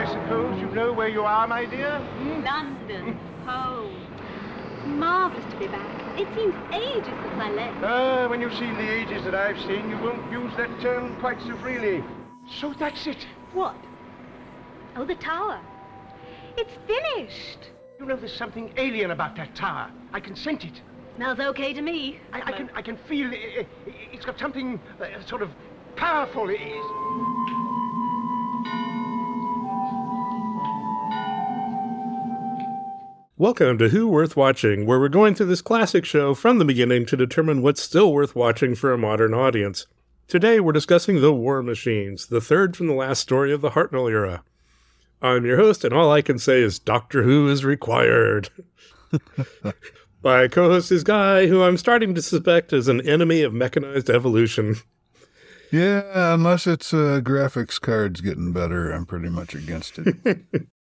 [0.00, 2.00] I suppose you know where you are, my dear?
[2.42, 3.92] London, home.
[4.98, 6.18] Marvelous to be back.
[6.18, 7.84] It seems ages since I left.
[7.84, 11.38] Ah, when you've seen the ages that I've seen, you won't use that term quite
[11.42, 12.02] so freely.
[12.48, 13.26] So that's it.
[13.52, 13.76] What?
[14.96, 15.60] Oh, the tower.
[16.56, 17.68] It's finished.
[17.98, 19.90] You know, there's something alien about that tower.
[20.14, 20.80] I can scent it.
[21.16, 22.20] Smells okay to me.
[22.32, 23.68] I, I can, I can feel it,
[24.14, 25.50] it's got something uh, sort of
[25.94, 26.48] powerful.
[26.48, 26.58] It
[33.40, 37.06] Welcome to Who Worth Watching, where we're going through this classic show from the beginning
[37.06, 39.86] to determine what's still worth watching for a modern audience.
[40.28, 44.10] Today we're discussing The War Machines, the third from the last story of the Hartnell
[44.10, 44.44] era.
[45.22, 48.50] I'm your host, and all I can say is Doctor Who is required.
[50.22, 54.10] My co host is Guy, who I'm starting to suspect is an enemy of mechanized
[54.10, 54.76] evolution.
[55.72, 60.42] Yeah, unless it's uh, graphics cards getting better, I'm pretty much against it.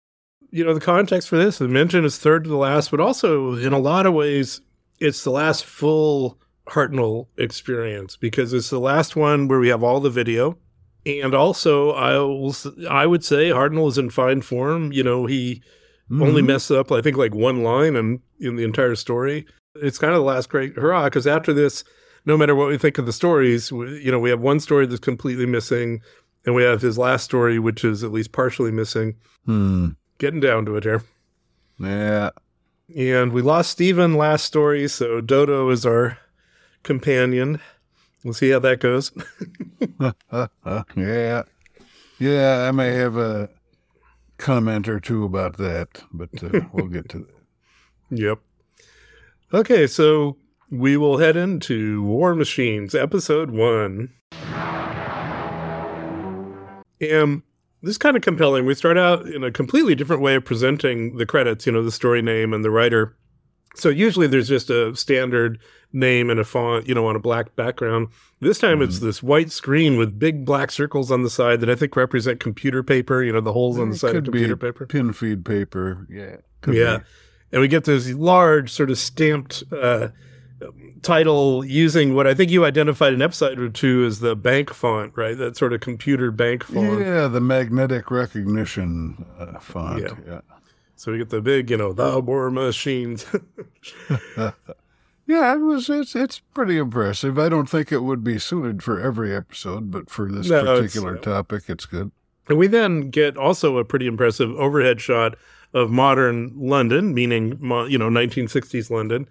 [0.57, 3.57] you know, the context for this, the mention is third to the last, but also
[3.57, 4.63] in a lot of ways,
[4.99, 10.01] it's the last full Hartnell experience because it's the last one where we have all
[10.01, 10.57] the video.
[11.05, 12.57] And also, I will,
[12.89, 14.93] I would say Hartnell is in fine form.
[14.93, 15.63] You know, he
[16.11, 16.23] mm-hmm.
[16.23, 19.47] only messed up, I think, like one line in, in the entire story.
[19.75, 21.85] It's kind of the last great hurrah because after this,
[22.25, 24.87] no matter what we think of the stories, we, you know, we have one story
[24.87, 26.01] that's completely missing,
[26.47, 29.17] and we have his last story, which is at least partially missing.
[29.45, 31.03] Hmm getting down to it here.
[31.79, 32.31] Yeah.
[32.97, 36.19] And we lost Steven last story, so Dodo is our
[36.83, 37.61] companion.
[38.25, 39.13] We'll see how that goes.
[40.97, 41.43] yeah.
[42.19, 43.51] Yeah, I may have a
[44.39, 47.35] comment or two about that, but uh, we'll get to that.
[48.11, 48.39] Yep.
[49.53, 50.37] Okay, so
[50.71, 54.13] we will head into War Machines, episode one.
[57.01, 57.43] And
[57.83, 58.67] this is kind of compelling.
[58.67, 61.93] We start out in a completely different way of presenting the credits, you know, the
[61.93, 63.17] story name and the writer.
[63.75, 65.59] So usually there's just a standard
[65.93, 68.09] name and a font, you know, on a black background.
[68.41, 68.85] This time mm-hmm.
[68.85, 72.41] it's this white screen with big black circles on the side that I think represent
[72.41, 74.87] computer paper, you know, the holes on the side of computer paper.
[74.87, 76.07] Pin feed paper.
[76.11, 76.37] Yeah.
[76.73, 76.99] yeah.
[76.99, 77.05] Be.
[77.53, 80.09] And we get this large sort of stamped uh,
[81.03, 85.13] title using what I think you identified an episode or two as the bank font,
[85.17, 85.37] right?
[85.37, 87.01] That sort of computer bank font.
[87.01, 90.01] Yeah, the magnetic recognition uh, font.
[90.01, 90.15] Yeah.
[90.27, 90.41] yeah.
[90.97, 93.27] So we get the big, you know, the war machines.
[95.27, 95.91] yeah, it was.
[95.91, 97.39] It's it's pretty impressive.
[97.39, 101.17] I don't think it would be suited for every episode, but for this no, particular
[101.17, 102.11] it's, topic, it's good.
[102.49, 105.37] And we then get also a pretty impressive overhead shot
[105.75, 107.51] of modern London, meaning
[107.91, 109.29] you know 1960s London,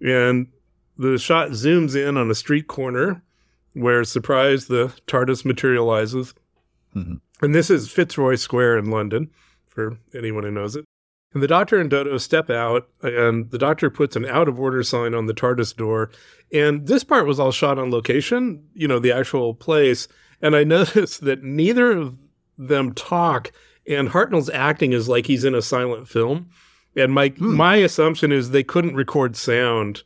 [0.00, 0.48] and
[0.96, 3.22] the shot zooms in on a street corner
[3.74, 6.34] where, surprise, the TARDIS materializes.
[6.94, 7.16] Mm-hmm.
[7.44, 9.30] And this is Fitzroy Square in London,
[9.68, 10.84] for anyone who knows it.
[11.34, 14.82] And the doctor and Dodo step out, and the doctor puts an out of order
[14.82, 16.10] sign on the TARDIS door.
[16.52, 20.08] And this part was all shot on location, you know, the actual place.
[20.40, 22.16] And I noticed that neither of
[22.56, 23.52] them talk,
[23.86, 26.50] and Hartnell's acting is like he's in a silent film.
[26.96, 27.54] And my hmm.
[27.54, 30.02] my assumption is they couldn't record sound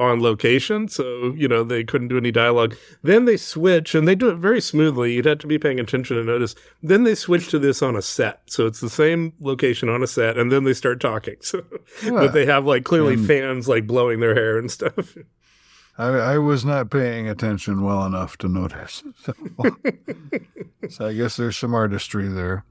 [0.00, 2.74] on location, so you know they couldn't do any dialogue.
[3.02, 5.12] Then they switch, and they do it very smoothly.
[5.12, 6.54] You'd have to be paying attention to notice.
[6.82, 10.06] Then they switch to this on a set, so it's the same location on a
[10.06, 11.36] set, and then they start talking.
[11.50, 11.64] So,
[12.04, 12.10] yeah.
[12.10, 15.16] but they have like clearly and fans like blowing their hair and stuff.
[15.98, 19.02] I, I, was not paying attention well enough to notice.
[19.24, 19.34] So,
[20.88, 22.64] so I guess there's some artistry there.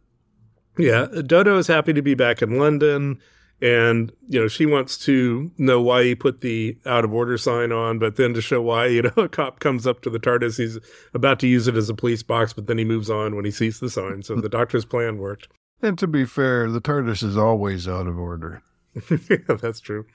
[0.78, 3.20] Yeah, Dodo is happy to be back in London
[3.62, 7.72] and you know she wants to know why he put the out of order sign
[7.72, 10.58] on but then to show why you know a cop comes up to the tardis
[10.58, 10.78] he's
[11.14, 13.52] about to use it as a police box but then he moves on when he
[13.52, 14.22] sees the sign.
[14.24, 15.48] So the doctor's plan worked.
[15.82, 18.62] And to be fair the tardis is always out of order.
[19.30, 20.06] Yeah that's true.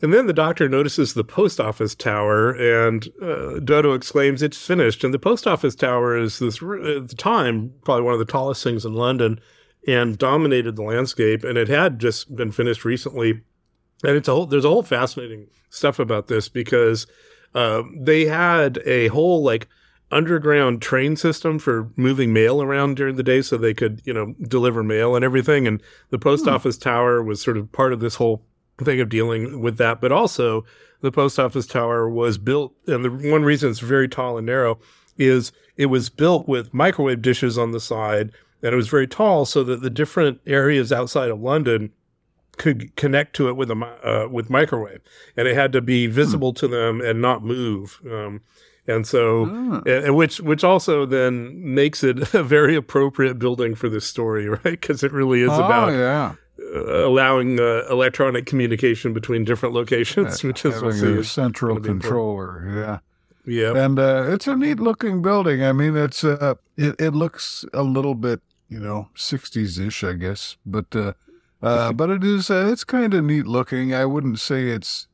[0.00, 5.04] And then the doctor notices the post office tower, and uh, Dodo exclaims, "It's finished!"
[5.04, 8.64] And the post office tower is this, at the time, probably one of the tallest
[8.64, 9.38] things in London
[9.86, 11.44] and dominated the landscape.
[11.44, 13.42] And it had just been finished recently.
[14.04, 17.06] And it's a whole, there's a whole fascinating stuff about this because
[17.54, 19.68] uh, they had a whole like
[20.10, 24.34] underground train system for moving mail around during the day so they could, you know,
[24.42, 25.66] deliver mail and everything.
[25.66, 26.50] And the post hmm.
[26.50, 28.44] office tower was sort of part of this whole
[28.82, 30.00] thing of dealing with that.
[30.00, 30.64] But also,
[31.00, 34.78] the post office tower was built, and the one reason it's very tall and narrow
[35.18, 38.32] is it was built with microwave dishes on the side
[38.62, 41.90] and it was very tall so that the different areas outside of London
[42.58, 45.00] could connect to it with a uh, with microwave,
[45.36, 48.00] and it had to be visible to them and not move.
[48.10, 48.40] Um,
[48.86, 49.82] and so, Ah.
[49.86, 54.62] and which which also then makes it a very appropriate building for this story, right?
[54.64, 56.34] Because it really is oh, about yeah.
[56.76, 61.20] uh, allowing uh, electronic communication between different locations, which is we'll Having see.
[61.20, 62.02] a central gonna be important.
[62.02, 62.72] controller.
[62.74, 62.98] Yeah.
[63.44, 65.64] Yeah, And uh, it's a neat looking building.
[65.64, 68.40] I mean, it's uh, it, it looks a little bit,
[68.72, 70.56] you know, 60s ish, I guess.
[70.64, 71.12] But uh,
[71.62, 73.94] uh, but it is uh, it's kind of neat looking.
[73.94, 75.06] I wouldn't say it's.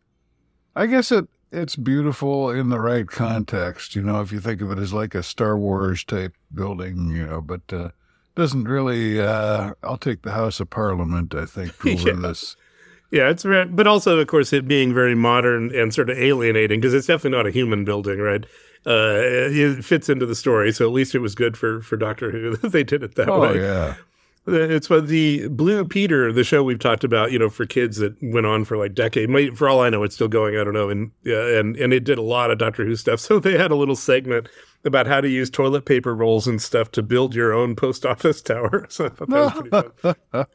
[0.76, 3.96] I guess it it's beautiful in the right context.
[3.96, 7.26] You know, if you think of it as like a Star Wars type building, you
[7.26, 7.88] know, but uh,
[8.34, 9.20] doesn't really.
[9.20, 11.34] Uh, I'll take the House of Parliament.
[11.34, 12.16] I think over Yeah.
[12.28, 12.56] this.
[13.10, 16.94] yeah, it's but also of course it being very modern and sort of alienating because
[16.94, 18.44] it's definitely not a human building, right?
[18.86, 22.30] Uh, it fits into the story, so at least it was good for for Doctor
[22.30, 23.60] Who that they did it that Oh way.
[23.60, 23.94] yeah.
[24.50, 28.14] It's what the Blue Peter, the show we've talked about, you know, for kids that
[28.22, 29.28] went on for like decade.
[29.58, 30.56] For all I know, it's still going.
[30.56, 33.20] I don't know, and yeah, and and it did a lot of Doctor Who stuff.
[33.28, 34.48] So they had a little segment
[34.86, 38.40] about how to use toilet paper rolls and stuff to build your own post office
[38.52, 38.86] tower.
[38.88, 40.46] So I thought that was pretty fun.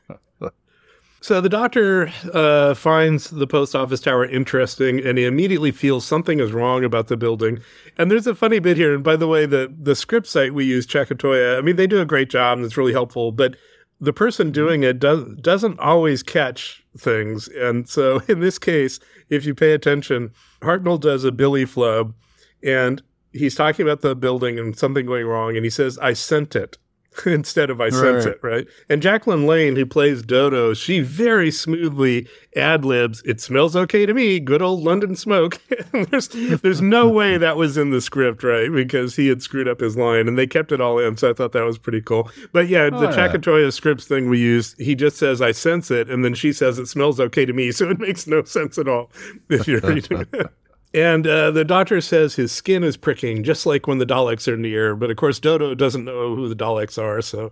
[1.23, 6.41] So the doctor uh, finds the post office tower interesting, and he immediately feels something
[6.41, 7.59] is wrong about the building.
[7.97, 8.93] And there's a funny bit here.
[8.93, 12.01] And by the way, the the script site we use, Chakoteya, I mean they do
[12.01, 13.31] a great job, and it's really helpful.
[13.31, 13.55] But
[14.01, 17.47] the person doing it does doesn't always catch things.
[17.47, 18.99] And so in this case,
[19.29, 20.31] if you pay attention,
[20.61, 22.13] Hartnell does a Billy flub,
[22.61, 26.53] and he's talking about the building and something going wrong, and he says, "I sent
[26.53, 26.77] it."
[27.25, 28.67] instead of I sense it, right?
[28.89, 34.13] And Jacqueline Lane, who plays Dodo, she very smoothly ad libs, it smells okay to
[34.13, 35.59] me, good old London smoke.
[35.91, 38.71] There's there's no way that was in the script, right?
[38.71, 41.17] Because he had screwed up his line and they kept it all in.
[41.17, 42.29] So I thought that was pretty cool.
[42.51, 43.27] But yeah, the Oh, yeah.
[43.27, 46.79] Chakoteya scripts thing we use, he just says, I sense it, and then she says
[46.79, 47.71] it smells okay to me.
[47.73, 49.09] So it makes no sense at all
[49.49, 50.53] if you're reading it.
[50.93, 54.57] And uh, the doctor says his skin is pricking, just like when the Daleks are
[54.57, 54.95] near.
[54.95, 57.51] But of course, Dodo doesn't know who the Daleks are, so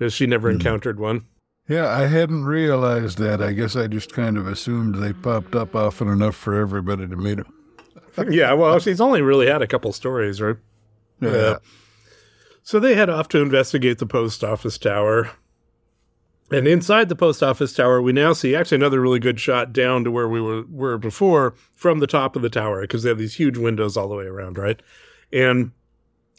[0.00, 1.26] uh, she never encountered one.
[1.68, 3.42] Yeah, I hadn't realized that.
[3.42, 7.16] I guess I just kind of assumed they popped up often enough for everybody to
[7.16, 7.52] meet them.
[8.30, 10.56] yeah, well, she's only really had a couple stories, right?
[11.20, 11.58] Yeah.
[12.62, 15.30] So they head off to investigate the post office tower.
[16.50, 20.02] And inside the post office tower, we now see actually another really good shot down
[20.04, 23.18] to where we were, were before from the top of the tower because they have
[23.18, 24.82] these huge windows all the way around, right?
[25.32, 25.70] And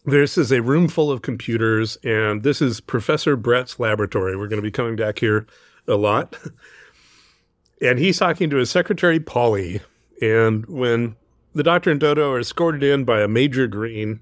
[0.05, 4.35] this is a room full of computers, and this is Professor Brett's laboratory.
[4.35, 5.45] We're going to be coming back here
[5.87, 6.35] a lot.
[7.81, 9.81] And he's talking to his secretary, Polly.
[10.21, 11.15] And when
[11.55, 14.19] the doctor and Dodo are escorted in by a Major Green,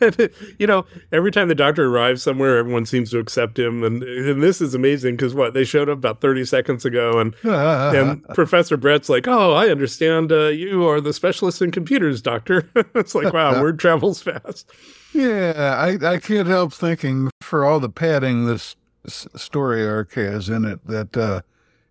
[0.58, 3.82] you know, every time the doctor arrives somewhere, everyone seems to accept him.
[3.82, 5.54] And, and this is amazing because what?
[5.54, 10.32] They showed up about 30 seconds ago, and and Professor Brett's like, "Oh, I understand.
[10.32, 14.70] Uh, you are the specialist in computers, Doctor." it's like, wow, word travels fast.
[15.12, 18.76] yeah, I, I can't help thinking for all the padding this
[19.06, 21.42] s- story arc has in it that uh,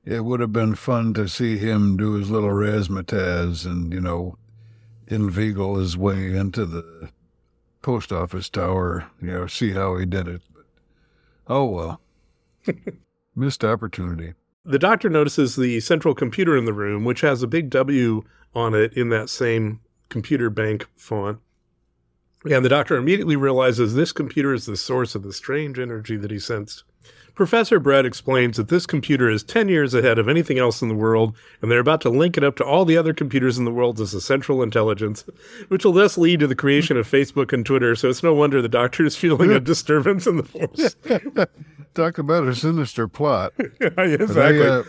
[0.06, 4.38] it would have been fun to see him do his little razzmatazz and, you know,
[5.08, 7.10] inveigle his way into the
[7.84, 10.42] post office tower, you know, see how he did it.
[10.56, 10.66] But,
[11.48, 12.02] oh, well.
[13.36, 14.34] Missed opportunity.
[14.66, 18.24] The doctor notices the central computer in the room, which has a big W
[18.56, 21.40] on it in that same computer bank font.
[22.50, 26.32] And the doctor immediately realizes this computer is the source of the strange energy that
[26.32, 26.84] he sensed.
[27.36, 30.94] Professor Brett explains that this computer is 10 years ahead of anything else in the
[30.94, 33.72] world, and they're about to link it up to all the other computers in the
[33.72, 35.26] world as a central intelligence,
[35.70, 37.96] which will thus lead to the creation of Facebook and Twitter.
[37.96, 40.96] So it's no wonder the doctor is feeling a disturbance in the force.
[41.96, 43.54] Talk about a sinister plot.
[43.58, 44.62] exactly.
[44.62, 44.84] I, uh,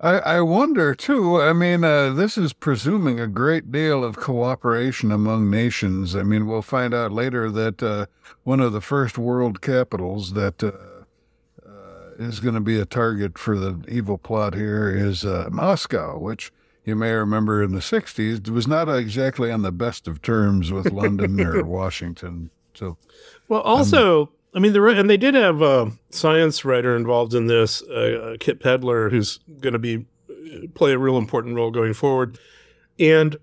[0.00, 1.40] I, I wonder too.
[1.40, 6.14] I mean, uh, this is presuming a great deal of cooperation among nations.
[6.14, 8.06] I mean, we'll find out later that uh,
[8.44, 10.70] one of the first world capitals that uh,
[11.66, 11.70] uh,
[12.18, 16.52] is going to be a target for the evil plot here is uh, Moscow, which
[16.84, 20.92] you may remember in the '60s was not exactly on the best of terms with
[20.92, 22.50] London or Washington.
[22.72, 22.96] So,
[23.48, 27.80] Well, also, I mean, the and they did have a science writer involved in this,
[27.82, 30.04] uh, uh, Kit Pedler, who's going to be
[30.74, 32.36] play a real important role going forward.
[32.98, 33.36] And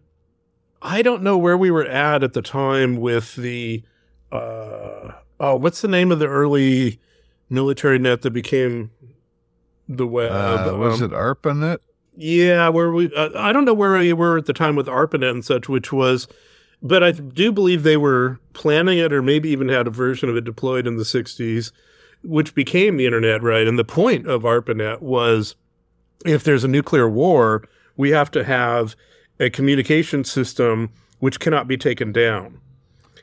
[0.81, 3.81] I don't know where we were at at the time with the
[4.29, 6.99] uh, oh, what's the name of the early
[7.49, 8.91] military net that became
[9.87, 10.33] the web?
[10.33, 11.79] uh, was Um, it ARPANET?
[12.17, 15.31] yeah, where we uh, I don't know where we were at the time with ARPANET
[15.31, 16.27] and such, which was,
[16.81, 20.35] but I do believe they were planning it, or maybe even had a version of
[20.37, 21.71] it deployed in the '60s,
[22.23, 23.67] which became the internet, right?
[23.67, 25.55] And the point of ARPANET was
[26.25, 27.63] if there's a nuclear war,
[27.97, 28.95] we have to have
[29.39, 30.89] a communication system
[31.19, 32.59] which cannot be taken down.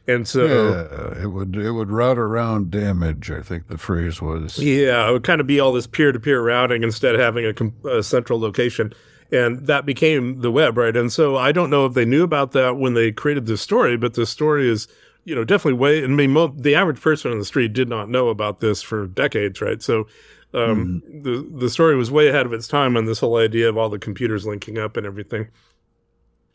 [0.08, 3.30] And so, Yeah, it would it would route around damage.
[3.30, 4.58] I think the phrase was.
[4.58, 7.44] yeah, it would kind of be all this peer to peer routing instead of having
[7.84, 8.92] a, a central location.
[9.32, 10.94] And that became the web, right?
[10.94, 13.96] And so I don't know if they knew about that when they created this story,
[13.96, 14.86] but the story is,
[15.24, 16.04] you know, definitely way.
[16.04, 19.06] I mean, mo- the average person on the street did not know about this for
[19.06, 19.80] decades, right?
[19.82, 20.06] So
[20.52, 23.78] um, the the story was way ahead of its time on this whole idea of
[23.78, 25.48] all the computers linking up and everything.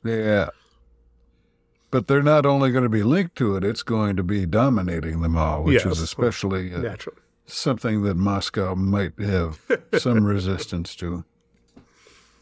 [0.04, 0.50] Yeah.
[1.90, 5.22] But they're not only going to be linked to it; it's going to be dominating
[5.22, 5.94] them all, which Yes.
[5.98, 7.18] is especially uh, Naturally.
[7.48, 9.60] something that Moscow might have
[9.98, 11.24] some resistance to.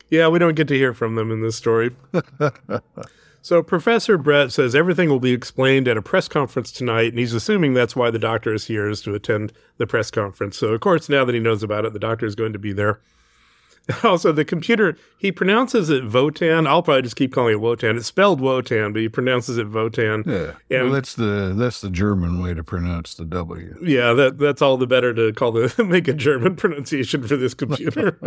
[0.09, 1.91] Yeah, we don't get to hear from them in this story.
[3.41, 7.33] so Professor Brett says everything will be explained at a press conference tonight, and he's
[7.33, 10.57] assuming that's why the doctor is here is to attend the press conference.
[10.57, 12.74] So of course, now that he knows about it, the doctor is going to be
[12.74, 13.00] there.
[14.03, 16.65] Also, the computer he pronounces it Votan.
[16.67, 17.97] I'll probably just keep calling it Wotan.
[17.97, 20.25] It's spelled Wotan, but he pronounces it Votan.
[20.25, 23.77] Yeah, And- well, that's the that's the German way to pronounce the W.
[23.83, 27.53] Yeah, that that's all the better to call the make a German pronunciation for this
[27.53, 28.17] computer.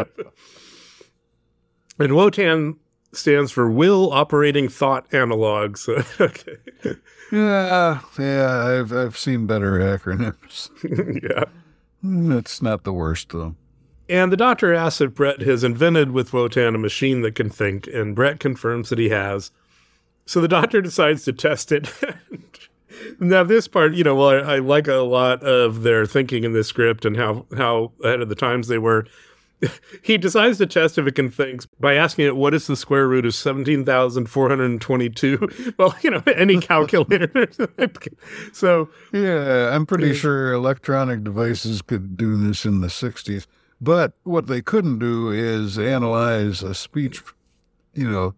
[1.99, 2.77] And Wotan
[3.13, 5.89] stands for Will Operating Thought Analogs.
[6.21, 6.57] okay.
[7.31, 10.71] Yeah, yeah, I've I've seen better acronyms.
[11.23, 11.45] yeah.
[12.39, 13.55] It's not the worst though.
[14.09, 17.87] And the doctor asks if Brett has invented with Wotan a machine that can think,
[17.89, 19.51] and Brett confirms that he has.
[20.25, 21.93] So the doctor decides to test it.
[23.21, 26.53] now, this part, you know, well, I, I like a lot of their thinking in
[26.53, 29.07] this script and how, how ahead of the times they were.
[30.03, 33.09] he decides to test if it can think by asking it what is the square
[33.09, 35.75] root of 17,422.
[35.79, 37.49] Well, you know, any calculator.
[38.53, 43.47] so, Yeah, I'm pretty sure electronic devices could do this in the 60s.
[43.81, 47.23] But what they couldn't do is analyze a speech,
[47.95, 48.35] you know,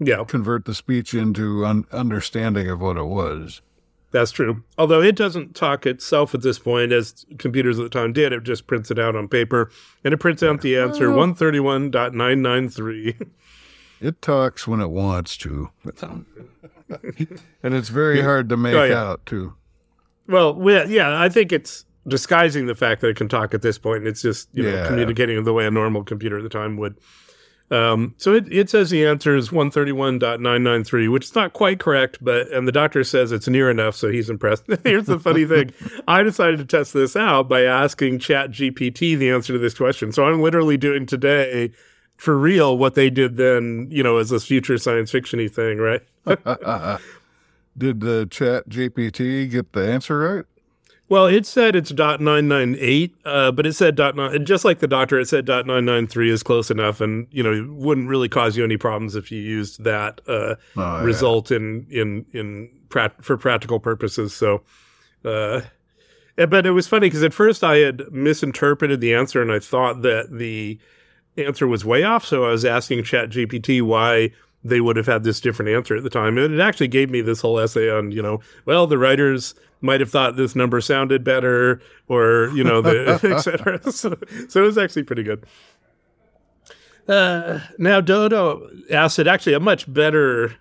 [0.00, 0.24] yeah.
[0.24, 3.62] convert the speech into un- understanding of what it was.
[4.12, 4.62] That's true.
[4.78, 8.32] Although it doesn't talk itself at this point, as computers at the time did.
[8.32, 9.70] It just prints it out on paper,
[10.04, 13.28] and it prints out the answer 131.993.
[14.00, 15.70] It talks when it wants to.
[17.62, 19.00] and it's very hard to oh, make Oh, yeah.
[19.00, 19.54] out, too.
[20.26, 24.06] well, yeah, I think it's disguising the fact that it can talk at this point.
[24.06, 24.86] It's just you know Yeah.
[24.88, 26.96] communicating the way a normal computer at the time would.
[27.72, 32.48] Um, so it, it says the answer is 131.993, which is not quite correct, but
[32.52, 34.64] and the doctor says it's near enough, so he's impressed.
[34.84, 35.72] Here's the funny thing.
[36.06, 40.12] I decided to test this out by asking Chat GPT the answer to this question.
[40.12, 41.72] So I'm literally doing today
[42.16, 46.02] for real what they did then, you know, as this future science fiction-y thing, right?
[47.78, 50.44] Did the chat GPT get the answer right?
[51.12, 54.46] Well, it said it's dot nine nine eight, uh, but it said dot nine.
[54.46, 57.42] Just like the doctor, it said dot nine nine three is close enough, and you
[57.42, 61.02] know wouldn't really cause you any problems if you used that uh, Oh, yeah.
[61.02, 64.32] result in in in prat- for practical purposes.
[64.32, 64.62] So,
[65.22, 65.60] uh,
[66.38, 69.58] eh, but it was funny because at first I had misinterpreted the answer, and I
[69.58, 70.78] thought that the
[71.36, 72.24] answer was way off.
[72.24, 74.30] So I was asking Chat GPT why
[74.64, 76.38] they would have had this different answer at the time.
[76.38, 80.00] And it actually gave me this whole essay on, you know, well, the writers might
[80.00, 83.80] have thought this number sounded better or, you know, the et cetera.
[83.92, 84.16] So,
[84.48, 85.44] so it was actually pretty good.
[87.08, 90.54] Uh, now Dodo asked it actually a much better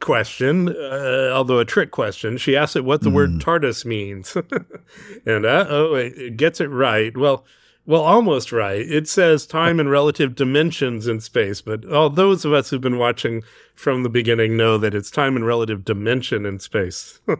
[0.00, 2.36] question, uh, although a trick question.
[2.36, 4.36] She asked it what the word TARDIS means,
[5.26, 7.16] and uh, oh, it, it gets it right.
[7.16, 7.44] Well,
[7.86, 8.80] well, almost right.
[8.80, 12.98] It says time and relative dimensions in space, but all those of us who've been
[12.98, 13.42] watching
[13.74, 17.20] from the beginning know that it's time and relative dimension in space.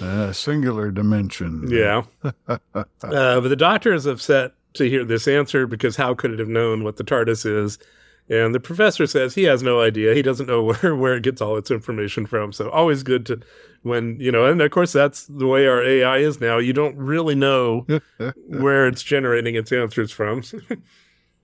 [0.00, 1.66] Uh, singular dimension.
[1.68, 2.58] yeah, uh,
[3.02, 6.84] but the doctor is upset to hear this answer because how could it have known
[6.84, 7.78] what the TARDIS is?
[8.28, 10.14] And the professor says he has no idea.
[10.14, 12.52] He doesn't know where, where it gets all its information from.
[12.52, 13.40] So always good to
[13.86, 16.58] when, you know, and of course that's the way our AI is now.
[16.58, 17.86] You don't really know
[18.48, 20.42] where it's generating its answers from.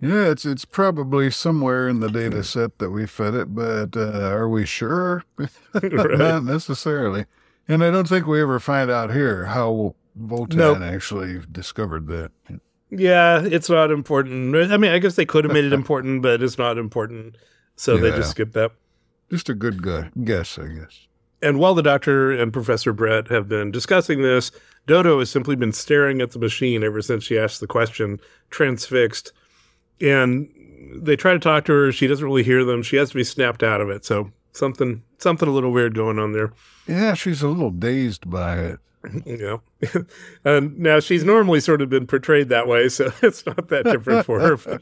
[0.04, 4.30] Yeah, it's it's probably somewhere in the data set that we fed it, but uh,
[4.34, 5.22] are we sure?
[5.80, 7.26] Not necessarily.
[7.68, 10.80] And I don't think we ever find out here how Voltan Nope.
[10.80, 12.32] actually discovered that.
[12.90, 14.56] yeah, it's not important.
[14.56, 17.36] I mean, I guess they could have made it important, but it's not important.
[17.76, 18.72] So they just skipped that.
[19.30, 21.06] Just a good gu- guess, I guess.
[21.42, 24.52] And while the doctor and Professor Brett have been discussing this,
[24.86, 28.20] Dodo has simply been staring at the machine ever since she asked the question,
[28.50, 29.32] transfixed.
[30.00, 30.48] And
[30.94, 31.92] they try to talk to her.
[31.92, 32.82] She doesn't really hear them.
[32.82, 34.04] She has to be snapped out of it.
[34.04, 36.52] So something, something a little weird going on there.
[36.86, 38.78] Yeah, she's a little dazed by it.
[39.26, 39.56] Yeah.
[40.44, 44.24] and now she's normally sort of been portrayed that way, so it's not that different
[44.24, 44.80] for her.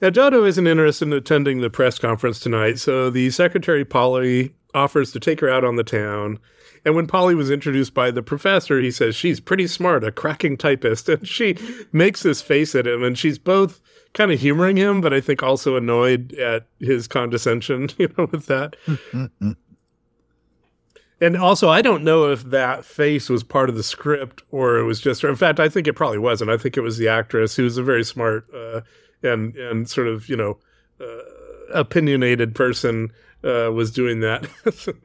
[0.00, 5.12] Now, Dodo isn't interested in attending the press conference tonight, so the secretary, Polly, offers
[5.12, 6.38] to take her out on the town.
[6.84, 10.56] And when Polly was introduced by the professor, he says she's pretty smart, a cracking
[10.56, 11.08] typist.
[11.18, 11.56] And she
[11.92, 13.80] makes this face at him, and she's both
[14.14, 18.46] kind of humoring him, but I think also annoyed at his condescension, you know, with
[18.46, 18.76] that.
[21.20, 24.84] and also, I don't know if that face was part of the script or it
[24.84, 26.50] was just, in fact, I think it probably wasn't.
[26.50, 28.80] I think it was the actress who was a very smart uh,
[29.22, 30.58] and, and sort of, you know,
[31.00, 31.22] uh,
[31.74, 33.12] opinionated person
[33.44, 34.48] uh, was doing that.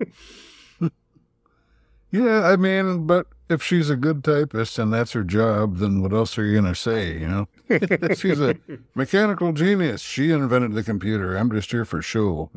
[2.13, 6.13] Yeah, I mean, but if she's a good typist and that's her job, then what
[6.13, 7.47] else are you going to say, you know?
[8.15, 8.55] she's a
[8.93, 9.99] mechanical genius.
[10.01, 11.35] She invented the computer.
[11.35, 12.51] I'm just here for show.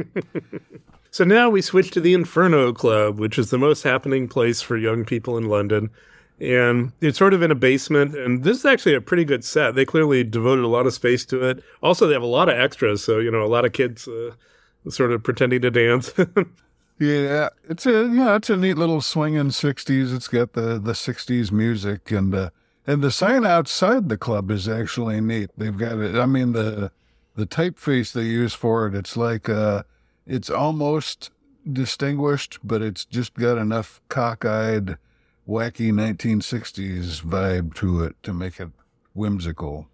[1.10, 4.78] so now we switch to the Inferno Club, which is the most happening place for
[4.78, 5.90] young people in London.
[6.40, 8.16] And it's sort of in a basement.
[8.16, 9.74] And this is actually a pretty good set.
[9.74, 11.62] They clearly devoted a lot of space to it.
[11.82, 13.04] Also, they have a lot of extras.
[13.04, 14.30] So, you know, a lot of kids uh,
[14.88, 16.12] sort of pretending to dance.
[17.02, 20.14] Yeah, it's a yeah, it's a neat little swinging '60s.
[20.14, 22.50] It's got the the '60s music and uh,
[22.86, 25.50] and the sign outside the club is actually neat.
[25.56, 26.14] They've got it.
[26.14, 26.92] I mean the
[27.34, 28.94] the typeface they use for it.
[28.94, 29.82] It's like uh,
[30.28, 31.30] it's almost
[31.70, 34.96] distinguished, but it's just got enough cockeyed,
[35.48, 38.70] wacky 1960s vibe to it to make it
[39.12, 39.88] whimsical.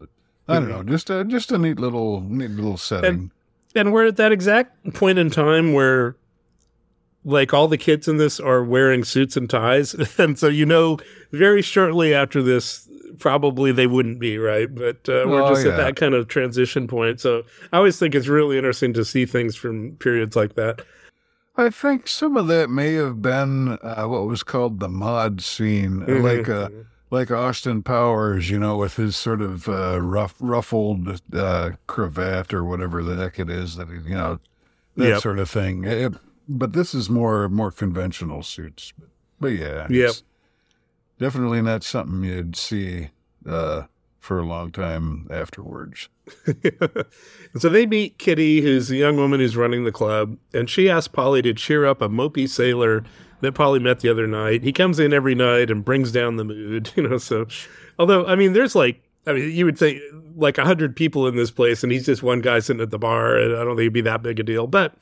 [0.46, 3.10] I don't know, just a just a neat little neat little setting.
[3.10, 3.30] And,
[3.78, 6.16] and we're at that exact point in time where
[7.24, 9.94] like all the kids in this are wearing suits and ties.
[10.18, 10.98] And so you know
[11.32, 14.72] very shortly after this probably they wouldn't be right?
[14.72, 15.72] But uh, we're Oh, just yeah.
[15.72, 17.20] at that kind of transition point.
[17.20, 17.42] So
[17.72, 20.82] i always think it's really interesting to see things from periods like that.
[21.56, 26.00] I think some of that may have been uh, what was called the mod scene,
[26.06, 26.22] Mm-hmm.
[26.24, 26.68] like uh,
[27.10, 32.64] like Austin Powers, you know, with his sort of uh, rough, ruffled uh, cravat or
[32.64, 34.38] whatever the heck it is that he, you know,
[34.96, 35.22] that Yep.
[35.22, 35.84] sort of thing.
[35.84, 36.14] It-
[36.50, 38.92] but this is more more conventional suits.
[38.98, 40.14] But, but yeah, Yep.
[41.18, 43.10] definitely not something you'd see
[43.46, 43.82] uh,
[44.18, 46.08] for a long time afterwards.
[47.58, 51.08] So they meet Kitty, who's the young woman who's running the club, and she asks
[51.08, 53.02] Polly to cheer up a mopey sailor
[53.40, 54.62] that Polly met the other night.
[54.62, 57.18] He comes in every night and brings down the mood, you know.
[57.18, 57.46] So,
[57.98, 60.00] although I mean, there's like, I mean, you would think
[60.36, 62.98] like a hundred people in this place, and he's just one guy sitting at the
[62.98, 63.36] bar.
[63.36, 64.94] And I don't think it'd be that big a deal, but.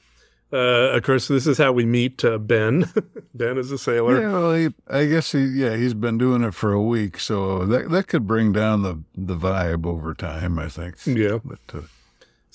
[0.53, 2.89] Uh, of course, this is how we meet uh, Ben.
[3.35, 4.21] ben is a sailor.
[4.21, 7.67] Yeah, well, he, I guess he, yeah, he's been doing it for a week, so
[7.67, 10.61] that that could bring down the the vibe over time.
[10.61, 11.05] I think.
[11.05, 11.39] Yeah.
[11.45, 11.81] But uh,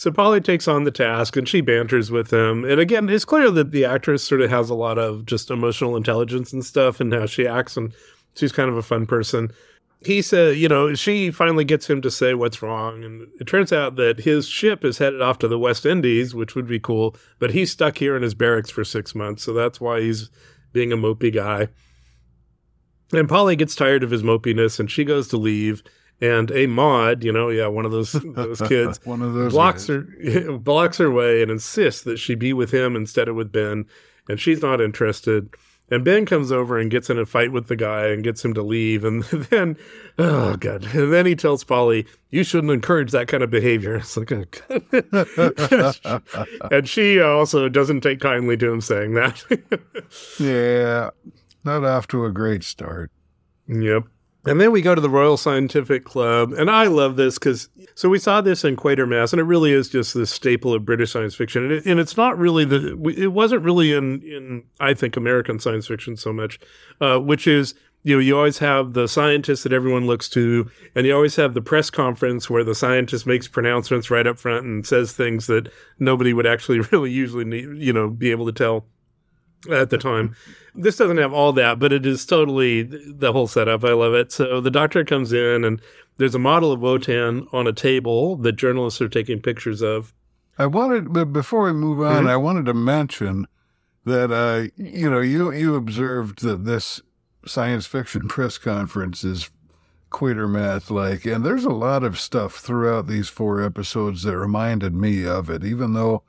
[0.02, 2.66] So Polly takes on the task and she banters with him.
[2.66, 5.96] And again, it's clear that the actress sort of has a lot of just emotional
[5.96, 7.94] intelligence and stuff and how she acts and
[8.34, 9.52] she's kind of a fun person.
[10.04, 13.04] He said, you know, she finally gets him to say what's wrong.
[13.04, 16.56] And it turns out that his ship is headed off to the West Indies, which
[16.56, 19.44] would be cool, but he's stuck here in his barracks for six months.
[19.44, 20.32] So that's why he's
[20.74, 21.68] being a mopey guy.
[23.14, 25.84] And Polly gets tired of his mopiness and she goes to leave.
[26.22, 29.88] And a mod, you know, yeah, one of those those kids, one of those blocks
[29.88, 30.34] guys.
[30.34, 33.86] her blocks her way and insists that she be with him instead of with Ben,
[34.30, 35.50] and she's not interested.
[35.90, 38.54] And Ben comes over and gets in a fight with the guy and gets him
[38.54, 39.04] to leave.
[39.04, 39.76] And then,
[40.20, 40.86] oh god!
[40.94, 44.46] And then he tells Polly, "You shouldn't encourage that kind of behavior." It's like, oh,
[46.06, 46.72] God.
[46.72, 49.44] and she uh, also doesn't take kindly to him saying that.
[50.40, 51.10] Yeah,
[51.66, 53.12] not off to a great start.
[53.68, 54.04] Yep.
[54.46, 58.10] And then we go to the Royal Scientific Club, and I love this because so
[58.10, 61.36] we saw this in Quatermass, and it really is just the staple of British science
[61.36, 65.16] fiction, and, it, and it's not really the it wasn't really in in I think
[65.16, 66.60] American science fiction so much,
[67.00, 71.06] uh, which is you know you always have the scientist that everyone looks to, and
[71.06, 74.88] you always have the press conference where the scientist makes pronouncements right up front and
[74.88, 78.86] says things that nobody would actually really usually need, you know be able to tell
[79.70, 80.36] at the time.
[80.74, 83.84] This doesn't have all that, but it is totally the whole setup.
[83.84, 84.32] I love it.
[84.32, 85.82] So the doctor comes in, and
[86.18, 90.14] there's a model of Wotan on a table that journalists are taking pictures of.
[90.58, 92.30] I wanted, but before we move on, Mhm.
[92.30, 93.48] I wanted to mention
[94.06, 97.02] that uh, you know you you observed that this
[97.46, 99.50] science fiction press conference is
[100.12, 105.26] Quatermass like, and there's a lot of stuff throughout these four episodes that reminded me
[105.26, 106.24] of it, even though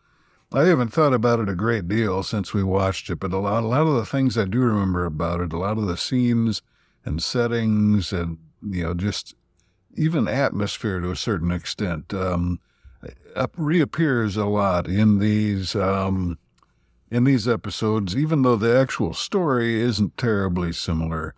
[0.54, 3.16] I haven't thought about it a great deal since we watched it.
[3.16, 5.78] But a lot, a lot of the things I do remember about it, a lot
[5.78, 6.60] of the scenes
[7.04, 9.34] and settings, and you know, just
[9.96, 12.12] even atmosphere to a certain extent.
[12.12, 12.60] Um,
[13.34, 16.38] up, reappears a lot in these um,
[17.10, 21.34] in these episodes, even though the actual story isn't terribly similar.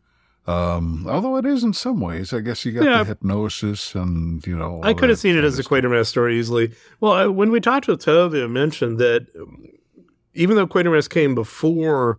[0.47, 2.99] Um, although it is in some ways, I guess you got Yeah.
[2.99, 4.81] the hypnosis and you know.
[4.83, 5.65] I could have seen it as a.
[5.65, 6.73] Quatermass story easily.
[7.01, 9.69] Well, I, when we talked with Toby, I mentioned that um,
[10.35, 12.19] even though Quatermass came before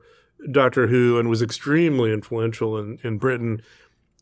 [0.52, 3.62] Doctor Who and was extremely influential in, in Britain,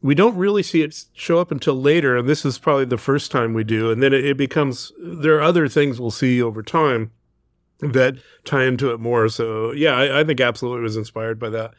[0.02, 2.18] we don't really see it show up until later.
[2.18, 3.90] And this is probably the first time we do.
[3.90, 7.12] And then it, it becomes, there are other things we'll see over time
[7.80, 9.30] that tie into it more.
[9.30, 11.74] So, yeah, I, I think absolutely was inspired by that.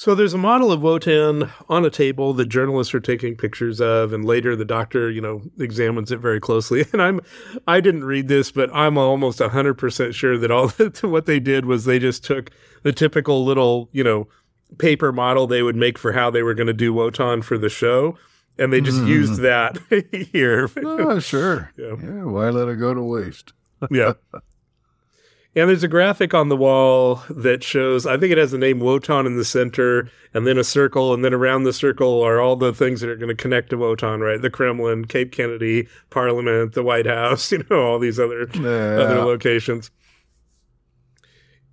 [0.00, 4.12] So there's a model of Wotan on a table that journalists are taking pictures of,
[4.12, 6.84] and later the doctor, you know, examines it very closely.
[6.92, 7.20] And I'm,
[7.66, 10.68] I didn't read this, but I'm almost hundred percent sure that all
[11.02, 12.50] what they did was they just took
[12.84, 14.28] the typical little, you know,
[14.78, 17.68] paper model they would make for how they were going to do Wotan for the
[17.68, 18.16] show,
[18.56, 19.08] and they just Mhm.
[19.08, 19.78] used that
[20.32, 20.70] here.
[20.76, 21.72] Oh, sure.
[21.76, 21.96] Yeah.
[22.00, 22.22] yeah.
[22.22, 23.52] Why let it go to waste?
[23.90, 24.12] yeah.
[25.58, 28.78] And there's a graphic on the wall that shows, I think it has the name
[28.78, 32.54] Wotan in the center, and then a circle, and then around the circle are all
[32.54, 34.40] the things that are going to connect to Wotan, right?
[34.40, 39.90] The Kremlin, Cape Kennedy, Parliament, the White House, you know, all these other other locations.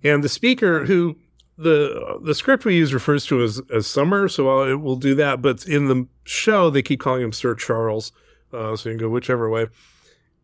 [0.02, 1.16] And the speaker, who
[1.56, 5.40] the the script we use refers to as as Summer, so I'll, we'll do that.
[5.40, 8.10] But in the show, they keep calling him Sir Charles,
[8.52, 9.68] uh, so you can go whichever way.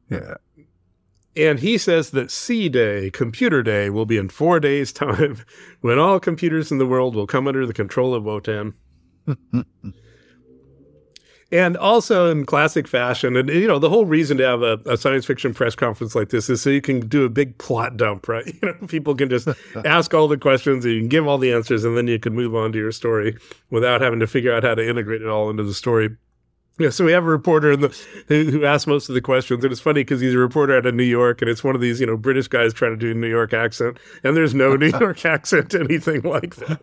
[0.09, 0.35] yeah.
[1.37, 5.38] And he says that C Day, Computer Day, will be in four days' time
[5.81, 8.75] when all computers in the world will come under the control of Wotan.
[11.53, 14.97] and also in classic fashion, and you know, the whole reason to have a, a
[14.97, 18.27] science fiction press conference like this is so you can do a big plot dump,
[18.27, 18.47] right?
[18.62, 19.49] You know, people can just
[19.85, 22.35] ask all the questions and you can give all the answers, and then you can
[22.35, 23.37] move on to your story
[23.71, 26.16] without having to figure out how to integrate it all into the story.
[26.78, 27.88] Yeah, so we have a reporter the,
[28.28, 30.94] who, asks most of the questions, and it's funny because he's a reporter out of
[30.94, 33.14] New York, and it's one of these, you know, British guys trying to do a
[33.14, 36.80] New York accent, and there's no New York accent, anything like that.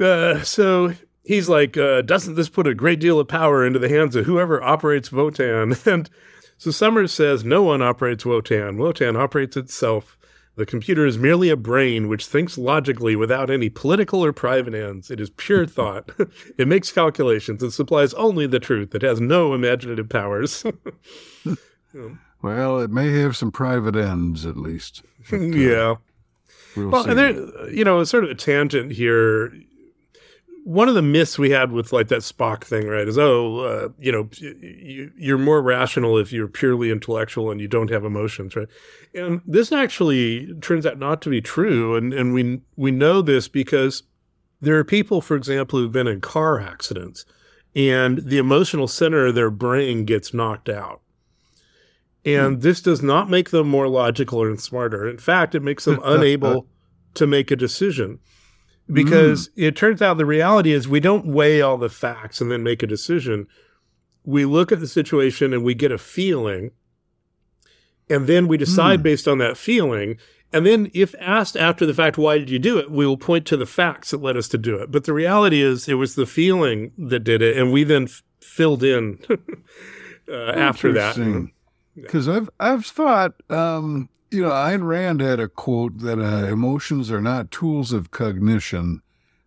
[0.00, 0.92] Uh, so
[1.22, 4.26] he's like, uh, doesn't this put a great deal of power into the hands of
[4.26, 5.76] whoever operates Wotan?
[5.86, 6.10] And
[6.56, 8.78] so Summers says, no one operates Wotan.
[8.78, 10.16] Wotan operates itself.
[10.56, 15.10] The computer is merely a brain which thinks logically without any political or private ends.
[15.10, 16.10] It is pure thought.
[16.58, 17.62] it makes calculations.
[17.62, 18.94] It supplies only the truth.
[18.94, 20.64] It has no imaginative powers.
[22.42, 25.02] Well, it may have some private ends at least.
[25.30, 25.94] But, uh, yeah.
[26.76, 29.50] We'll, Well, and there, you know, sort of a tangent here.
[30.64, 33.88] One of the myths we had with like that Spock thing, right, is oh, uh,
[33.98, 38.56] you know, you, you're more rational if you're purely intellectual and you don't have emotions,
[38.56, 38.68] right?
[39.14, 43.46] And this actually turns out not to be true, and and we we know this
[43.46, 44.04] because
[44.62, 47.26] there are people, for example, who've been in car accidents,
[47.76, 51.02] and the emotional center of their brain gets knocked out.
[52.24, 55.06] And this does not make them more logical or smarter.
[55.06, 56.66] In fact, it makes them unable
[57.14, 58.18] to make a decision
[58.92, 62.62] because it turns out the reality is we don't weigh all the facts and then
[62.62, 63.46] make a decision.
[64.24, 66.70] We look at the situation and we get a feeling,
[68.10, 69.04] and then we decide Hmm.
[69.04, 70.18] based on that feeling.
[70.52, 72.88] And then, if asked after the fact, why did you do it?
[72.90, 74.90] We will point to the facts that led us to do it.
[74.92, 78.22] But the reality is, it was the feeling that did it, and we then f-
[78.40, 79.18] filled in
[80.28, 81.16] uh, after that.
[81.96, 87.10] Because I've I've thought, um, you know, Ayn Rand had a quote that uh, emotions
[87.10, 89.00] are not tools of cognition,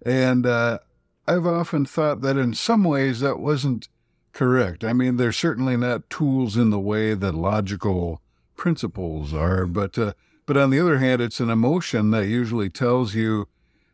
[0.06, 0.80] and uh,
[1.28, 3.90] I've often thought that in some ways that wasn't
[4.32, 4.84] correct.
[4.84, 8.22] I mean, they're certainly not tools in the way that logical
[8.56, 10.14] principles are, but uh,
[10.46, 13.48] but on the other hand, it's an emotion that usually tells you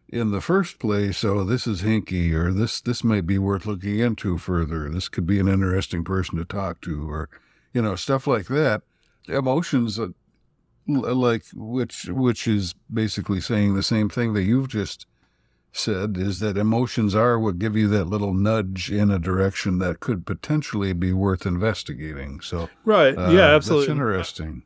[0.07, 3.99] in the first place, oh, this is hinky, or this this might be worth looking
[3.99, 4.87] into further.
[4.89, 7.29] This could be an interesting person to talk to, or
[7.73, 8.83] you know, stuff like that.
[9.27, 10.09] Emotions, uh,
[10.87, 15.05] like which which is basically saying the same thing that you've just
[15.75, 19.99] said, is that emotions are what give you that little nudge in a direction that
[19.99, 22.39] could potentially be worth investigating.
[22.41, 23.17] So, Right.
[23.17, 23.93] uh, yeah, that's absolutely.
[23.93, 24.63] interesting.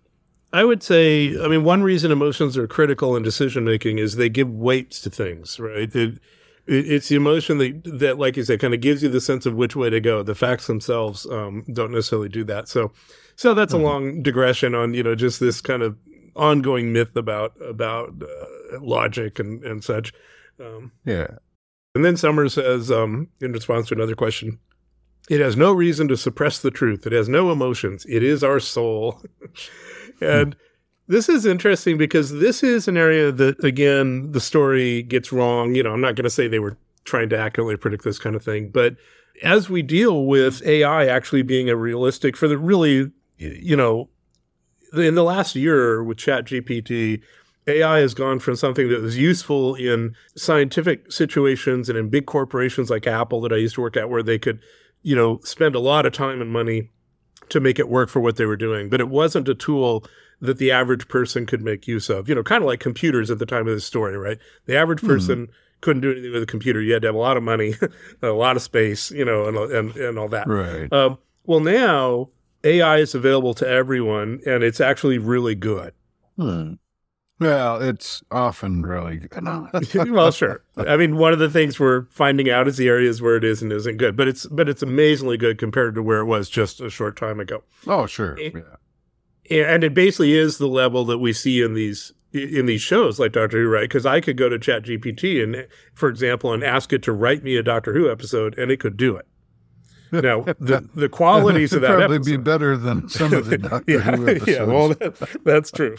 [0.52, 4.30] I would say, I mean, one reason emotions are critical in decision making is they
[4.30, 5.94] give weights to things, right?
[5.96, 6.20] It,
[6.66, 9.46] it, it's the emotion that, that, like you said, kind of gives you the sense
[9.46, 10.24] of which way to go.
[10.24, 12.68] The facts themselves um, don't necessarily do that.
[12.68, 12.92] So,
[13.36, 15.96] so that's a long digression on you know just this kind of
[16.38, 20.14] ongoing myth about about uh, logic and and such.
[20.60, 21.28] Um, Yeah.
[21.96, 24.60] and then Summers says, um, in response to another question,
[25.30, 27.06] it has no reason to suppress the truth.
[27.06, 28.06] It has no emotions.
[28.10, 29.22] It is our soul.
[30.22, 30.56] and
[31.08, 35.76] this is interesting because this is an area that, again, the story gets wrong.
[35.76, 38.36] You know, I'm not going to say they were trying to accurately predict this kind
[38.36, 38.96] of thing, but
[39.44, 44.10] as we deal with AI actually being a realistic for the really, you know,
[44.98, 47.22] in the last year with ChatGPT,
[47.68, 52.90] AI has gone from something that was useful in scientific situations and in big corporations
[52.90, 54.60] like Apple that I used to work at, where they could,
[55.04, 56.90] you know, spend a lot of time and money
[57.50, 58.90] to make it work for what they were doing.
[58.90, 60.06] But it wasn't a tool
[60.40, 62.30] that the average person could make use of.
[62.30, 64.38] You know, kind of like computers at the time of this story, right?
[64.66, 65.48] The average person
[65.82, 66.82] couldn't do anything with a computer.
[66.82, 67.76] You had to have a lot of money,
[68.22, 70.48] a lot of space, you know, and and, and all that.
[70.48, 70.92] Right.
[70.92, 72.30] Um, well, now
[72.68, 75.94] AI is available to everyone, and it's actually really good.
[76.38, 76.74] Hmm.
[77.40, 79.44] Well, it's often really good.
[80.12, 80.64] well, sure.
[80.76, 83.62] I mean, one of the things we're finding out is the areas where it is
[83.62, 86.82] and isn't good, but it's but it's amazingly good compared to where it was just
[86.82, 87.64] a short time ago.
[87.86, 88.36] oh, sure.
[88.40, 88.56] It-
[89.50, 89.66] Yeah.
[89.72, 93.32] and it basically is the level that we see in these in these shows like
[93.34, 93.84] Doctor Who, right?
[93.88, 97.44] Because I could go to Chat GPT and, for example, and ask it to write
[97.44, 99.26] me a Doctor Who episode, and it could do it.
[100.12, 103.92] Now, the the qualities of that probably episode, be better than some of the Doctor
[103.92, 104.48] yeah, Who episodes.
[104.48, 105.98] yeah, well, that, that's true.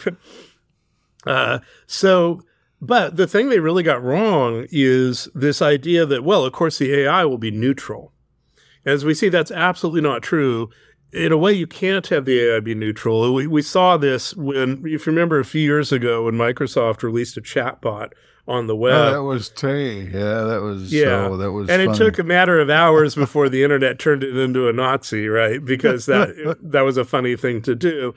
[1.25, 2.41] Uh, so,
[2.81, 6.93] but the thing they really got wrong is this idea that, well, of course, the
[6.93, 8.13] AI will be neutral.
[8.85, 10.69] As we see, that's absolutely not true.
[11.11, 13.33] In a way, you can't have the AI be neutral.
[13.33, 17.35] We, we saw this when, if you remember a few years ago, when Microsoft released
[17.35, 18.13] a chatbot
[18.49, 19.13] on the Oh, web.
[19.13, 20.01] that was Tay.
[20.01, 20.91] Yeah, that was.
[20.91, 21.69] Yeah, oh, that was.
[21.69, 25.27] and it took a matter of hours before the internet turned it into a Nazi,
[25.27, 25.63] right?
[25.63, 28.13] Because that that was a funny thing to do.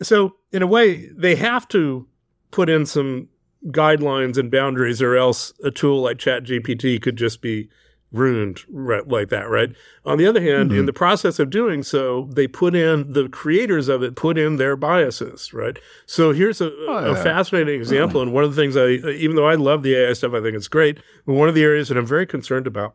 [0.00, 2.06] So in a way, they have to
[2.50, 3.28] put in some
[3.66, 7.68] guidelines and boundaries, or else a tool like ChatGPT could just be
[8.12, 9.70] ruined right, like that, right?
[10.04, 10.80] On the other hand, Mm-hmm.
[10.80, 14.56] in the process of doing so, they put in the creators of it put in
[14.56, 15.78] their biases, right?
[16.06, 19.48] So here's a, Oh, a fascinating example, and one of the things I, even though
[19.48, 20.98] I love the AI stuff, I think it's great.
[21.26, 22.94] But one of the areas that I'm very concerned about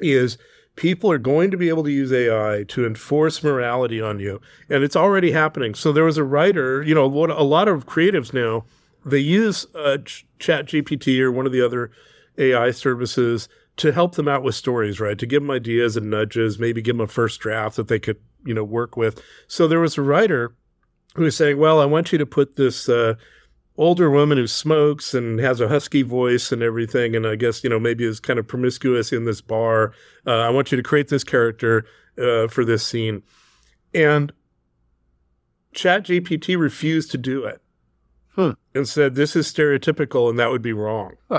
[0.00, 0.38] is
[0.74, 4.82] people are going to be able to use AI to enforce morality on you, and
[4.84, 5.74] it's already happening.
[5.74, 8.64] So there was a writer, you know, what a lot of creatives now
[9.04, 11.90] they use uh, Ch- Chat GPT or one of the other
[12.38, 15.18] AI services to help them out with stories, right?
[15.18, 18.18] To give them ideas and nudges, maybe give them a first draft that they could,
[18.44, 19.22] you know, work with.
[19.48, 20.54] So there was a writer
[21.14, 23.14] who was saying, "Well, I want you to put this." Uh,
[23.78, 27.68] older woman who smokes and has a husky voice and everything, and I guess you
[27.68, 29.92] know maybe is kind of promiscuous in this bar.
[30.26, 31.84] Uh, I want you to create this character
[32.16, 33.22] uh, for this scene,
[33.92, 34.32] and
[35.74, 37.60] ChatGPT refused to do it
[38.34, 38.54] Huh.
[38.74, 41.16] and said this is stereotypical and that would be wrong.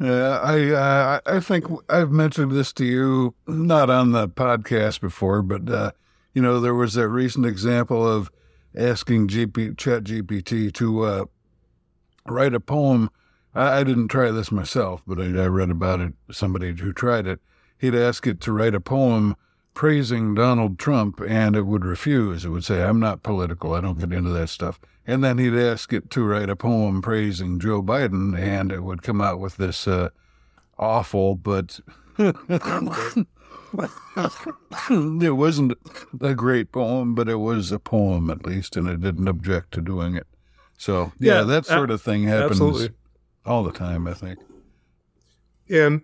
[0.00, 5.42] Yeah, I uh, I think I've mentioned this to you not on the podcast before,
[5.42, 5.90] but uh,
[6.34, 8.30] you know there was that recent example of
[8.76, 11.24] asking GP, Chat GPT to uh,
[12.26, 13.10] write a poem.
[13.56, 16.14] I, I didn't try this myself, but I, I read about it.
[16.30, 17.40] Somebody who tried it,
[17.78, 19.34] he'd ask it to write a poem
[19.74, 22.44] praising Donald Trump, and it would refuse.
[22.44, 23.74] It would say, "I'm not political.
[23.74, 27.00] I don't get into that stuff." And then he'd ask it to write a poem
[27.00, 30.10] praising Joe Biden, and it would come out with this uh,
[30.78, 31.80] awful, but
[32.18, 33.26] it
[35.34, 35.72] wasn't
[36.20, 39.80] a great poem, but it was a poem at least, and it didn't object to
[39.80, 40.26] doing it.
[40.76, 42.90] So yeah, Yeah, that sort of thing happens absolutely.
[43.46, 44.06] all the time.
[44.06, 44.38] I think.
[45.70, 46.02] And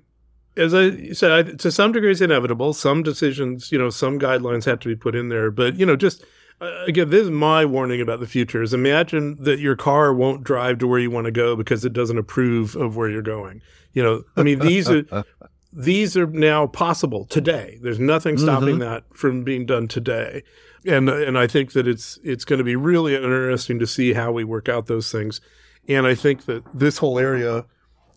[0.57, 2.73] as I said, I, to some degree, it's inevitable.
[2.73, 5.51] Some decisions, you know, some guidelines have to be put in there.
[5.51, 6.25] But you know, just
[6.61, 10.45] uh, again, this is my warning about the future: is imagine that your car won't
[10.45, 13.61] drive to where you want to go because it doesn't approve of where you're going.
[13.93, 15.05] You know, I mean, these are
[15.73, 17.79] these are now possible today.
[17.83, 20.43] There's nothing stopping that from being done today.
[20.87, 24.31] And and I think that it's it's going to be really interesting to see how
[24.33, 25.41] we work out those things.
[25.89, 27.65] And I think that this whole area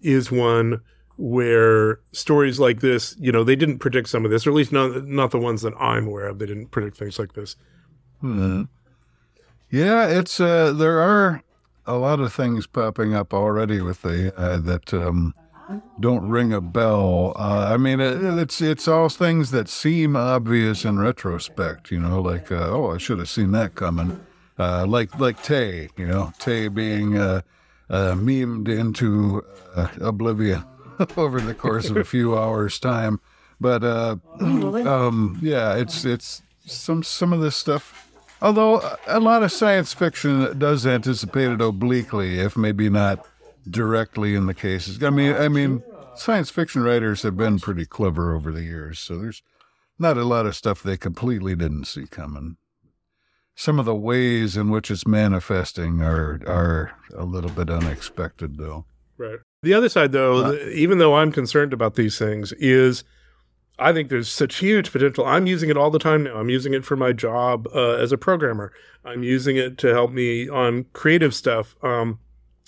[0.01, 0.81] is one
[1.17, 4.71] where stories like this, you know, they didn't predict some of this, or at least
[4.71, 6.39] not not the ones that I'm aware of.
[6.39, 7.55] They didn't predict things like this.
[8.21, 8.63] Hmm.
[9.69, 11.43] Yeah, it's uh, there are
[11.85, 15.33] a lot of things popping up already with the uh, that um,
[15.99, 17.33] don't ring a bell.
[17.35, 21.91] Uh, I mean, it, it's it's all things that seem obvious in retrospect.
[21.91, 24.25] You know, like uh, oh, I should have seen that coming.
[24.57, 27.41] Uh, like like Tay, you know, Tay being uh,
[27.89, 29.43] uh, memed into
[29.75, 30.63] uh, oblivion
[31.17, 33.19] over the course of a few hours' time.
[33.59, 38.06] But uh, um, yeah, it's it's some some of this stuff.
[38.41, 43.25] Although uh, a lot of science fiction does anticipate it obliquely, if maybe not
[43.69, 45.03] directly in the cases.
[45.03, 45.83] I mean, I mean,
[46.15, 49.41] science fiction writers have been pretty clever over the years, so there's
[49.99, 52.57] not a lot of stuff they completely didn't see coming.
[53.55, 58.85] Some of the ways in which it's manifesting are are a little bit unexpected, though.
[59.17, 59.39] Right.
[59.63, 63.03] The other side, though, uh, th- even though I'm concerned about these things, is
[63.79, 65.25] I think there's such huge potential.
[65.25, 66.37] I'm using it all the time now.
[66.37, 68.73] I'm using it for my job uh, as a programmer.
[69.05, 71.75] I'm using it to help me on creative stuff.
[71.83, 72.19] Um,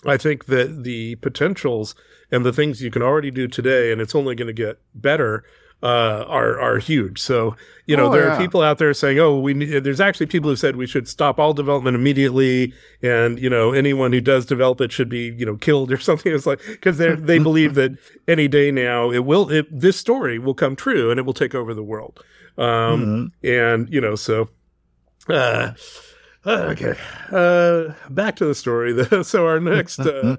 [0.06, 1.96] I think that the potentials
[2.32, 5.44] and the things you can already do today, and it's only going to get better,
[5.82, 7.20] uh, are are huge.
[7.22, 8.36] So you know Oh, there yeah.
[8.36, 11.08] are people out there saying, "Oh, we need." There's actually people who said we should
[11.08, 15.46] stop all development immediately, and you know anyone who does develop it should be you
[15.46, 16.34] know killed or something.
[16.34, 17.92] It's like because they they believe that
[18.28, 21.56] any day now it will it, this story will come true and it will take
[21.56, 22.24] over the world.
[22.58, 24.50] Um, and you know so.
[25.28, 25.74] Uh,
[26.46, 26.96] okay.
[27.32, 29.04] Uh, back to the story.
[29.24, 30.38] so our next, uh,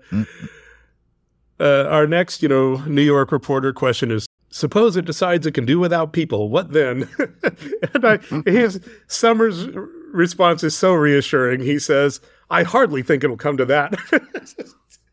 [1.61, 5.65] uh, our next, you know, New York reporter question is: Suppose it decides it can
[5.65, 6.49] do without people.
[6.49, 7.09] What then?
[7.95, 9.69] and I, his Summers'
[10.13, 11.61] response is so reassuring.
[11.61, 13.95] He says, "I hardly think it'll come to that."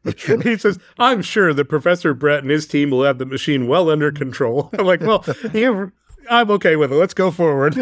[0.43, 3.91] he says, "I'm sure that Professor Brett and his team will have the machine well
[3.91, 5.23] under control." I'm like, "Well,
[5.54, 5.91] you."
[6.30, 6.95] I'm okay with it.
[6.95, 7.76] Let's go forward.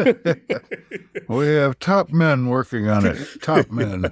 [1.27, 3.41] We have top men working on it.
[3.41, 4.11] Top men.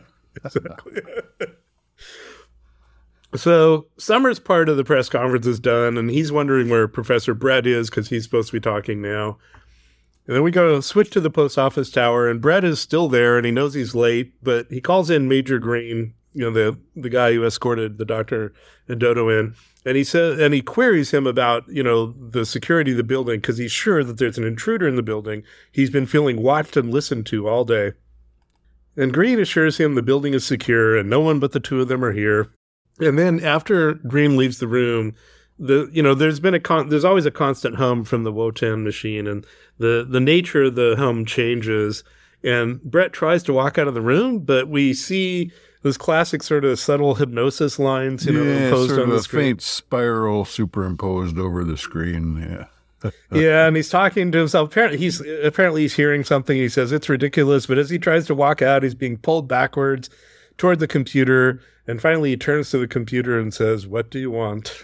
[3.35, 7.65] So Summer's part of the press conference is done, and he's wondering where Professor Brett
[7.65, 9.37] is because he's supposed to be talking now.
[10.27, 13.37] And then we go switch to the post office tower, and Brett is still there,
[13.37, 17.09] and he knows he's late, but he calls in Major Green, you know, the the
[17.09, 18.53] guy who escorted the doctor
[18.87, 22.91] and Dodo in, and he says, and he queries him about you know the security
[22.91, 25.43] of the building because he's sure that there's an intruder in the building.
[25.71, 27.93] He's been feeling watched and listened to all day.
[28.95, 31.87] And Green assures him the building is secure and no one but the two of
[31.87, 32.51] them are here.
[32.99, 35.15] And then after Green leaves the room,
[35.59, 38.83] the you know there's been a con- there's always a constant hum from the Wotan
[38.83, 39.45] machine, and
[39.77, 42.03] the the nature of the hum changes.
[42.43, 45.51] And Brett tries to walk out of the room, but we see
[45.81, 49.15] those classic sort of subtle hypnosis lines, you know, yeah, imposed sort on of the
[49.17, 49.43] a screen.
[49.43, 52.37] faint spiral superimposed over the screen.
[52.37, 53.11] Yeah.
[53.33, 54.69] yeah, and he's talking to himself.
[54.69, 56.55] Apparently, he's apparently he's hearing something.
[56.55, 60.09] He says it's ridiculous, but as he tries to walk out, he's being pulled backwards
[60.57, 64.31] toward the computer, and finally he turns to the computer and says, "What do you
[64.31, 64.81] want?"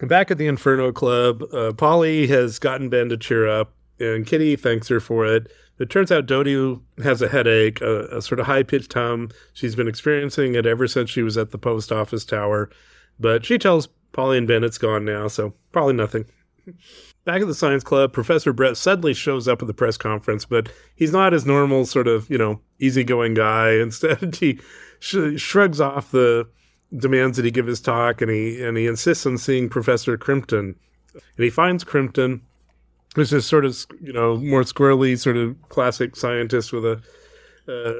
[0.00, 4.54] Back at the Inferno Club, uh, Polly has gotten Ben to cheer up, and Kitty
[4.54, 5.50] thanks her for it.
[5.78, 9.30] It turns out Dodie has a headache, a, a sort of high pitched hum.
[9.52, 12.70] She's been experiencing it ever since she was at the post office tower,
[13.18, 16.26] but she tells Polly and Ben it's gone now, so probably nothing.
[17.28, 20.70] Back at the science club, Professor Brett suddenly shows up at the press conference, but
[20.96, 23.72] he's not his normal sort of, you know, easygoing guy.
[23.82, 24.58] Instead, he
[25.00, 26.48] sh- shrugs off the
[26.96, 30.74] demands that he give his talk, and he and he insists on seeing Professor Krimpton.
[31.12, 32.40] And he finds Krimpton,
[33.14, 37.02] who's this sort of, you know, more squirrely, sort of classic scientist with a
[37.68, 37.92] uh,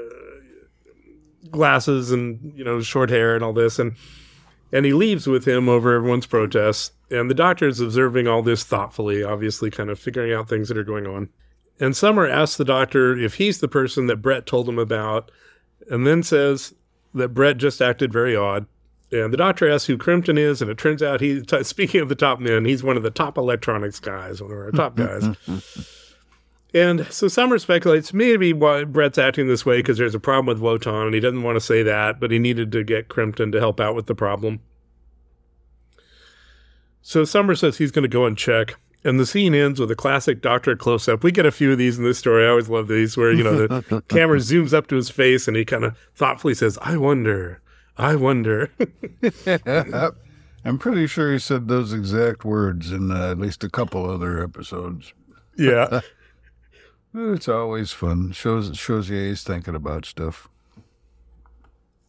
[1.51, 3.95] glasses and you know short hair and all this, and
[4.73, 6.93] and he leaves with him over everyone's protests.
[7.11, 10.77] And the doctor is observing all this thoughtfully, obviously, kind of figuring out things that
[10.77, 11.29] are going on.
[11.81, 15.31] And Summer asks the doctor if he's the person that Brett told him about,
[15.91, 16.75] and then says
[17.15, 18.67] that Brett just acted very odd.
[19.11, 22.09] And the doctor asks who Krimpton is, and it turns out he, t- speaking of
[22.09, 25.27] the top men, he's one of the top electronics guys, one of our top guys.
[26.75, 30.61] and so Summer speculates maybe why Brett's acting this way because there's a problem with
[30.61, 33.59] Wotan, and he doesn't want to say that, but he needed to get Krimpton to
[33.59, 34.61] help out with the problem.
[37.01, 38.75] So Summer says he's going to go and check.
[39.05, 41.23] And the scene ends with a classic doctor close up.
[41.23, 42.45] We get a few of these in this story.
[42.45, 45.57] I always love these where, you know, the camera zooms up to his face and
[45.57, 47.63] he kind of thoughtfully says, I wonder,
[47.97, 48.71] I wonder.
[50.65, 54.43] I'm pretty sure he said those exact words in uh, at least a couple other
[54.43, 55.15] episodes.
[55.57, 56.01] yeah.
[57.15, 58.33] It's always fun.
[58.33, 60.49] Shows shows you he's thinking about stuff.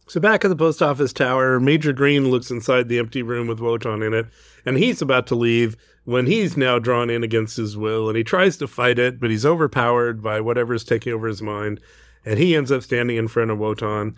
[0.06, 3.60] So back at the post office tower, Major Green looks inside the empty room with
[3.60, 4.26] Wotan in it,
[4.66, 8.24] and he's about to leave when he's now drawn in against his will, and he
[8.24, 11.80] tries to fight it, but he's overpowered by whatever's taking over his mind,
[12.24, 14.16] and he ends up standing in front of Wotan,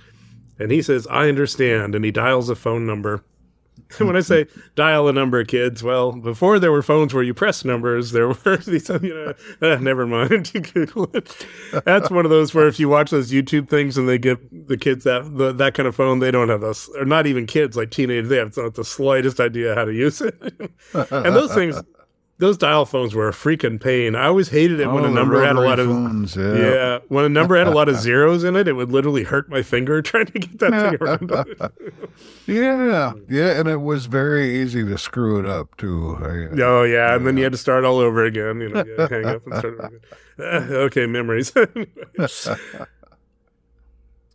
[0.58, 3.22] and he says, "I understand," and he dials a phone number.
[3.98, 7.64] When I say dial a number, kids, well, before there were phones where you press
[7.64, 10.50] numbers, there were these, you know, uh, never mind.
[10.72, 11.46] Google it.
[11.84, 14.76] That's one of those where if you watch those YouTube things and they give the
[14.76, 17.76] kids that the, that kind of phone, they don't have those, or not even kids,
[17.76, 20.34] like teenagers, they have not the slightest idea how to use it.
[20.94, 21.80] and those things,
[22.42, 24.16] those dial phones were a freaking pain.
[24.16, 26.56] I always hated it when Oh, a number had a lot of phones, yeah.
[26.56, 26.98] yeah.
[27.06, 29.62] when a number had a lot of zeros in it, it would literally hurt my
[29.62, 31.72] finger trying to get that thing around.
[32.46, 36.18] Yeah, yeah, and it was very easy to screw it up too.
[36.20, 38.60] I, Oh yeah, and then you had to start all over again.
[38.60, 40.72] You know, you hang up and start over again.
[40.74, 41.52] Okay, memories.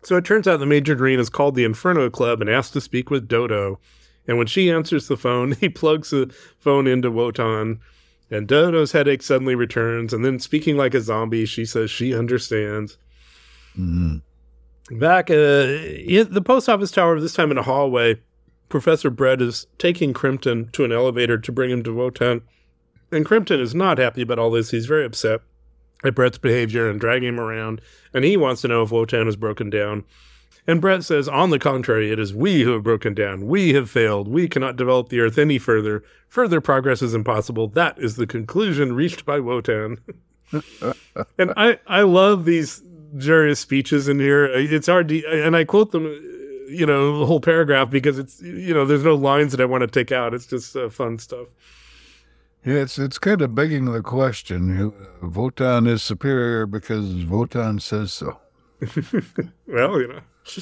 [0.04, 2.82] so it turns out the Major Green is called the Inferno Club and asked to
[2.82, 3.78] speak with Dodo.
[4.28, 7.82] And when she answers the phone, he plugs the phone into Wotan,
[8.30, 10.14] and Dodo's headache suddenly returns.
[10.14, 12.98] And then, speaking like a zombie, she says she understands.
[13.78, 14.22] Mhm.
[14.92, 18.20] Back uh, in the post office tower, this time in a hallway,
[18.70, 22.42] Professor Brett is taking Krimpton to an elevator to bring him to Wotan.
[23.12, 24.72] And Krimpton is not happy about all this.
[24.72, 25.42] He's very upset
[26.04, 27.82] at Brett's behavior and dragging him around.
[28.14, 30.04] And he wants to know if Wotan has broken down.
[30.68, 33.48] And Brett says, on the contrary, it is we who have broken down.
[33.48, 34.28] We have failed.
[34.28, 36.04] We cannot develop the Earth any further.
[36.28, 37.70] Further progress is impossible.
[37.70, 40.00] That is the conclusion reached by Wotan.
[41.38, 42.82] and I, I love these
[43.14, 44.46] various speeches in here.
[44.46, 46.04] It's hard to, and I quote them,
[46.70, 49.82] you know, the whole paragraph because it's, you know, there's no lines that I want
[49.82, 50.34] to take out.
[50.34, 51.48] It's just uh, fun stuff.
[52.66, 54.92] Yeah, it's it's kind of begging the question.
[55.22, 58.40] Votan is superior because Votan says so.
[59.68, 60.20] Well, you know.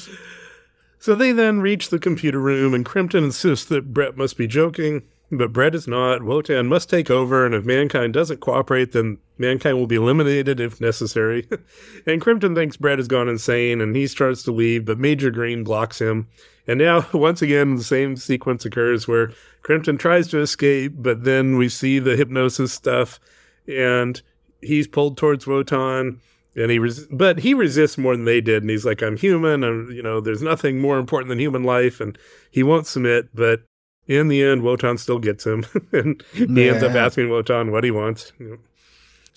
[0.98, 5.02] So they then reach the computer room, and Krimpton insists that Brett must be joking,
[5.30, 6.24] but Brett is not.
[6.24, 10.80] Wotan must take over, and if mankind doesn't cooperate, then mankind will be eliminated if
[10.80, 11.46] necessary.
[12.06, 15.62] and Krimpton thinks Brett has gone insane, and he starts to leave, but Major Green
[15.62, 16.28] blocks him.
[16.66, 19.32] And now, once again, the same sequence occurs where
[19.62, 23.20] Krimpton tries to escape, but then we see the hypnosis stuff,
[23.68, 24.20] and
[24.60, 26.20] he's pulled towards Wotan
[26.56, 29.62] and he res- but he resists more than they did and he's like i'm human
[29.62, 32.18] and you know there's nothing more important than human life and
[32.50, 33.62] he won't submit but
[34.06, 37.90] in the end wotan still gets him and he ends up asking wotan what he
[37.90, 38.58] wants you know.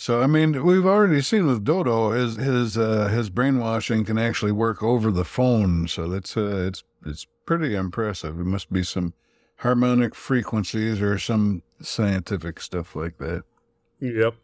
[0.01, 4.53] So I mean, we've already seen with Dodo his his uh, his brainwashing can actually
[4.53, 5.89] work over the phone.
[5.89, 8.39] So that's uh, it's it's pretty impressive.
[8.39, 9.13] It must be some
[9.57, 13.43] harmonic frequencies or some scientific stuff like that.
[13.99, 14.35] yep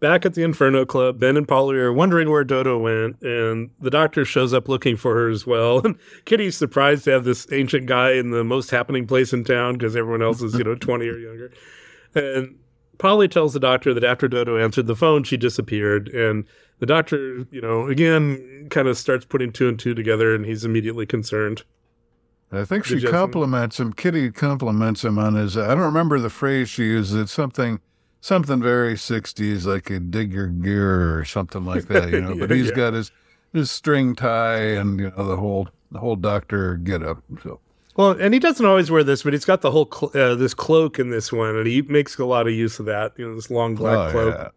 [0.00, 3.90] back at the inferno club ben and polly are wondering where dodo went and the
[3.90, 7.86] doctor shows up looking for her as well and kitty's surprised to have this ancient
[7.86, 11.08] guy in the most happening place in town because everyone else is you know 20
[11.08, 11.52] or younger
[12.14, 12.56] and
[12.98, 16.08] Polly tells the doctor that after Dodo answered the phone, she disappeared.
[16.08, 16.44] And
[16.78, 20.64] the doctor, you know, again, kind of starts putting two and two together, and he's
[20.64, 21.62] immediately concerned.
[22.50, 23.92] I think she you have some- compliments him.
[23.92, 25.56] Kitty compliments him on his.
[25.58, 27.14] I don't remember the phrase she used.
[27.14, 27.80] It's something,
[28.26, 32.10] something very '60s, like a digger gear or something like that.
[32.10, 32.34] You know.
[32.38, 32.74] but Yeah, he's yeah.
[32.74, 33.10] got his
[33.52, 37.22] his string tie and you know the whole the whole doctor get up.
[37.42, 37.60] So
[37.96, 40.52] Well, and he doesn't always wear this, but he's got the whole cl- uh, this
[40.54, 43.12] cloak in this one, and he makes a lot of use of that.
[43.16, 44.34] You know, this long black Oh, cloak.
[44.34, 44.48] yeah.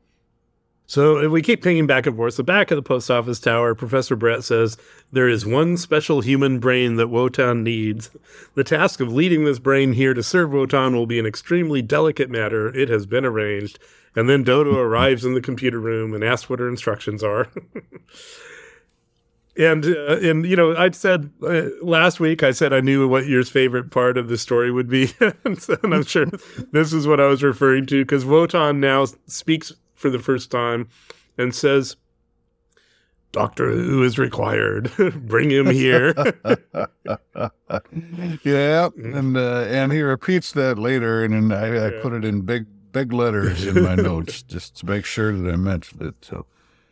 [0.90, 2.36] So if we keep pinging back and forth.
[2.36, 4.76] The back of the post office tower, Professor Brett says
[5.12, 8.10] there is one special human brain that Wotan needs.
[8.56, 12.32] The task of leading this brain here to serve Wotan will be an extremely delicate
[12.32, 12.76] matter.
[12.76, 13.78] It has been arranged.
[14.16, 17.50] And then Dodo arrives in the computer room and asks what her instructions are.
[19.60, 23.28] and uh, and you know, I said uh, last week I said I knew what
[23.28, 25.14] your favorite part of the story would be,
[25.46, 26.26] and, so- and I'm sure
[26.72, 30.88] this is what I was referring to because Wotan now speaks for the first time
[31.38, 31.98] and says,
[33.32, 34.92] "Doctor Who is required.
[35.28, 36.14] Bring him here."
[38.44, 42.02] Yeah, and uh, and he repeats that later, and then I, I Yeah.
[42.02, 45.56] put it in big big letters in my notes just to make sure that I
[45.56, 46.16] mentioned it.
[46.22, 46.46] So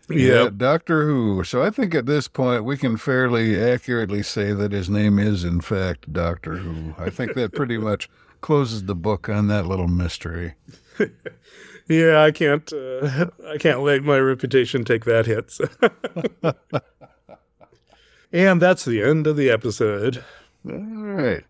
[0.10, 1.43] yeah, Doctor Who.
[1.43, 5.43] So I think at this point we can fairly accurately say that his name is
[5.43, 6.93] in fact Doctor Who.
[6.97, 8.10] I think that pretty much
[8.41, 10.53] closes the book on that little mystery.
[11.88, 12.22] Yeah.
[12.22, 12.72] I can't.
[12.72, 15.52] Uh, I can't let my reputation take that hit.
[15.52, 15.68] so.
[18.32, 20.24] and that's the end of the episode.
[20.70, 21.44] All right.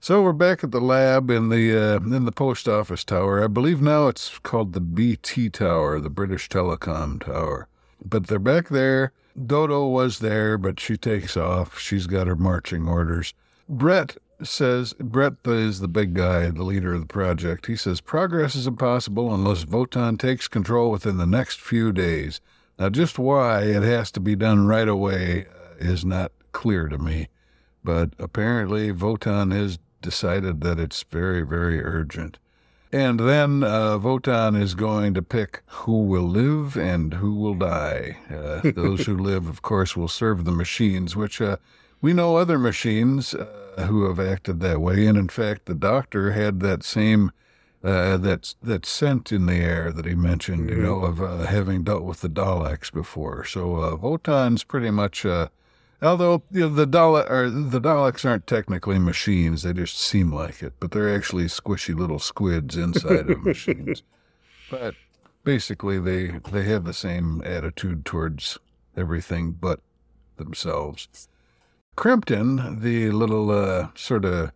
[0.00, 3.42] So we're back at the lab in the uh, in the post office tower.
[3.42, 7.68] I believe now it's called the BT Tower, the British Telecom Tower.
[8.04, 9.12] But they're back there.
[9.46, 11.78] Dodo was there, but she takes off.
[11.78, 13.32] She's got her marching orders.
[13.66, 17.66] Brett says Brett is the big guy, the leader of the project.
[17.66, 22.40] He says progress is impossible unless Votan takes control within the next few days.
[22.78, 26.98] Now, just why it has to be done right away uh, is not clear to
[26.98, 27.28] me,
[27.84, 32.38] but apparently Votan has decided that it's very, very urgent.
[32.92, 38.18] And then uh, Votan is going to pick who will live and who will die.
[38.30, 41.56] Uh, those who live, of course, will serve the machines, which uh,
[42.00, 43.46] we know other machines uh,
[43.78, 45.06] who have acted that way.
[45.06, 47.30] And in fact, the doctor had that same
[47.84, 51.84] uh, that that scent in the air that he mentioned, you know, of uh, having
[51.84, 53.44] dealt with the Daleks before.
[53.44, 55.48] So uh, Votan's pretty much, uh,
[56.00, 60.62] although you know, the Dalek or the Daleks aren't technically machines; they just seem like
[60.62, 64.02] it, but they're actually squishy little squids inside of machines.
[64.70, 64.94] But
[65.44, 68.58] basically, they they have the same attitude towards
[68.96, 69.80] everything but
[70.36, 71.28] themselves.
[71.96, 74.52] Krimpton, the little uh, sort of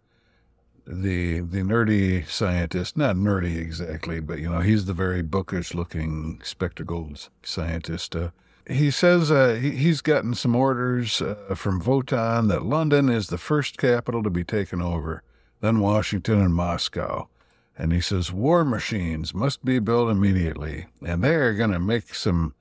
[0.86, 6.40] the the nerdy scientist, not nerdy exactly, but you know he's the very bookish looking
[6.42, 8.16] spectacled scientist.
[8.16, 8.30] Uh,
[8.68, 13.38] he says uh, he, he's gotten some orders uh, from Votan that London is the
[13.38, 15.22] first capital to be taken over,
[15.60, 17.28] then Washington and Moscow.
[17.76, 22.14] And he says war machines must be built immediately, and they are going to make
[22.14, 22.54] some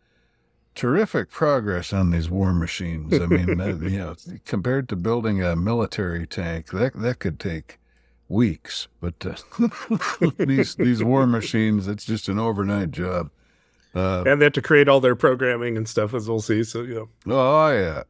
[0.77, 3.13] terrific progress on these war machines.
[3.19, 4.15] I mean, that, you know,
[4.45, 7.79] compared to building a military tank, that that could take
[8.29, 8.87] weeks.
[9.01, 13.31] But uh, these these war machines, it's just an overnight job.
[13.95, 16.63] Uh, and they have to create all their programming and stuff, as we'll see.
[16.63, 17.05] So, yeah.
[17.25, 18.03] Oh, yeah.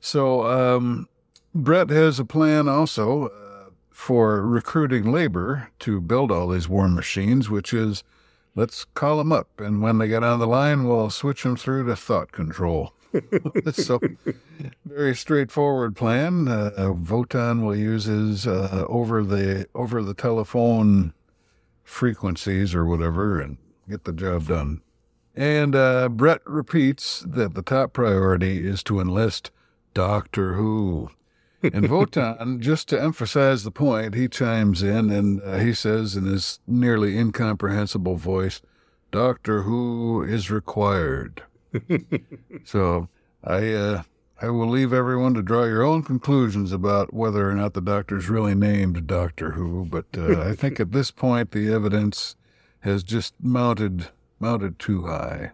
[0.00, 1.08] So, um,
[1.54, 7.48] Brett has a plan also uh, for recruiting labor to build all these war machines,
[7.48, 8.02] which is
[8.54, 9.60] let's call them up.
[9.60, 12.94] And when they get on the line, we'll switch them through to thought control.
[13.72, 14.00] so,
[14.84, 16.48] very straightforward plan.
[16.48, 21.14] Uh, Votan will use his uh, over the over the telephone
[21.84, 24.80] frequencies or whatever, and get the job done.
[25.36, 29.50] And uh, Brett repeats that the top priority is to enlist
[29.92, 31.10] Doctor Who.
[31.72, 36.26] And Votan, just to emphasize the point, he chimes in and uh, he says in
[36.26, 38.60] his nearly incomprehensible voice,
[39.10, 41.42] Doctor Who is required.
[42.64, 43.08] so
[43.42, 44.02] I uh,
[44.42, 48.28] I will leave everyone to draw your own conclusions about whether or not the doctor's
[48.28, 52.36] really named Doctor Who, but uh, I think at this point the evidence
[52.80, 54.08] has just mounted
[54.38, 55.52] mounted too high.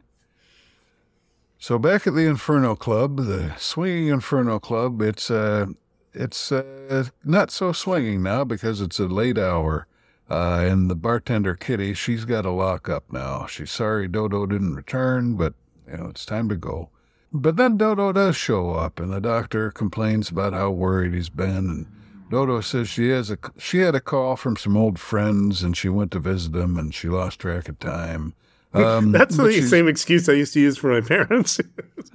[1.59, 5.67] So back at the Inferno Club, the swinging Inferno Club, it's uh,
[6.13, 9.87] it's uh, not so swinging now because it's a late hour.
[10.29, 13.47] Uh, and the bartender Kitty, she's got a lock up now.
[13.47, 15.55] She's sorry Dodo didn't return, but
[15.89, 16.91] you know it's time to go.
[17.33, 21.57] But then Dodo does show up, and the doctor complains about how worried he's been.
[21.57, 21.87] And
[22.31, 25.89] Dodo says she has a she had a call from some old friends, and she
[25.89, 28.35] went to visit them, and she lost track of time.
[28.73, 31.59] Um, That's the same excuse I used to use for my parents.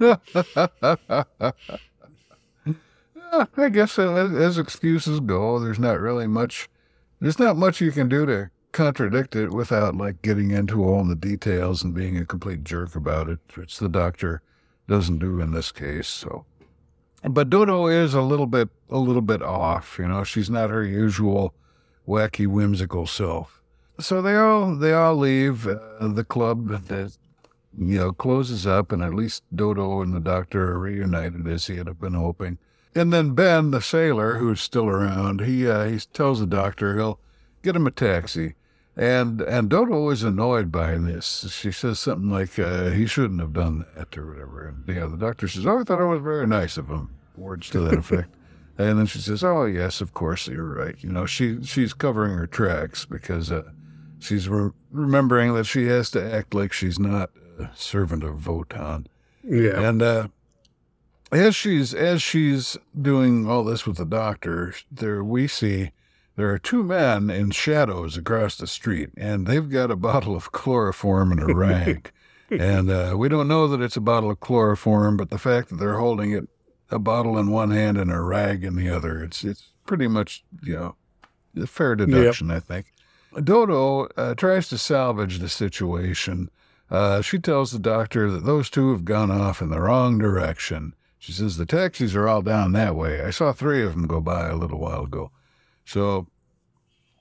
[3.56, 6.68] I guess as excuses go, there's not really much.
[7.20, 11.14] There's not much you can do to contradict it without like getting into all the
[11.14, 14.42] details and being a complete jerk about it, which the doctor
[14.86, 16.08] doesn't do in this case.
[16.08, 16.44] So,
[17.22, 19.96] but Dodo is a little bit a little bit off.
[19.98, 21.54] You know, she's not her usual
[22.06, 23.62] wacky, whimsical self.
[23.98, 26.68] So they all they all leave uh, the club.
[26.68, 27.16] That,
[27.78, 31.76] you know closes up, and at least Dodo and the doctor are reunited as he
[31.76, 32.58] had been hoping.
[32.96, 37.20] And then Ben, the sailor, who's still around, he uh, he tells the doctor he'll
[37.62, 38.54] get him a taxi.
[38.96, 41.52] And and Dodo is annoyed by this.
[41.52, 44.66] She says something like uh, he shouldn't have done that or whatever.
[44.66, 47.68] And yeah, the doctor says, "Oh, I thought it was very nice of him." Words
[47.70, 48.34] to that effect.
[48.78, 52.32] and then she says, "Oh, yes, of course, you're right." You know, she she's covering
[52.38, 53.64] her tracks because uh,
[54.18, 57.28] she's re- remembering that she has to act like she's not
[57.58, 59.04] a servant of Votan.
[59.44, 59.78] Yeah.
[59.78, 60.28] And uh,
[61.32, 65.90] as she's as she's doing all this with the doctor, there we see
[66.36, 70.52] there are two men in shadows across the street, and they've got a bottle of
[70.52, 72.12] chloroform and a rag.
[72.50, 75.76] and uh, we don't know that it's a bottle of chloroform, but the fact that
[75.76, 76.48] they're holding it,
[76.90, 80.44] a bottle in one hand and a rag in the other, it's it's pretty much
[80.62, 80.94] you know
[81.56, 82.56] a fair deduction, yep.
[82.56, 82.92] I think.
[83.42, 86.50] Dodo uh, tries to salvage the situation.
[86.90, 90.94] Uh, she tells the doctor that those two have gone off in the wrong direction.
[91.18, 93.22] She says the taxis are all down that way.
[93.22, 95.30] I saw three of them go by a little while ago.
[95.84, 96.26] So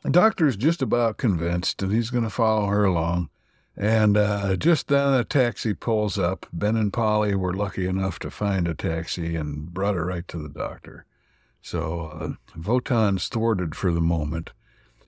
[0.04, 3.30] the doctor's just about convinced, and he's going to follow her along.
[3.78, 6.46] And uh, just then a taxi pulls up.
[6.54, 10.38] Ben and Polly were lucky enough to find a taxi and brought her right to
[10.38, 11.06] the doctor.
[11.62, 14.52] So uh, Votan's thwarted for the moment.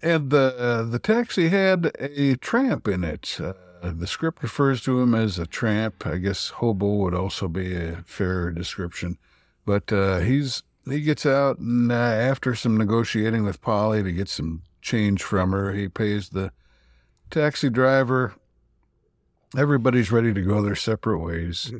[0.01, 3.39] And the, uh, the taxi had a tramp in it.
[3.81, 6.05] Uh, the script refers to him as a tramp.
[6.05, 9.17] I guess hobo would also be a fair description.
[9.65, 14.29] But uh, he's he gets out, and uh, after some negotiating with Polly to get
[14.29, 16.51] some change from her, he pays the
[17.29, 18.33] taxi driver.
[19.55, 21.73] Everybody's ready to go their separate ways.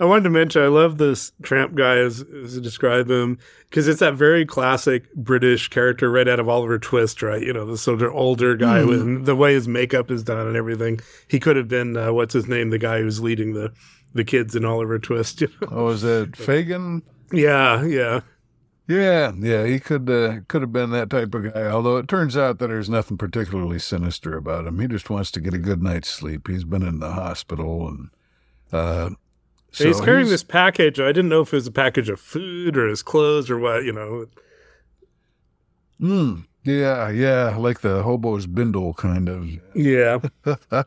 [0.00, 3.38] I wanted to mention I love this tramp guy as, as describe him
[3.68, 7.42] because it's that very classic British character right out of Oliver Twist, right?
[7.42, 8.88] You know, the sort of older guy mm.
[8.88, 11.00] with the way his makeup is done and everything.
[11.26, 13.72] He could have been uh, what's his name, the guy who's leading the
[14.14, 15.40] the kids in Oliver Twist.
[15.40, 15.68] You know?
[15.70, 17.02] Oh, is it Fagin?
[17.32, 18.20] Yeah, yeah.
[18.86, 21.66] Yeah, yeah, he could uh, could have been that type of guy.
[21.66, 24.78] Although it turns out that there's nothing particularly sinister about him.
[24.78, 26.48] He just wants to get a good night's sleep.
[26.48, 28.08] He's been in the hospital, and
[28.72, 29.10] uh,
[29.80, 31.00] And he's carrying this package.
[31.00, 33.84] I didn't know if it was a package of food or his clothes or what,
[33.84, 34.26] you know.
[36.00, 39.48] Mm, yeah, yeah, like the hobo's bindle kind of.
[39.74, 40.20] Yeah.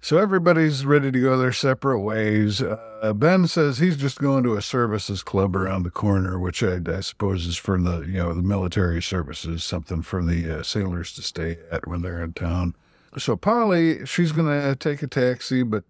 [0.00, 2.62] so everybody's ready to go their separate ways.
[2.62, 6.78] Uh, ben says he's just going to a services club around the corner, which I,
[6.86, 11.12] I suppose is for the you know the military services, something for the uh, sailors
[11.14, 12.74] to stay at when they're in town.
[13.18, 15.84] So Polly, she's going to take a taxi, but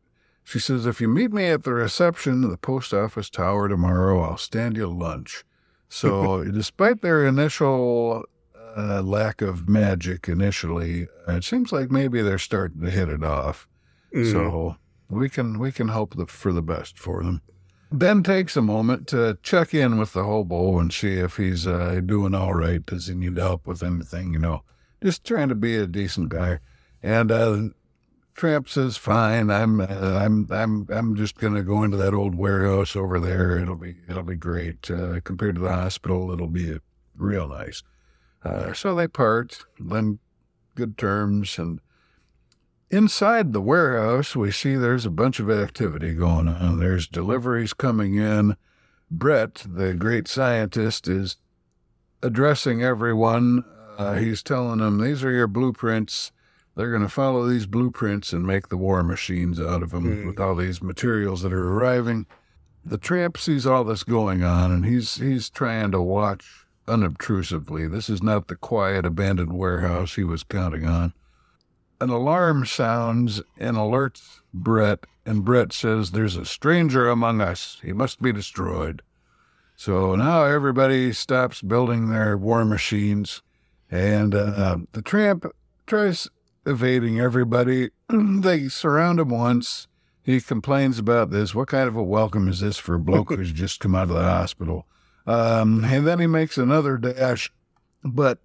[0.44, 4.20] she says if you meet me at the reception of the post office tower tomorrow,
[4.22, 5.44] I'll stand you lunch.
[5.88, 8.24] So, despite their initial
[8.76, 13.68] uh, lack of magic initially, it seems like maybe they're starting to hit it off.
[14.14, 14.32] Mm.
[14.32, 14.76] So
[15.08, 17.42] we can we can hope the, for the best for them.
[17.92, 22.00] Ben takes a moment to check in with the hobo and see if he's uh,
[22.04, 22.84] doing all right.
[22.84, 24.32] Does he need help with anything?
[24.32, 24.62] You know,
[25.02, 26.60] just trying to be a decent guy.
[27.02, 27.68] And uh,
[28.34, 32.96] Tramp says, "Fine, I'm uh, I'm I'm I'm just gonna go into that old warehouse
[32.96, 33.58] over there.
[33.58, 34.90] It'll be it'll be great.
[34.90, 36.78] Uh, compared to the hospital, it'll be
[37.16, 37.82] real nice."
[38.44, 40.18] Uh, so they part, then
[40.74, 41.80] good terms, and
[42.90, 46.78] inside the warehouse, we see there's a bunch of activity going on.
[46.80, 48.56] There's deliveries coming in.
[49.10, 51.36] Brett, the great scientist, is
[52.22, 53.64] addressing everyone.
[53.98, 56.32] Uh, he's telling them, "These are your blueprints."
[56.74, 60.26] They're going to follow these blueprints and make the war machines out of them Mm.
[60.26, 62.26] with all these materials that are arriving.
[62.84, 67.86] The tramp sees all this going on, and he's he's trying to watch unobtrusively.
[67.86, 71.12] This is not the quiet, abandoned warehouse he was counting on.
[72.00, 77.78] An alarm sounds and alerts Brett, and Brett says, "There's a stranger among us.
[77.82, 79.02] He must be destroyed."
[79.76, 83.42] So now everybody stops building their war machines,
[83.90, 85.46] and uh, the tramp
[85.86, 86.28] tries
[86.66, 87.90] evading everybody.
[88.08, 89.88] they surround him once.
[90.22, 91.54] He complains about this.
[91.54, 94.14] What kind of a welcome is this for a bloke who's just come out of
[94.14, 94.86] the hospital?
[95.26, 97.52] Um, and then he makes another dash,
[98.04, 98.38] but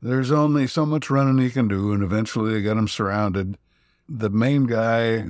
[0.00, 3.58] there's only so much running he can do, and eventually they got him surrounded.
[4.08, 5.28] The main guy,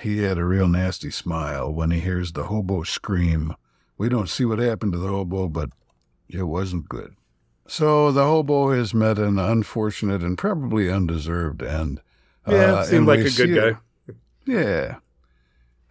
[0.00, 3.54] he had a real nasty smile when he hears the hobo scream.
[3.98, 5.70] We don't see what happened to the hobo, but
[6.28, 7.14] it wasn't good.
[7.66, 12.00] So the hobo has met an unfortunate and probably undeserved end.
[12.46, 14.14] Yeah, Uh, seemed like a good guy.
[14.44, 14.96] Yeah.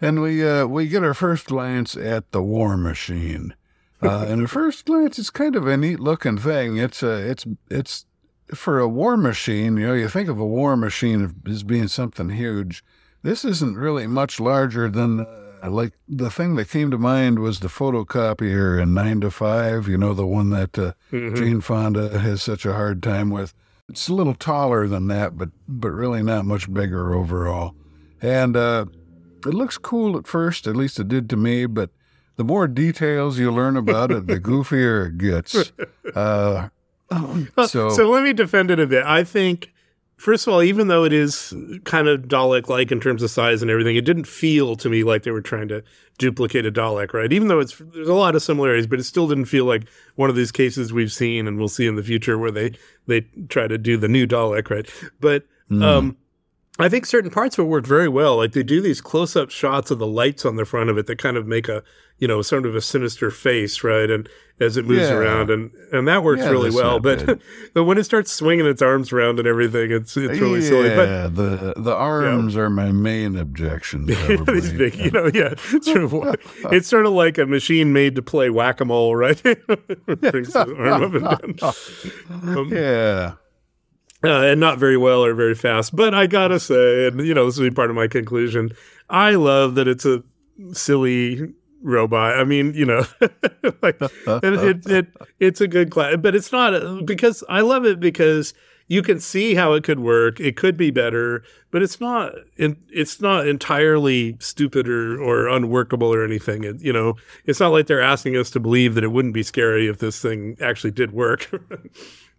[0.01, 3.55] And we uh, we get our first glance at the war machine.
[4.03, 6.75] Uh, and at first glance, it's kind of a neat looking thing.
[6.75, 8.07] It's a it's it's
[8.51, 9.77] for a war machine.
[9.77, 12.83] You know, you think of a war machine as being something huge.
[13.21, 17.59] This isn't really much larger than uh, like the thing that came to mind was
[17.59, 19.87] the photocopier in Nine to Five.
[19.87, 21.35] You know, the one that uh, Mhm.
[21.35, 23.53] Jane Fonda has such a hard time with.
[23.89, 27.75] It's a little taller than that, but but really not much bigger overall.
[28.21, 28.85] And uh,
[29.45, 31.65] it looks cool at first, at least it did to me.
[31.65, 31.89] But
[32.37, 35.73] the more details you learn about it, the goofier it gets.
[36.15, 36.69] Uh,
[37.67, 39.03] so, so let me defend it a bit.
[39.03, 39.70] I think,
[40.21, 41.53] first of all, even though it is
[41.83, 45.03] kind of Dalek like in terms of size and everything, it didn't feel to me
[45.03, 45.83] like they were trying to
[46.19, 47.33] duplicate a Dalek, right?
[47.33, 49.83] Even though it's there's a lot of similarities, but it still didn't feel like
[50.15, 52.73] one of these cases we've seen and we'll see in the future where they
[53.07, 54.89] they try to do the new Dalek, right?
[55.19, 55.83] But Mm.
[55.83, 56.17] um
[56.79, 58.37] I think certain parts of it worked very well.
[58.37, 61.05] Like they do these close up shots of the lights on the front of it
[61.07, 61.83] that kind of make a,
[62.17, 64.09] you know, sort of a sinister face, right?
[64.09, 64.27] And
[64.59, 65.15] as it moves Yeah.
[65.15, 66.99] around and, and that works Yeah, really well.
[66.99, 67.39] But,
[67.73, 70.95] but when it starts swinging its arms around and everything, it's, it's really silly.
[70.95, 74.05] But Yeah, the the arms are my main objection.
[74.05, 78.15] these big, you know, yeah, it's sort of, it's sort of like a machine made
[78.15, 79.41] to play whack a mole, right?
[79.43, 82.57] Brings the arm up and down.
[82.57, 83.33] Um, yeah,
[84.23, 85.95] uh, and not very well or very fast.
[85.95, 88.71] But I gotta say, and you know, this will be part of my conclusion.
[89.09, 90.23] I love that it's a
[90.73, 92.37] silly robot.
[92.37, 93.05] I mean, you know,
[93.81, 95.07] like it, it, it
[95.39, 98.53] it's a good class, but it's not because I love it because
[98.87, 100.39] you can see how it could work.
[100.41, 102.33] It could be better, but it's not.
[102.57, 106.65] It's not entirely stupid or, or unworkable or anything.
[106.65, 107.15] It, you know,
[107.45, 110.21] it's not like they're asking us to believe that it wouldn't be scary if this
[110.21, 111.49] thing actually did work.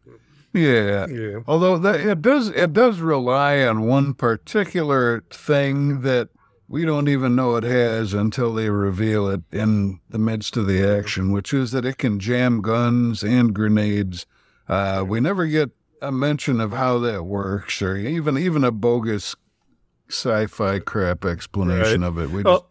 [0.52, 1.06] yeah.
[1.06, 1.38] yeah.
[1.46, 6.28] Although that, it does it does rely on one particular thing that
[6.68, 10.82] we don't even know it has until they reveal it in the midst of the
[10.82, 14.24] action, which is that it can jam guns and grenades.
[14.68, 19.36] Uh, we never get a mention of how that works, or even even a bogus
[20.08, 22.08] sci-fi crap explanation Right.
[22.08, 22.30] of it.
[22.30, 22.68] We just, Well,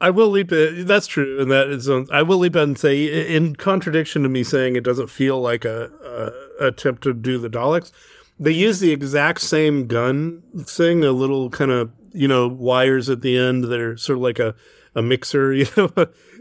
[0.00, 0.86] I will leap it.
[0.86, 1.88] That's true, and that is.
[2.10, 5.64] I will leap in and say, in contradiction to me saying it doesn't feel like
[5.64, 7.92] a, a attempt to do the Daleks,
[8.38, 13.22] they use the exact same gun thing, a little kind of you know wires at
[13.22, 14.54] the end that are sort of like a
[14.94, 15.90] a mixer, you know,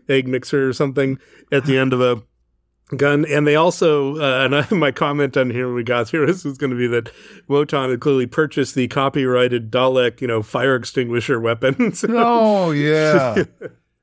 [0.08, 1.20] egg mixer or something
[1.52, 2.22] at the end of a
[2.96, 3.26] gun.
[3.26, 6.44] And they also, uh, and I, my comment on here when we got here was,
[6.46, 7.12] was going to be that
[7.48, 12.04] Wotan had clearly purchased the copyrighted Dalek, you know, fire extinguisher weapons.
[12.10, 13.44] oh yeah.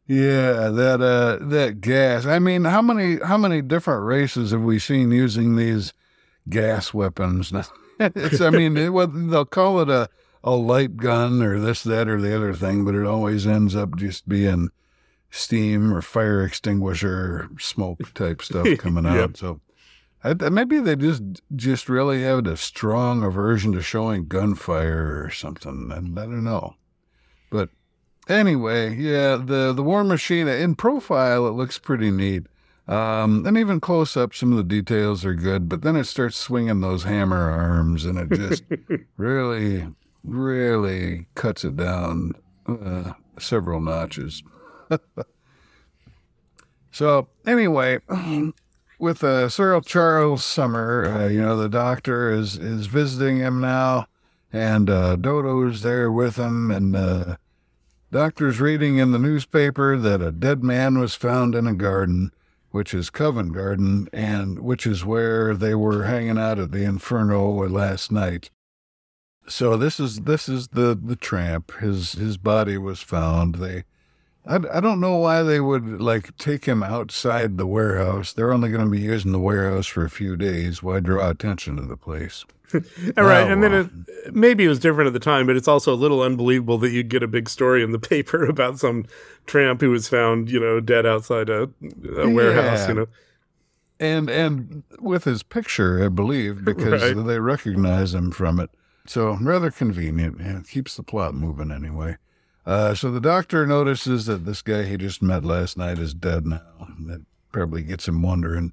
[0.08, 2.26] Yeah, that uh that gas.
[2.26, 5.92] I mean, how many how many different races have we seen using these
[6.48, 7.52] gas weapons?
[8.00, 10.08] it's I mean, it, well, they'll call it a
[10.44, 13.96] a light gun or this that or the other thing, but it always ends up
[13.96, 14.70] just being
[15.30, 19.16] steam or fire extinguisher smoke type stuff coming out.
[19.16, 19.36] Yep.
[19.36, 19.60] So
[20.22, 21.22] I, maybe they just
[21.54, 25.90] just really have a strong aversion to showing gunfire or something.
[25.92, 26.76] I, I don't know,
[27.50, 27.70] but
[28.28, 32.46] anyway, yeah, the the War Machine in profile it looks pretty neat.
[32.88, 36.36] Um, and even close up, some of the details are good, but then it starts
[36.36, 38.62] swinging those hammer arms, and it just
[39.16, 39.88] really,
[40.22, 42.34] really cuts it down
[42.66, 44.42] uh, several notches.
[46.92, 47.98] so anyway,
[48.98, 54.06] with uh, Sir Charles Summer, uh, you know the doctor is is visiting him now,
[54.52, 57.36] and uh, Dodo's there with him, and uh,
[58.10, 62.32] doctor's reading in the newspaper that a dead man was found in a garden,
[62.76, 67.66] which is Covent Garden, and which is where they were hanging out at the Inferno
[67.66, 68.50] last night.
[69.48, 71.72] So this is this is the the tramp.
[71.80, 73.54] His his body was found.
[73.54, 73.84] They
[74.44, 78.34] I, I don't know why they would like take him outside the warehouse.
[78.34, 80.82] They're only going to be using the warehouse for a few days.
[80.82, 82.44] Why draw attention to the place?
[83.16, 85.68] All right, oh, and then it, maybe it was different at the time, but it's
[85.68, 89.06] also a little unbelievable that you'd get a big story in the paper about some
[89.46, 91.70] tramp who was found, you know, dead outside a,
[92.16, 92.80] a warehouse.
[92.80, 92.88] Yeah.
[92.88, 93.06] You know,
[93.98, 97.26] and and with his picture, I believe, because right.
[97.26, 98.70] they recognize him from it.
[99.06, 100.40] So rather convenient.
[100.40, 102.16] Yeah, keeps the plot moving anyway.
[102.66, 106.46] Uh, so the doctor notices that this guy he just met last night is dead
[106.46, 106.88] now.
[107.06, 108.72] That probably gets him wondering.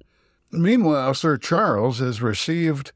[0.50, 2.92] Meanwhile, Sir Charles has received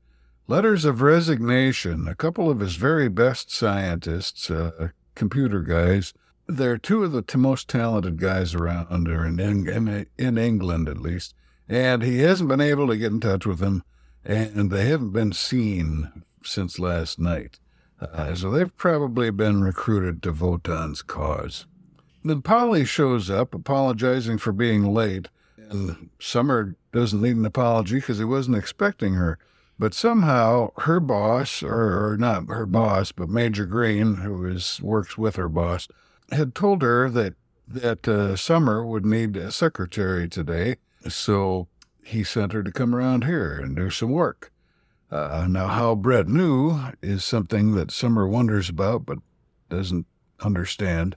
[0.48, 2.08] letters of resignation.
[2.08, 6.14] A couple of his very best scientists, uh, computer guys,
[6.48, 10.98] they're two of the t- most talented guys around, or in, in, in England at
[10.98, 11.34] least,
[11.68, 13.84] and he hasn't been able to get in touch with them,
[14.24, 17.58] and they haven't been seen since last night.
[18.00, 21.66] Uh, so they've probably been recruited to Votan's cause.
[22.24, 28.18] Then Polly shows up, apologizing for being late, and Summer doesn't need an apology because
[28.18, 29.38] he wasn't expecting her.
[29.78, 35.36] But somehow her boss, or, not her boss, but Major Green, who is works with
[35.36, 35.86] her boss,
[36.32, 37.34] had told her that
[37.66, 40.76] that uh, Summer would need a secretary today,
[41.06, 41.68] so
[42.02, 44.50] he sent her to come around here and do some work.
[45.10, 49.18] Uh, now, how Brett knew is something that Summer wonders about but
[49.68, 50.06] doesn't
[50.40, 51.16] understand.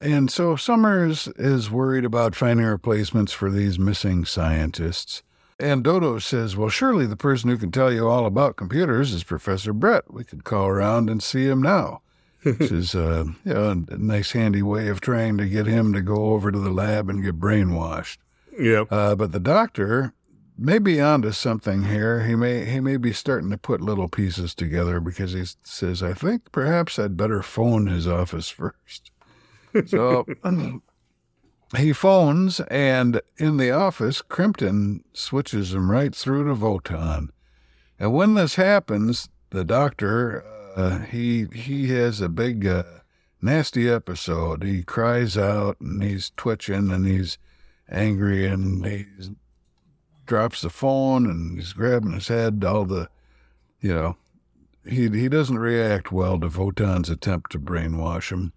[0.00, 5.22] And so Summers is worried about finding replacements for these missing scientists.
[5.58, 9.24] And Dodo says, Well, surely the person who can tell you all about computers is
[9.24, 10.12] Professor Brett.
[10.12, 12.00] We could call around and see him now.
[12.42, 16.02] Which is uh, you know, a nice, handy way of trying to get him to
[16.02, 18.18] go over to the lab and get brainwashed.
[18.58, 18.88] Yep.
[18.90, 20.12] Uh, but the doctor
[20.58, 22.26] may be onto something here.
[22.26, 26.12] He may he may be starting to put little pieces together because he says, "I
[26.12, 29.10] think perhaps I'd better phone his office first.
[29.86, 30.26] So
[31.74, 37.30] he phones, and in the office, Krimpton switches him right through to Wotan.
[37.98, 40.44] And when this happens, the doctor
[40.76, 42.82] uh, he he has a big uh,
[43.40, 44.62] nasty episode.
[44.62, 47.38] He cries out and he's twitching and he's
[47.88, 49.06] angry and he
[50.26, 52.64] drops the phone and he's grabbing his head.
[52.66, 53.08] All the,
[53.80, 54.16] you know,
[54.88, 58.52] he he doesn't react well to Wotan's attempt to brainwash him.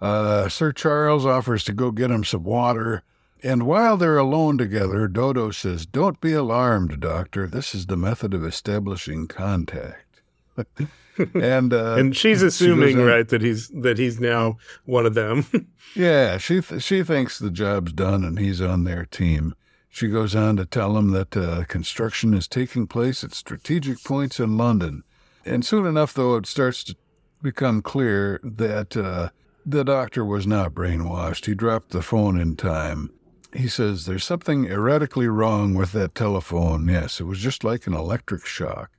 [0.00, 3.02] Uh, Sir Charles offers to go get him some water,
[3.42, 7.46] and while they're alone together, Dodo says, "Don't be alarmed, Doctor.
[7.46, 10.22] This is the method of establishing contact."
[11.34, 15.46] and uh, and she's assuming she right that he's that he's now one of them.
[15.94, 19.54] yeah, she th- she thinks the job's done and he's on their team.
[19.88, 24.40] She goes on to tell him that uh, construction is taking place at strategic points
[24.40, 25.04] in London.
[25.44, 26.96] And soon enough, though, it starts to
[27.42, 29.28] become clear that uh,
[29.66, 31.46] the doctor was not brainwashed.
[31.46, 33.10] He dropped the phone in time.
[33.52, 36.88] He says there's something erratically wrong with that telephone.
[36.88, 38.90] Yes, it was just like an electric shock.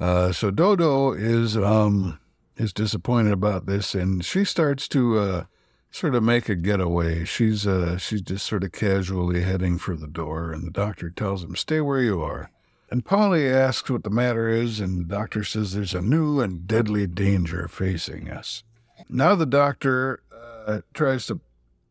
[0.00, 2.18] Uh, so Dodo is um,
[2.56, 5.44] is disappointed about this, and she starts to uh,
[5.90, 7.24] sort of make a getaway.
[7.24, 11.44] She's uh, she's just sort of casually heading for the door, and the doctor tells
[11.44, 12.50] him, "Stay where you are."
[12.90, 16.66] And Polly asks what the matter is, and the doctor says there's a new and
[16.66, 18.62] deadly danger facing us.
[19.08, 20.22] Now the doctor
[20.66, 21.40] uh, tries to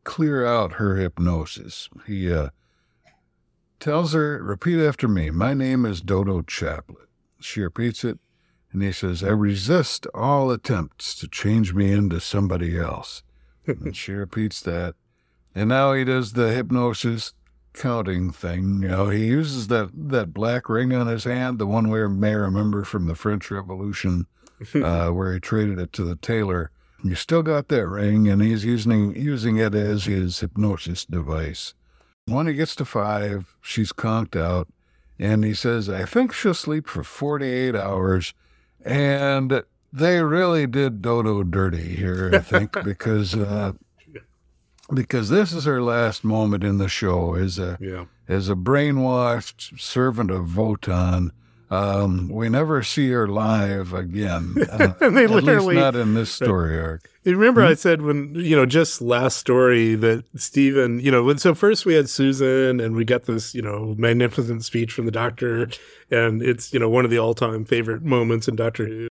[0.04, 1.90] clear out her hypnosis.
[2.06, 2.50] He uh,
[3.80, 7.08] tells her, repeat after me, my name is Dodo Chaplet.
[7.40, 8.20] She repeats it,
[8.72, 13.24] and he says, I resist all attempts to change me into somebody else.
[13.68, 14.96] and she repeats that.
[15.56, 17.34] And now he does the hypnosis
[17.74, 18.82] counting thing.
[18.82, 22.36] You know, he uses that, that black ring on his hand, the one we may
[22.36, 24.28] remember from the French Revolution,
[24.76, 26.72] uh, where he traded it to the tailor.
[27.04, 31.74] You still got that ring, and he's using using it as his hypnosis device.
[32.26, 34.70] When he gets to five, she's conked out,
[35.20, 38.34] and he says, I think she'll sleep for 48 hours.
[38.86, 43.74] And they really did Dodo dirty here, I think, because uh,
[44.94, 48.06] because this is her last moment in the show as a Yeah.
[48.28, 51.32] as a brainwashed servant of Votan.
[51.74, 54.56] Um, we never see her live again.
[54.74, 57.10] Uh, And they at least literally- not in this story arc.
[57.26, 61.54] Remember I said when, you know, just last story that Steven, you know, when, so
[61.56, 65.70] first we had Susan and we got this, you know, magnificent speech from the doctor.
[66.12, 69.08] And it's, you know, one of the all time favorite moments in Doctor Who.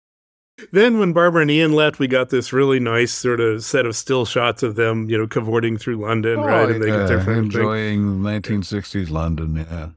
[0.72, 3.96] Then when Barbara and Ian left, we got this really nice sort of set of
[3.96, 6.70] still shots of them, you know, cavorting through London, right?
[6.70, 7.62] And they yeah, get their friend thing.
[7.62, 9.56] enjoying 1960s London.
[9.56, 9.90] Yeah.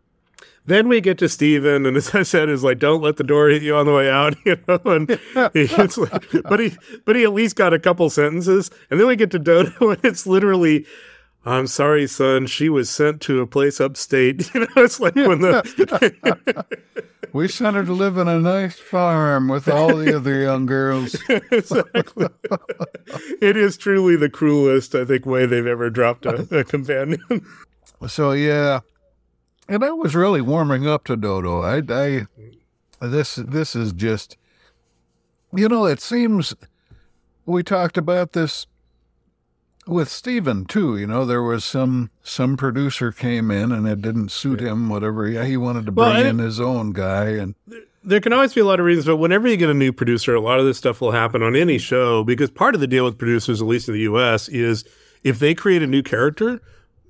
[0.66, 3.48] Then we get to Steven, and as I said, is like, don't let the door
[3.48, 4.80] hit you on the way out, you know.
[4.84, 5.20] And
[5.54, 8.70] it's like, but he, but he at least got a couple sentences.
[8.90, 10.86] And then we get to Dodo, and it's literally,
[11.44, 12.46] "I'm sorry, son.
[12.46, 16.64] She was sent to a place upstate." You know, it's like when the
[17.32, 21.14] We sent her to live in a nice farm with all the other young girls.
[21.28, 22.28] exactly.
[23.42, 27.44] it is truly the cruelest, I think, way they've ever dropped a, a companion.
[28.06, 28.80] So yeah,
[29.68, 31.62] and I was really warming up to Dodo.
[31.62, 32.26] I, I,
[33.00, 34.36] this, this is just,
[35.52, 36.54] you know, it seems
[37.46, 38.66] we talked about this
[39.86, 40.96] with Steven too.
[40.96, 44.88] You know, there was some some producer came in and it didn't suit him.
[44.88, 47.54] Whatever, yeah, he wanted to bring Well, in his own guy, and
[48.02, 50.34] there can always be a lot of reasons, but whenever you get a new producer,
[50.34, 53.04] a lot of this stuff will happen on any show because part of the deal
[53.04, 54.84] with producers, at least in the US, is
[55.22, 56.60] if they create a new character,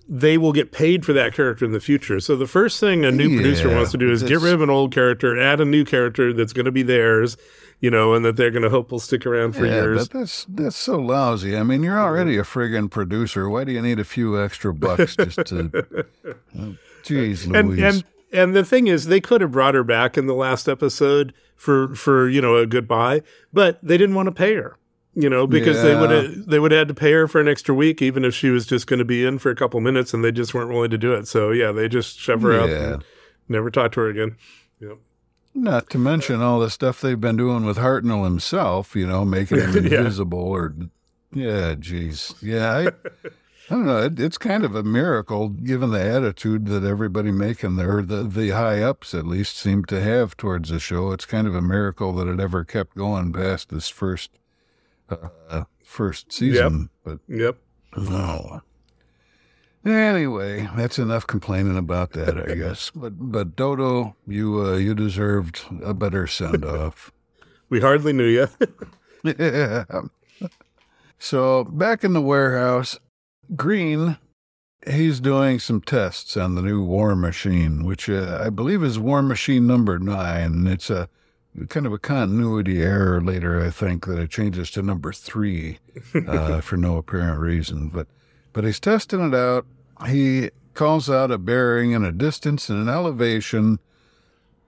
[0.09, 2.21] they will get paid for that character in the future.
[2.21, 4.71] So the first thing a new producer wants to do is get rid of an
[4.71, 7.37] old character, add a new character that's going to be theirs,
[7.81, 10.09] you know, and that they're going to hope will stick around for yeah, years.
[10.09, 11.57] but that's that's so lousy.
[11.57, 13.49] I mean, you're already a friggin' producer.
[13.49, 16.07] Why do you need a few extra bucks just to?
[16.57, 17.83] Oh, and Louise.
[17.83, 21.35] and and the thing is, they could have brought her back in the last episode
[21.55, 23.21] for for you know a goodbye,
[23.53, 24.77] but they didn't want to pay her.
[25.17, 27.47] You know, because they would have they would have had to pay her for an
[27.47, 30.13] extra week, even if she was just going to be in for a couple minutes,
[30.13, 31.29] and they just weren't willing to do it.
[31.29, 32.93] So yeah, they just shove her out Yeah.
[32.95, 33.05] and
[33.49, 34.37] never talk to her again.
[34.81, 34.99] Yep.
[35.55, 39.61] Not to mention all the stuff they've been doing with Hartnell himself, you know, making
[39.61, 39.99] him Yeah.
[39.99, 40.75] invisible or,
[41.33, 42.35] yeah, geez.
[42.43, 43.31] Yeah, I, I
[43.71, 44.03] don't know.
[44.03, 48.51] It, it's kind of a miracle given the attitude that everybody making there, the, the
[48.51, 51.13] high ups at least, seem to have towards the show.
[51.13, 54.33] It's kind of a miracle that it ever kept going past this first,
[55.11, 56.91] uh, first season.
[57.05, 57.59] But Yep.
[57.97, 58.63] no.
[59.87, 62.91] Anyway, that's enough complaining about that, I guess.
[62.95, 67.11] But but Dodo, you uh, you deserved a better send off.
[67.71, 68.49] We hardly knew you.
[69.25, 69.85] yeah.
[71.19, 73.01] So back in the warehouse,
[73.57, 74.19] Green,
[74.87, 79.23] he's doing some tests on the new War Machine, which uh, I believe is War
[79.23, 80.67] Machine number nine.
[80.67, 81.09] It's a
[81.69, 85.79] kind of a continuity error later, I think, that it changes to number three
[86.29, 87.89] uh, for no apparent reason.
[87.89, 88.09] But
[88.53, 89.67] but he's testing it out.
[90.07, 93.79] He calls out a bearing and a distance and an elevation.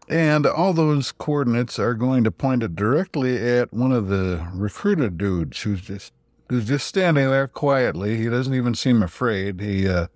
[0.09, 5.19] And all those coordinates are going to point it directly at one of the recruited
[5.19, 6.13] dudes who's just
[6.49, 8.17] who's just standing there quietly.
[8.17, 9.61] He doesn't even seem afraid.
[9.61, 10.07] He uh,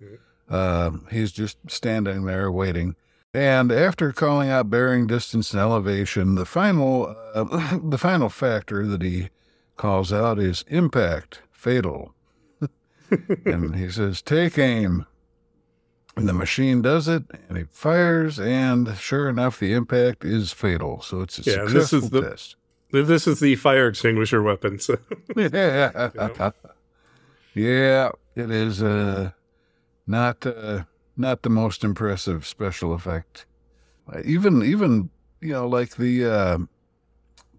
[0.49, 2.95] uh, he's just standing there waiting.
[3.33, 9.01] And after calling out bearing, distance, and elevation, the final uh, the final factor that
[9.01, 9.29] he
[9.77, 12.13] calls out is impact, fatal.
[13.45, 15.05] and he says, "Take aim."
[16.17, 21.01] And the machine does it, and he fires, and sure enough, the impact is fatal.
[21.01, 22.55] So it's a Yeah, and this successful is the- test.
[22.91, 24.77] this is the fire extinguisher weapon.
[24.79, 24.97] So
[25.37, 26.09] yeah,
[27.53, 29.31] yeah, it is uh,
[30.05, 30.83] not uh,
[31.21, 33.45] not the most impressive special effect.
[34.25, 35.09] Even even
[35.39, 36.57] you know like the uh,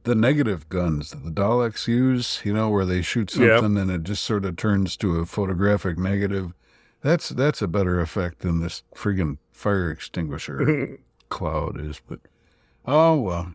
[0.02, 4.02] the negative guns that the Daleks use, you know, where they shoot something and it
[4.02, 6.52] just sort of turns to a photographic negative.
[7.00, 10.98] That's that's a better effect than this friggin' fire extinguisher
[11.28, 12.00] cloud is.
[12.06, 12.20] But
[12.84, 13.54] oh well.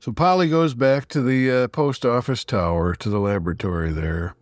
[0.00, 4.34] So Polly goes back to the uh, post office tower to the laboratory there.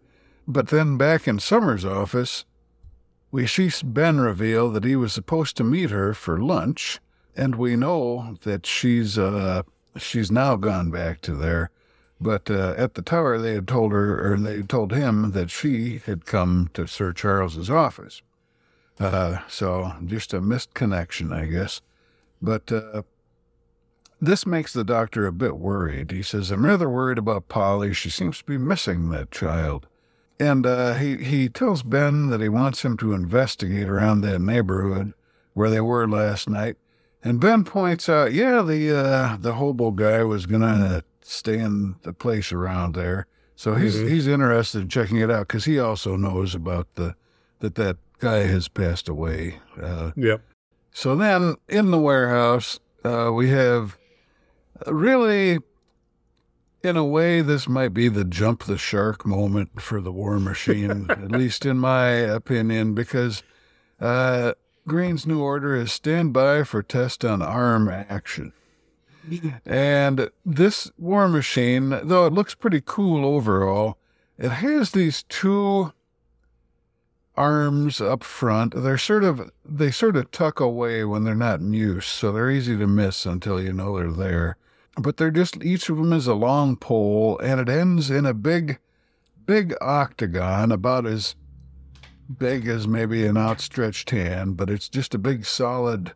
[0.46, 2.44] but then back in Summer's office,
[3.37, 7.01] we see Ben reveal that he was supposed to meet her for lunch,
[7.37, 9.62] and we know that she's uh,
[9.95, 11.68] she's now gone back to there.
[12.18, 15.99] But uh, at the tower, they had told her, or they told him that she
[16.07, 18.22] had come to Sir Charles's office.
[18.99, 21.82] Uh, so just a missed connection, I guess.
[22.41, 23.03] But uh,
[24.18, 26.11] this makes the doctor a bit worried.
[26.11, 27.93] He says, I'm rather worried about Polly.
[27.93, 29.87] She seems to be missing that child.
[30.39, 35.14] And uh, he, he tells Ben that he wants him to investigate around that neighborhood
[35.55, 36.76] where they were last night.
[37.24, 41.97] And Ben points out, yeah, the uh, the hobo guy was going to stay in
[42.03, 43.26] the place around there.
[43.57, 44.09] So he's Mhm.
[44.11, 47.14] he's interested in checking it out because he also knows about the
[47.61, 49.59] that that guy has passed away.
[49.80, 50.43] Uh, Yep.
[50.93, 53.97] so then in the warehouse, uh, we have
[54.87, 55.59] really,
[56.87, 61.07] in a way, this might be the jump the shark moment for the war machine,
[61.11, 63.43] at least in my opinion, because
[64.01, 64.53] uh,
[64.87, 68.53] Green's new order is stand by for test on arm action.
[69.64, 73.99] And this war machine, though it looks pretty cool overall,
[74.39, 75.93] it has these two
[77.37, 78.74] arms up front.
[78.76, 82.51] They're sort of they sort of tuck away when they're not in use, so they're
[82.51, 84.57] easy to miss until you know they're there.
[84.97, 88.34] But they're just each of them is a long pole, and it ends in a
[88.34, 88.78] big,
[89.44, 91.36] big octagon about as
[92.38, 96.12] big as maybe an outstretched hand, but it's just a big solid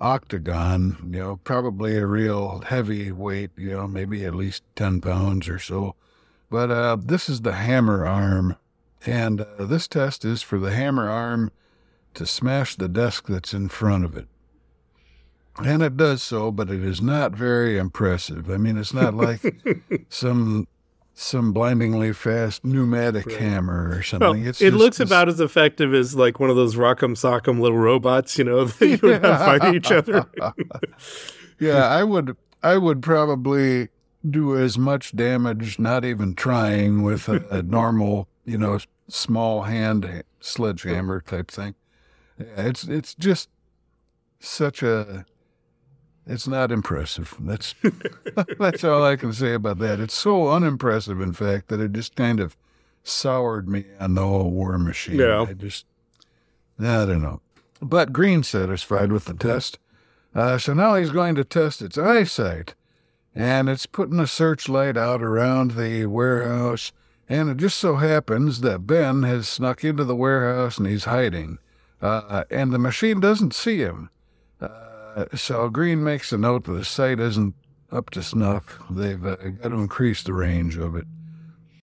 [0.00, 1.10] octagon.
[1.10, 3.50] You know, probably a real heavy weight.
[3.56, 5.94] You know, maybe at least ten pounds or so.
[6.50, 8.56] But uh, this is the hammer arm
[9.06, 11.50] and uh, this test is for the hammer arm
[12.14, 14.26] to smash the desk that's in front of it.
[15.64, 18.50] And it does so, but it is not very impressive.
[18.50, 19.40] I mean, it's not like
[20.08, 20.66] some
[21.14, 23.38] some blindingly fast pneumatic Right.
[23.40, 24.46] hammer or Well, something.
[24.46, 27.58] it's it just looks this- about as effective as like one of those rock'em sock'em
[27.60, 29.22] little robots, you know, that you have
[29.60, 30.26] fighting each other.
[31.58, 33.88] yeah, I would I would probably
[34.28, 38.78] do as much damage not even trying with a, a normal, you know,
[39.08, 41.74] small hand sledgehammer type thing.
[42.38, 43.48] It's it's just
[44.40, 45.24] such a
[46.28, 47.34] it's not impressive.
[47.40, 47.74] That's
[48.58, 49.98] that's all I can say about that.
[49.98, 52.56] It's so unimpressive in fact that it just kind of
[53.02, 55.18] soured me on the whole war machine.
[55.18, 55.46] Yeah.
[55.48, 55.86] I just
[56.78, 57.40] I don't know.
[57.80, 59.78] But Green's satisfied with the test.
[60.34, 62.74] Uh, so now he's going to test its eyesight.
[63.34, 66.92] And it's putting a searchlight out around the warehouse.
[67.28, 71.58] And it just so happens that Ben has snuck into the warehouse and he's hiding.
[72.00, 74.10] Uh, and the machine doesn't see him.
[74.60, 74.87] Uh,
[75.34, 77.54] so Green makes a note that the sight isn't
[77.90, 78.78] up to snuff.
[78.90, 81.06] They've uh, got to increase the range of it.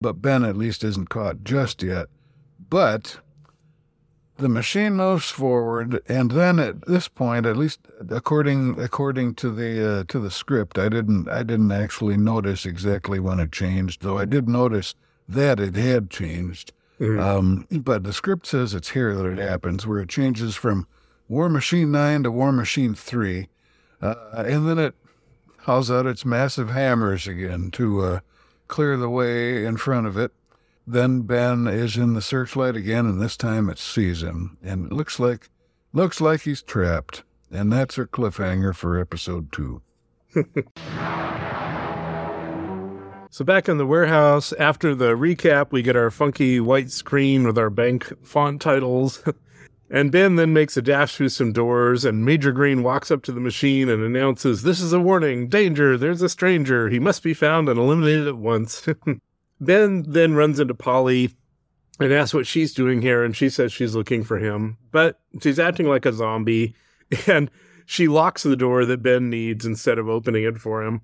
[0.02, 2.08] But Ben at least isn't caught just yet.
[2.70, 3.20] But
[4.38, 10.00] the machine moves forward, and then at this point, at least according according to the
[10.00, 14.18] uh, to the script, I didn't I didn't actually notice exactly when it changed, though
[14.18, 14.96] I did notice
[15.30, 16.74] that it had changed.
[17.00, 17.22] Mhm.
[17.22, 20.88] Um, but the script says it's here that it happens, where it changes from
[21.28, 23.50] War Machine Nine to War Machine Three,
[24.02, 24.96] uh, and then it
[25.60, 28.20] hauls out its massive hammers again to uh,
[28.68, 30.32] clear the way in front of it.
[30.86, 34.94] Then Ben is in the searchlight again, and this time it sees him, and it
[34.94, 35.50] looks like
[35.94, 37.24] looks like he's trapped.
[37.52, 39.82] And that's our cliffhanger for episode two.
[43.34, 47.58] So back in the warehouse, after the recap, we get our funky white screen with
[47.58, 49.24] our bank font titles.
[49.90, 53.32] and Ben then makes a dash through some doors, and Major Green walks up to
[53.32, 55.48] the machine and announces, This is a warning.
[55.48, 55.98] Danger.
[55.98, 56.90] There's a stranger.
[56.90, 58.88] He must be found and eliminated at once.
[59.62, 61.36] ben then runs into Polly
[62.00, 64.78] and asks what she's doing here, and she says she's looking for him.
[64.92, 66.76] But she's acting like a zombie,
[67.28, 67.52] and
[67.86, 71.02] she locks the door that Ben needs instead of opening it for him.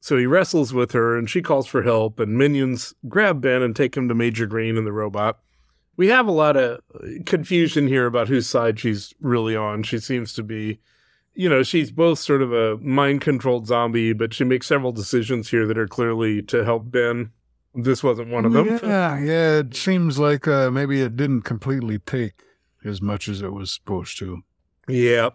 [0.00, 3.74] So he wrestles with her and she calls for help, and minions grab Ben and
[3.74, 5.38] take him to Major Green and the robot.
[5.96, 6.80] We have a lot of
[7.26, 9.82] confusion here about whose side she's really on.
[9.82, 10.80] She seems to be,
[11.34, 15.50] you know, she's both sort of a mind controlled zombie, but she makes several decisions
[15.50, 17.30] here that are clearly to help Ben.
[17.74, 18.68] This wasn't one of them.
[18.82, 19.58] Yeah, yeah.
[19.58, 22.42] It seems like uh, maybe it didn't completely take
[22.84, 24.42] as much as it was supposed to.
[24.88, 25.30] Yeah.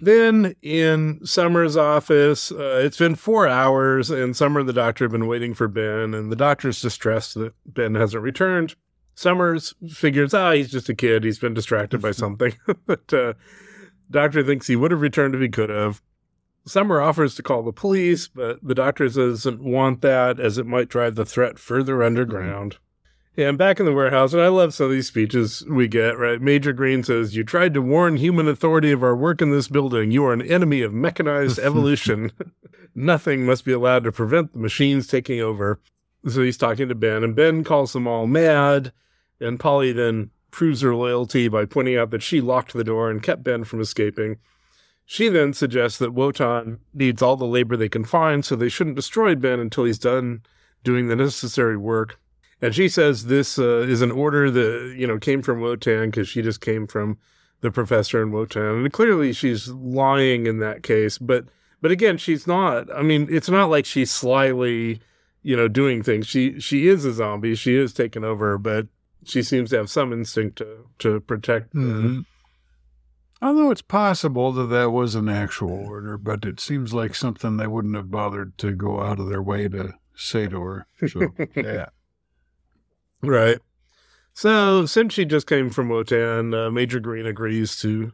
[0.00, 5.12] Then in Summer's office, uh, it's been four hours, and Summer and the doctor have
[5.12, 8.74] been waiting for Ben, and the doctor's distressed that Ben hasn't returned.
[9.14, 11.24] Summers figures, ah, he's just a kid.
[11.24, 12.54] He's been distracted by something.
[12.86, 13.34] but uh,
[14.10, 16.02] doctor thinks he would have returned if he could have.
[16.66, 20.88] Summer offers to call the police, but the doctor doesn't want that as it might
[20.88, 22.78] drive the threat further underground.
[23.36, 26.40] And back in the warehouse, and I love some of these speeches we get, right?
[26.40, 30.12] Major Green says, You tried to warn human authority of our work in this building.
[30.12, 32.30] You are an enemy of mechanized evolution.
[32.94, 35.80] Nothing must be allowed to prevent the machines taking over.
[36.28, 38.92] So he's talking to Ben, and Ben calls them all mad.
[39.40, 43.22] And Polly then proves her loyalty by pointing out that she locked the door and
[43.22, 44.38] kept Ben from escaping.
[45.04, 48.96] She then suggests that Wotan needs all the labor they can find, so they shouldn't
[48.96, 50.42] destroy Ben until he's done
[50.82, 52.18] doing the necessary work.
[52.62, 56.28] And she says this uh, is an order that you know came from Wotan because
[56.28, 57.18] she just came from
[57.60, 61.18] the professor in Wotan, and clearly she's lying in that case.
[61.18, 61.46] But
[61.82, 62.90] but again, she's not.
[62.94, 65.00] I mean, it's not like she's slyly,
[65.42, 66.26] you know, doing things.
[66.26, 67.54] She she is a zombie.
[67.54, 68.86] She is taken over, but
[69.24, 71.74] she seems to have some instinct to to protect.
[71.74, 72.20] Mm-hmm.
[73.42, 77.66] Although it's possible that that was an actual order, but it seems like something they
[77.66, 80.86] wouldn't have bothered to go out of their way to say to her.
[81.06, 81.86] So, yeah.
[83.20, 83.58] Right.
[84.32, 88.12] So, since she just came from Wotan, uh, Major Green agrees to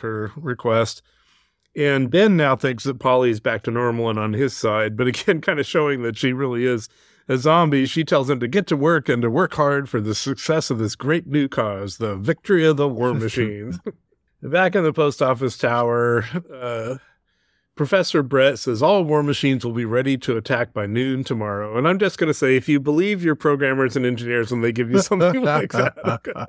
[0.00, 1.02] her request.
[1.74, 5.40] And Ben now thinks that Polly's back to normal and on his side, but again,
[5.42, 6.88] kind of showing that she really is
[7.28, 7.86] a zombie.
[7.86, 10.78] She tells him to get to work and to work hard for the success of
[10.78, 13.78] this great new cause, the victory of the war machines.
[14.42, 16.96] back in the post office tower, uh,
[17.74, 21.78] Professor Brett says all war machines will be ready to attack by noon tomorrow.
[21.78, 24.72] And I'm just going to say, if you believe your programmers and engineers when they
[24.72, 26.46] give you something like that,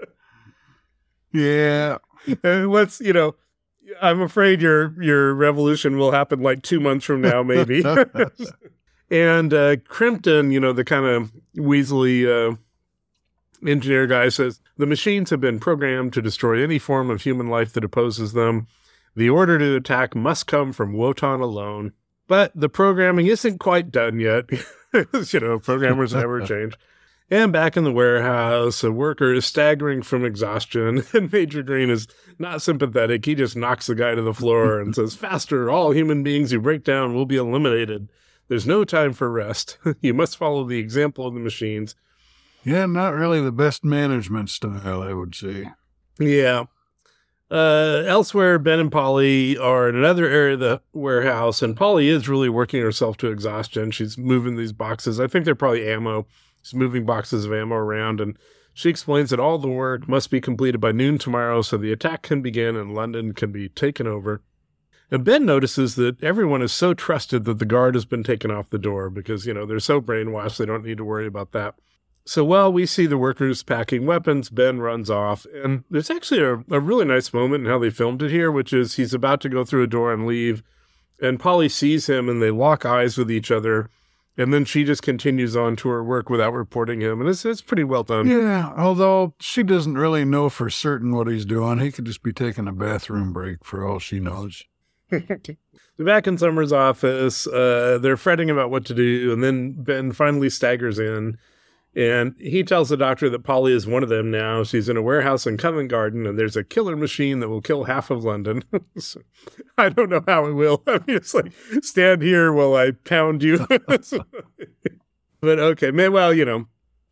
[1.31, 1.97] yeah,
[2.43, 3.35] let's you know,
[4.01, 7.81] I'm afraid your your revolution will happen like two months from now, maybe.
[9.09, 12.55] And uh, Krimpton, you know, the kind of Weasley uh,
[13.67, 17.73] engineer guy says the machines have been programmed to destroy any form of human life
[17.73, 18.67] that opposes them.
[19.15, 21.93] The order to attack must come from Wotan alone.
[22.27, 24.45] But the programming isn't quite done yet.
[24.93, 26.75] you know, programmers never change.
[27.29, 32.07] And back in the warehouse, a worker is staggering from exhaustion, and Major Green is
[32.37, 33.25] not sympathetic.
[33.25, 36.59] He just knocks the guy to the floor and says, Faster, all human beings who
[36.59, 38.09] break down will be eliminated.
[38.53, 39.79] There's no time for rest.
[40.01, 41.95] you must follow the example of the machines.
[42.63, 45.71] Yeah, not really the best management style, I would say.
[46.19, 46.65] Yeah.
[47.49, 52.29] Uh, elsewhere, Ben and Polly are in another area of the warehouse, and Polly is
[52.29, 53.89] really working herself to exhaustion.
[53.89, 55.19] She's moving these boxes.
[55.19, 56.27] I think they're probably ammo.
[56.61, 58.37] She's moving boxes of ammo around, and
[58.71, 62.21] she explains that all the work must be completed by noon tomorrow so the attack
[62.21, 64.43] can begin and London can be taken over.
[65.11, 68.69] And Ben notices that everyone is so trusted that the guard has been taken off
[68.69, 71.75] the door because, you know, they're so brainwashed they don't need to worry about that.
[72.25, 75.45] So while we see the workers packing weapons, Ben runs off.
[75.53, 78.71] And there's actually a, a, really nice moment in how they filmed it here, which
[78.71, 80.63] is he's about to go through a door and leave.
[81.21, 83.89] And Polly sees him and they lock eyes with each other.
[84.37, 87.19] And then she just continues on to her work without reporting him.
[87.19, 88.27] And it's, it's pretty well done.
[88.27, 91.79] Yeah, although she doesn't really know for certain what he's doing.
[91.79, 94.63] He could just be taking a bathroom break for all she knows.
[95.99, 99.31] Back in Summer's office, uh, they're fretting about what to do.
[99.31, 101.37] And then Ben finally staggers in
[101.95, 104.63] and he tells the doctor that Polly is one of them now.
[104.63, 107.83] She's in a warehouse in Covent Garden, and there's a killer machine that will kill
[107.83, 108.63] half of London.
[108.97, 109.21] so,
[109.77, 110.81] I don't know how it will.
[110.87, 113.65] I mean, it's like, stand here while I pound you.
[115.41, 116.65] but okay, man, well, you know,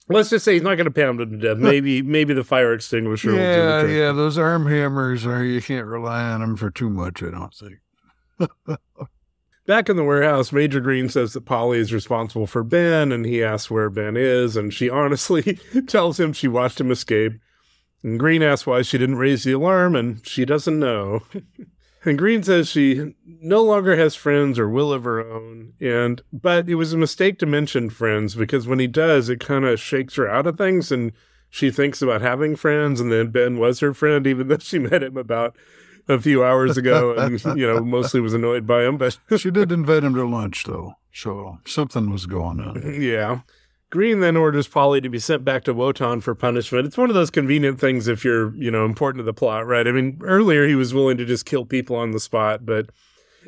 [0.09, 1.57] let's just say he's not going to pound him to death.
[1.57, 3.35] Maybe, maybe the fire extinguisher.
[3.35, 4.11] Yeah, yeah.
[4.13, 7.21] Those arm hammers are you can't rely on them for too much.
[7.21, 7.80] I don't think.
[9.67, 13.43] Back in the warehouse, Major Green says that Polly is responsible for Ben, and he
[13.43, 17.33] asks where Ben is, and she honestly tells him she watched him escape.
[18.03, 21.21] And Green asks why she didn't raise the alarm, and she doesn't know.
[22.03, 26.67] and Green says she no longer has friends or will of her own, and but
[26.67, 30.15] it was a mistake to mention friends because when he does, it kind of shakes
[30.15, 31.11] her out of things, and
[31.49, 35.03] she thinks about having friends, and then Ben was her friend, even though she met
[35.03, 35.55] him about
[36.07, 38.97] a few hours ago and, you know, mostly was annoyed by him.
[38.97, 40.93] But she did invite him to lunch, though.
[41.13, 42.81] So something was going on.
[43.01, 43.41] Yeah.
[43.89, 46.87] Green then orders Polly to be sent back to Wotan for punishment.
[46.87, 49.85] It's one of those convenient things if you're, you know, important to the plot, right?
[49.85, 52.89] I mean, earlier he was willing to just kill people on the spot, but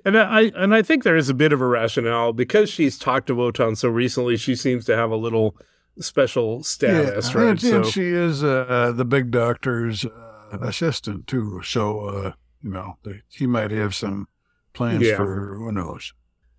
[0.03, 3.27] and I and I think there is a bit of a rationale because she's talked
[3.27, 4.35] to Wotan so recently.
[4.35, 5.55] She seems to have a little
[5.99, 7.49] special status, yeah, right?
[7.51, 11.61] And, so, and she is uh, the big doctor's uh, assistant too.
[11.63, 12.31] So uh,
[12.63, 12.97] you know,
[13.29, 14.27] he might have some
[14.73, 15.17] plans yeah.
[15.17, 15.55] for.
[15.55, 16.13] Who knows?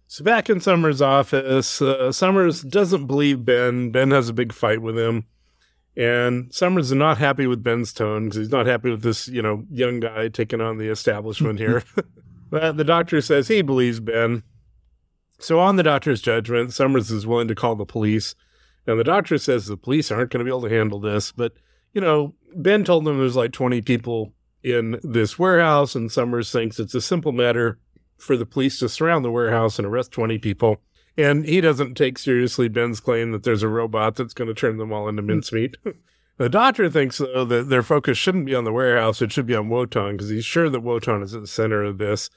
[0.06, 3.90] So back in Summers' office, uh, Summers doesn't believe Ben.
[3.90, 5.24] Ben has a big fight with him.
[5.96, 9.40] And Summers is not happy with Ben's tone because he's not happy with this, you
[9.40, 11.84] know, young guy taking on the establishment here.
[12.50, 14.42] but the doctor says he believes Ben.
[15.38, 18.34] So on the doctor's judgment, Summers is willing to call the police.
[18.86, 21.32] And the doctor says the police aren't going to be able to handle this.
[21.32, 21.52] But,
[21.92, 24.32] you know, Ben told them there's like 20 people
[24.64, 27.78] in this warehouse, and Summers thinks it's a simple matter
[28.16, 30.80] for the police to surround the warehouse and arrest 20 people.
[31.16, 34.78] And he doesn't take seriously Ben's claim that there's a robot that's going to turn
[34.78, 35.28] them all into hmm.
[35.28, 35.76] mincemeat.
[36.38, 39.20] the doctor thinks, though, that their focus shouldn't be on the warehouse.
[39.20, 41.98] It should be on Wotan because he's sure that Wotan is at the center of
[41.98, 42.30] this.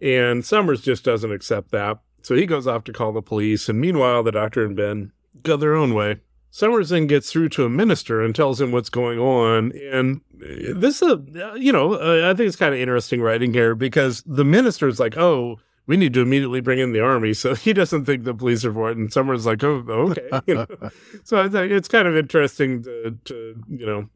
[0.00, 1.98] And Summers just doesn't accept that.
[2.22, 3.68] So he goes off to call the police.
[3.68, 6.20] And meanwhile, the doctor and Ben go their own way.
[6.54, 9.72] Summers then gets through to a minister and tells him what's going on.
[9.90, 13.74] And this is, a, you know, uh, I think it's kind of interesting writing here
[13.74, 17.32] because the minister is like, oh, we need to immediately bring in the army.
[17.32, 18.98] So he doesn't think the police are for it.
[18.98, 20.28] And Summers like, oh, okay.
[20.46, 20.66] You know?
[21.24, 24.08] so I think it's kind of interesting to, to you know,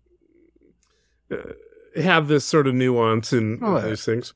[1.32, 4.34] uh, have this sort of nuance in, Oh, in these things.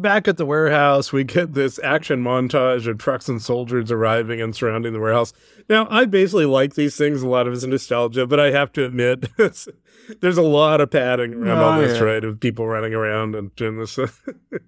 [0.00, 4.54] Back at the warehouse, we get this action montage of trucks and soldiers arriving and
[4.54, 5.32] surrounding the warehouse.
[5.68, 7.20] Now, I basically like these things.
[7.22, 9.26] A lot of it's nostalgia, but I have to admit,
[10.20, 12.04] there's a lot of padding around oh, all Oh, this, yeah.
[12.04, 12.24] right?
[12.24, 13.98] Of people running around and doing this.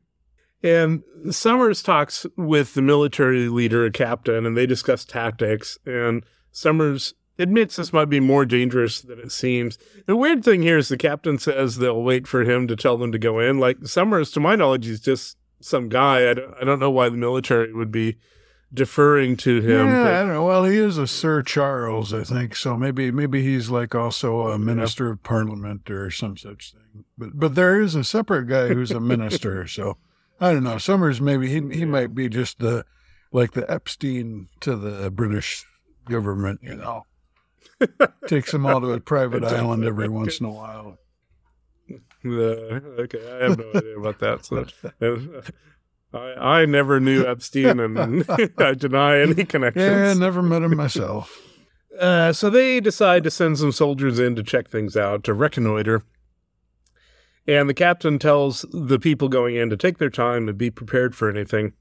[0.65, 5.79] and Summers talks with the military leader, a captain, and they discuss tactics.
[5.87, 9.79] And Summers admits this might be more dangerous than it seems.
[10.07, 13.13] The weird thing here is the captain says they'll wait for him to tell them
[13.13, 13.59] to go in.
[13.59, 16.31] Like Summers, to my knowledge, he's just some guy.
[16.31, 18.17] I don't, I don't know why the military would be
[18.73, 19.89] deferring to him.
[19.89, 20.45] yeah, but- I don't know.
[20.45, 22.55] Well, he is a Sir Charles, I think.
[22.55, 27.05] So maybe maybe he's like also a minister of parliament or some such thing.
[27.19, 29.67] But but there is a separate guy who's a minister.
[29.67, 29.97] so
[30.41, 30.79] I don't know.
[30.79, 32.85] Summers maybe he he might be just the
[33.33, 35.65] like the Epstein to the British
[36.09, 36.61] government.
[36.63, 37.07] You know,
[38.27, 40.99] takes them all to a private island every once in a while.
[42.25, 44.45] Okay, I have no idea about that.
[44.45, 44.67] So,
[46.13, 48.25] I I never knew Epstein, and
[48.59, 49.85] I deny any connections.
[49.85, 51.39] Yeah, never met him myself.
[51.99, 56.03] Uh, so they decide to send some soldiers in to check things out, to reconnoiter.
[57.47, 61.15] And the captain tells the people going in to take their time and be prepared
[61.17, 61.73] for anything.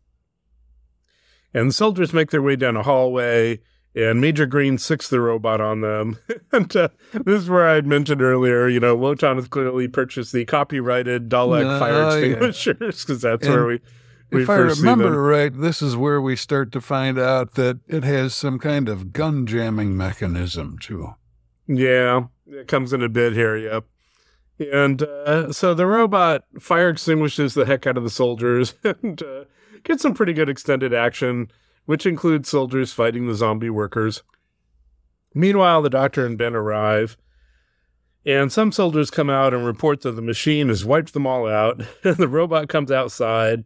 [1.54, 3.60] And the soldiers make their way down a hallway,
[3.96, 6.18] and Major Green sicks the robot on them.
[6.52, 10.32] and uh, this is where I had mentioned earlier, you know, Wotan has clearly purchased
[10.34, 13.82] the copyrighted Dalek Oh, fire extinguishers, because that's And where we,
[14.32, 15.00] we if I first see them.
[15.00, 18.88] remember right, this is where we start to find out that it has some kind
[18.90, 21.16] of gun jamming mechanism too.
[21.68, 23.86] Yeah, it comes in a bit here, yep.
[24.60, 29.46] And uh, so the robot fire extinguishes the heck out of the soldiers and uh,
[29.84, 31.50] gets some pretty good extended action,
[31.90, 34.22] which includes soldiers fighting the zombie workers.
[35.34, 37.18] Meanwhile, the doctor and Ben arrive,
[38.24, 41.82] and some soldiers come out and report that the machine has wiped them all out.
[42.04, 43.64] And the robot comes outside,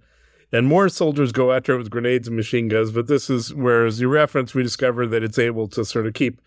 [0.54, 2.92] and more soldiers go after it with grenades and machine guns.
[2.92, 6.14] But this is where, as you reference, we discover that it's able to sort of
[6.14, 6.40] keep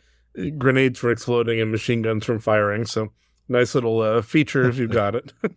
[0.56, 2.86] grenades from exploding and machine guns from firing.
[2.86, 3.12] So
[3.50, 5.34] nice little uh, feature if you've got it.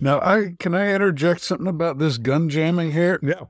[0.00, 3.18] Now, I can I interject something about this gun jamming here?
[3.20, 3.46] yeah.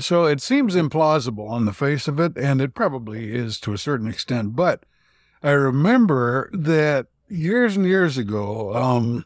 [0.00, 3.78] So it seems implausible on the face of it, and it probably is to a
[3.78, 4.56] certain extent.
[4.56, 4.84] But
[5.42, 9.24] I remember that years and years ago, um,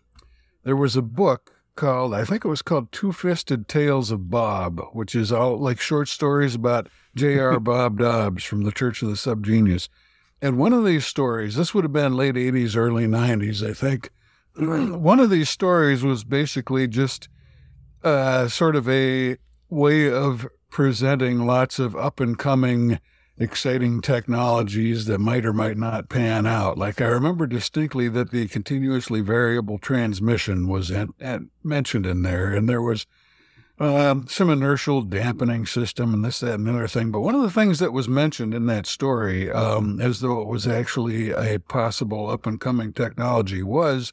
[0.65, 4.81] there was a book called, I think it was called Two Fisted Tales of Bob,
[4.93, 7.61] which is all like short stories about J.R.
[7.61, 9.89] Bob Dobbs from the Church of the Subgenius.
[10.43, 14.11] And one of these stories, this would have been late 80s, early 90s, I think.
[14.57, 17.28] One of these stories was basically just
[18.03, 19.36] uh, sort of a
[19.69, 22.99] way of presenting lots of up and coming
[23.40, 26.77] exciting technologies that might or might not pan out.
[26.77, 30.93] Like I remember distinctly that the continuously variable transmission was
[31.62, 33.07] mentioned in there, and there was
[33.81, 37.12] um, some inertial dampening system and this, that, and the other thing.
[37.12, 40.49] But one of the things that was mentioned in that story, um, as though it
[40.49, 44.12] was actually a possible up and coming technology, was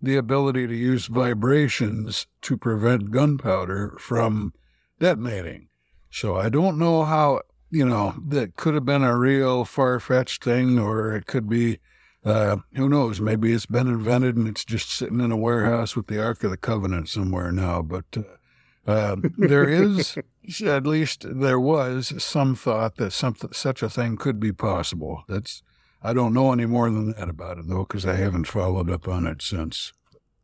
[0.00, 4.52] the ability to use vibrations to prevent gunpowder from
[5.00, 5.67] detonating.
[6.10, 10.44] So I don't know how, you know, that could have been a real far fetched
[10.44, 11.78] thing, or it could be,
[12.24, 16.06] uh, who knows, maybe it's been invented and it's just sitting in a warehouse with
[16.06, 17.82] the Ark of the Covenant somewhere now.
[17.82, 20.16] But uh, uh, there is,
[20.64, 25.24] at least there was, some thought that something, such a thing could be possible.
[25.28, 25.62] That's,
[26.02, 29.06] I don't know any more than that about it, though, because I haven't followed up
[29.06, 29.92] on it since.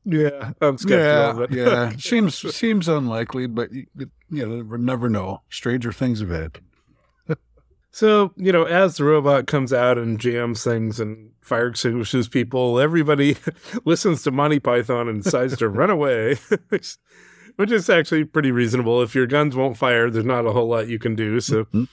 [0.05, 0.53] Yeah.
[0.61, 1.97] I'm skeptical Yeah, yeah.
[1.99, 5.43] seems seems unlikely, but you, you know, never- never know.
[5.51, 6.67] Stranger things have happened.
[7.91, 12.81] So, you know, as the robot comes out and jams things and fire extinguishes people,
[12.81, 13.37] everybody
[13.85, 16.37] listens to Monty Python and decides to run away,
[16.71, 16.97] which
[17.71, 19.01] is actually pretty reasonable.
[19.01, 21.39] If your guns won't fire, there's not a whole lot you can do.
[21.39, 21.87] So, Mhm.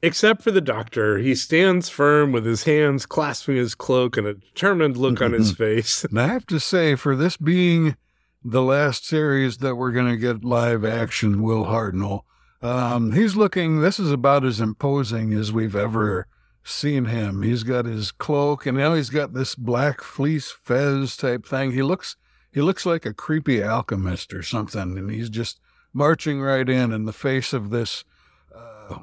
[0.00, 1.18] Except for the doctor.
[1.18, 5.52] He stands firm with his hands clasping his cloak and a determined look on his
[5.56, 6.04] face.
[6.04, 7.96] And I have to say, for this being
[8.44, 12.22] the last series that we're going to get live action, Will Hartnell,
[12.62, 16.28] um, he's looking, this is about as imposing as we've ever
[16.62, 17.42] seen him.
[17.42, 21.72] He's got his cloak and now he's got this black fleece fez type thing.
[21.72, 22.16] He looks,
[22.52, 24.96] he looks like a creepy alchemist or something.
[24.96, 25.58] And he's just
[25.92, 28.04] marching right in in the face of this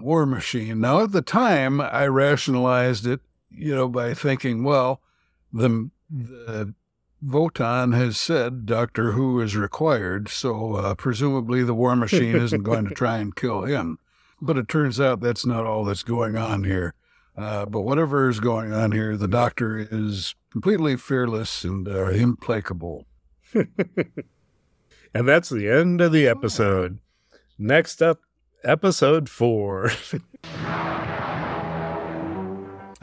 [0.01, 0.79] war machine.
[0.79, 5.01] Now, at the time, I rationalized it, you know, by thinking, well,
[5.51, 6.73] the, the
[7.21, 12.87] Wotan has said Doctor Who is required, so uh, presumably the war machine isn't going
[12.87, 13.99] to try and kill him.
[14.41, 16.93] But it turns out that's not all that's going on here.
[17.37, 23.05] Uh, but whatever is going on here, the Doctor is completely fearless and uh, implacable.
[25.15, 26.99] And that's the end of the episode.
[27.57, 28.19] Next up,
[28.65, 29.91] episode four.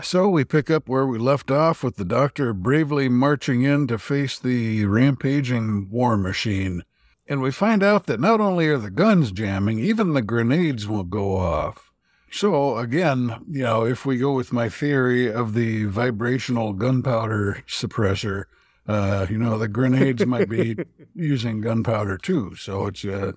[0.03, 3.99] So we pick up where we left off with the Doctor bravely marching in to
[3.99, 6.83] face the rampaging war machine.
[7.29, 11.05] And we find out that not only are the guns jamming, even the grenades will
[11.05, 11.93] go off.
[12.33, 18.47] So, again, you know, if we go with my theory of the vibrational gunpowder suppressor,
[18.89, 20.77] uh, you know, the grenades might be
[21.15, 22.57] using gunpowder too.
[22.57, 23.33] So it's uh,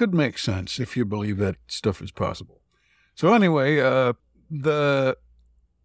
[0.00, 2.62] could make sense if you believe that stuff is possible.
[3.14, 4.14] So anyway, uh,
[4.50, 5.18] the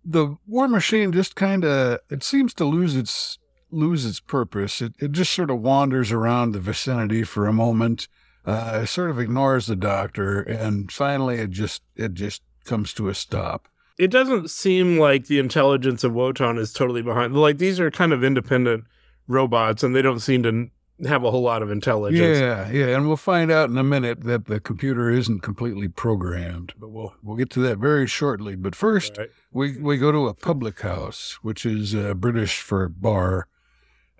[0.05, 3.39] the war machine just kind of it seems to lose its
[3.71, 4.81] lose its purpose.
[4.81, 8.07] It it just sort of wanders around the vicinity for a moment.
[8.45, 13.09] Uh, it sort of ignores the doctor, and finally, it just it just comes to
[13.09, 13.67] a stop.
[13.97, 17.35] it doesn't seem like the intelligence of Wotan is totally behind.
[17.35, 18.85] Like these are kind of independent
[19.27, 20.69] robots, and they don't seem to
[21.05, 22.39] have a whole lot of intelligence.
[22.39, 26.73] Yeah, yeah, and we'll find out in a minute that the computer isn't completely programmed,
[26.79, 28.55] but we'll we'll get to that very shortly.
[28.55, 29.29] But first, Right.
[29.51, 33.47] we we go to a public house, which is uh, British for bar,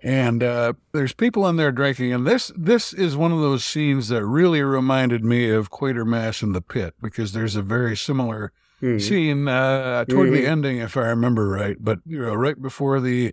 [0.02, 2.12] and uh, there's people in there drinking.
[2.12, 6.52] And this this is one of those scenes that really reminded me of Quatermass in
[6.52, 8.98] the Pit because there's a very similar Hmm.
[8.98, 10.48] scene uh, toward the Mhm.
[10.48, 11.78] ending, if I remember right.
[11.80, 13.32] But you know, right before the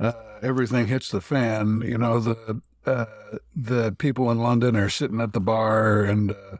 [0.00, 0.12] uh,
[0.42, 3.06] everything hits the fan, you know, the uh,
[3.54, 6.56] the people in London are sitting at the bar and uh,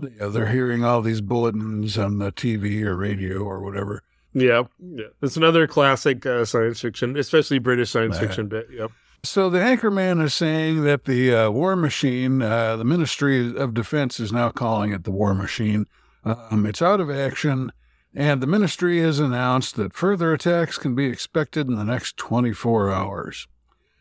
[0.00, 4.02] you know, they're hearing all these bulletins on the TV or radio or whatever.
[4.32, 5.06] Yeah, yeah.
[5.22, 8.68] It's another classic uh, science fiction, especially British science fiction bit.
[8.70, 8.92] Yep.
[9.24, 14.20] So the anchorman is saying that the uh, war machine, uh, the Ministry of Defense
[14.20, 15.86] is now calling it the war machine.
[16.24, 17.72] Um, it's out of action,
[18.14, 22.92] and the ministry has announced that further attacks can be expected in the next 24
[22.92, 23.48] hours.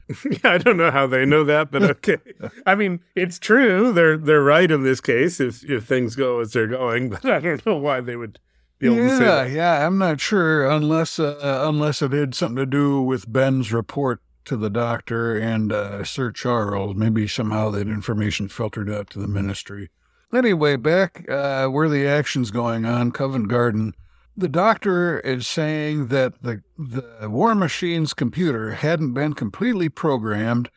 [0.43, 2.17] yeah, I don't know how they know that, but okay.
[2.65, 3.91] I mean, it's true.
[3.91, 7.39] They're they're right in this case if if things go as they're going, but I
[7.39, 8.39] don't know why they would
[8.79, 9.51] be able to say yeah, that.
[9.51, 14.21] yeah, I'm not sure unless uh, unless it had something to do with Ben's report
[14.45, 16.95] to the doctor and uh, Sir Charles.
[16.95, 19.89] Maybe somehow that information filtered out to the ministry.
[20.33, 23.93] Anyway, back uh, where the action's going on, Covent Garden,
[24.37, 30.69] the doctor is saying that the the War Machine's computer hadn't been completely programmed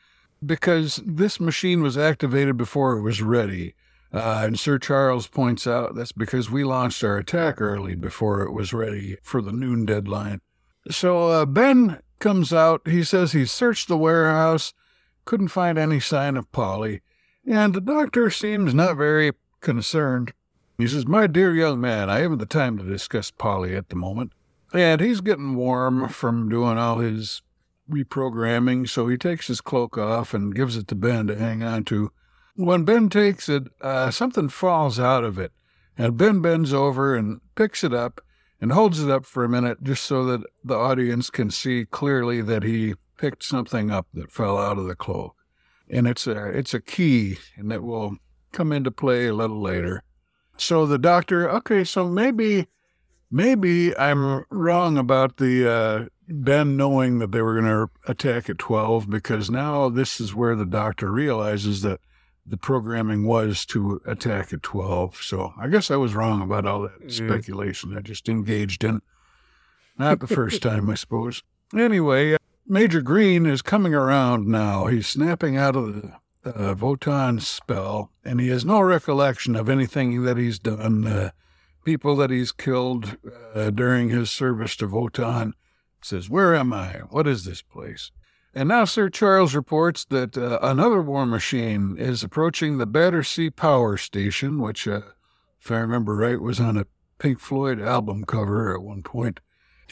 [0.45, 3.75] because this machine was activated before it was ready.
[4.13, 8.53] Uh, and Sir Charles points out that's because we launched our attack early before it
[8.53, 10.41] was ready for the noon deadline.
[10.91, 12.81] So uh, Ben comes out.
[12.87, 14.73] He says he searched the warehouse,
[15.27, 17.03] couldn't find any sign of Polly,
[17.47, 20.33] and the doctor seems not very concerned.
[20.81, 23.97] He says, My dear young man, I haven't the time to discuss Polly at the
[23.97, 24.33] moment.
[24.73, 27.43] And he's getting warm from doing all his
[27.91, 31.85] reprogramming, so he takes his cloak off and gives it to Ben to hang on
[31.85, 32.13] to.
[32.55, 35.53] When Ben takes it, uh, something falls out of it,
[35.99, 38.21] and Ben bends over and picks it up
[38.61, 42.43] and holds it up for a minute just so that the audience can see clearly
[42.43, 45.35] that he picked something up that fell out of the cloak.
[45.89, 48.17] And it's a, it's a key, and it will
[48.53, 50.03] come into play a little later.
[50.61, 52.67] So the doctor, okay, so maybe,
[53.31, 58.59] maybe I'm wrong about the uh, Ben knowing that they were going to attack at
[58.59, 62.01] 12 because now this is where the doctor realizes that
[62.47, 65.17] the programming was to attack at 12.
[65.23, 67.11] So I guess I was wrong about all that Mm.
[67.11, 69.01] speculation I just engaged in.
[69.99, 71.43] Not the first time, I suppose.
[71.77, 74.87] Anyway, uh, Major Green is coming around now.
[74.87, 76.13] He's snapping out of the
[76.45, 81.31] uh, Wotan spell, and he has no recollection of anything that he's done, uh,
[81.85, 83.17] people that he's killed
[83.55, 85.55] uh, during his service to Wotan.
[86.03, 87.01] Says, Where am I?
[87.11, 88.11] What is this place?
[88.55, 93.97] And now Sir Charles reports that uh, another war machine is approaching the Battersea Power
[93.97, 95.03] Station, which, uh,
[95.61, 96.87] if I remember right, was on a
[97.19, 99.41] Pink Floyd album cover at one point.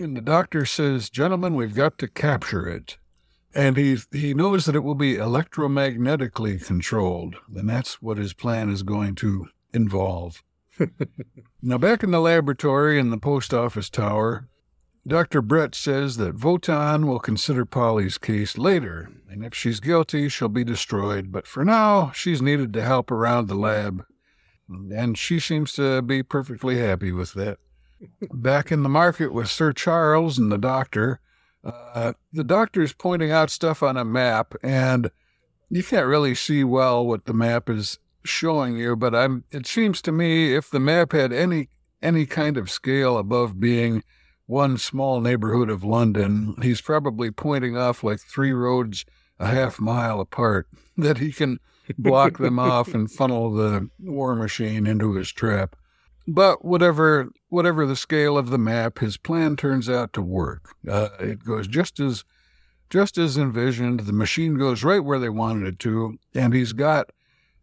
[0.00, 2.98] And the doctor says, Gentlemen, we've got to capture it.
[3.54, 7.36] And he, he knows that it will be electromagnetically controlled.
[7.54, 10.42] And that's what his plan is going to involve.
[11.62, 14.48] now, back in the laboratory in the post office tower,
[15.06, 15.40] Dr.
[15.40, 20.64] Brett says that Wotan will consider Polly's case later, and if she's guilty, she'll be
[20.64, 21.32] destroyed.
[21.32, 24.04] But for now, she's needed to help around the lab,
[24.68, 27.58] and she seems to be perfectly happy with that.
[28.32, 31.20] Back in the market with Sir Charles and the doctor,
[31.64, 35.10] uh, the doctor's pointing out stuff on a map, and
[35.70, 40.02] you can't really see well what the map is showing you, but I'm, it seems
[40.02, 41.68] to me if the map had any
[42.00, 44.04] any kind of scale above being
[44.46, 49.04] one small neighborhood of London, he's probably pointing off like three roads
[49.38, 51.58] a half mile apart that he can
[51.98, 55.76] block them off and funnel the war machine into his trap.
[56.30, 60.74] But whatever whatever the scale of the map, his plan turns out to work.
[60.86, 62.22] Uh, it goes just as
[62.90, 64.00] just as envisioned.
[64.00, 67.12] The machine goes right where they wanted it to, and he's got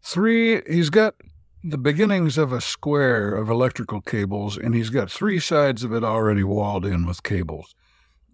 [0.02, 0.62] three.
[0.66, 1.14] He's got
[1.62, 6.02] the beginnings of a square of electrical cables, and he's got three sides of it
[6.02, 7.76] already walled in with cables.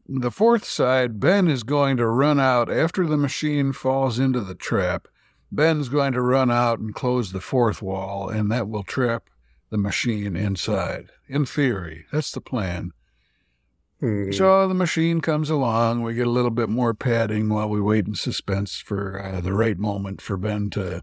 [0.08, 4.54] The fourth side, Ben is going to run out after the machine falls into the
[4.54, 5.08] trap.
[5.50, 9.28] Ben's going to run out and close the fourth wall, and that will trap
[9.72, 11.10] the machine inside.
[11.28, 12.92] In theory, that's the plan.
[14.00, 14.30] Hmm.
[14.30, 16.02] So the machine comes along.
[16.02, 19.54] We get a little bit more padding while we wait in suspense for uh, the
[19.54, 21.02] right moment for Ben to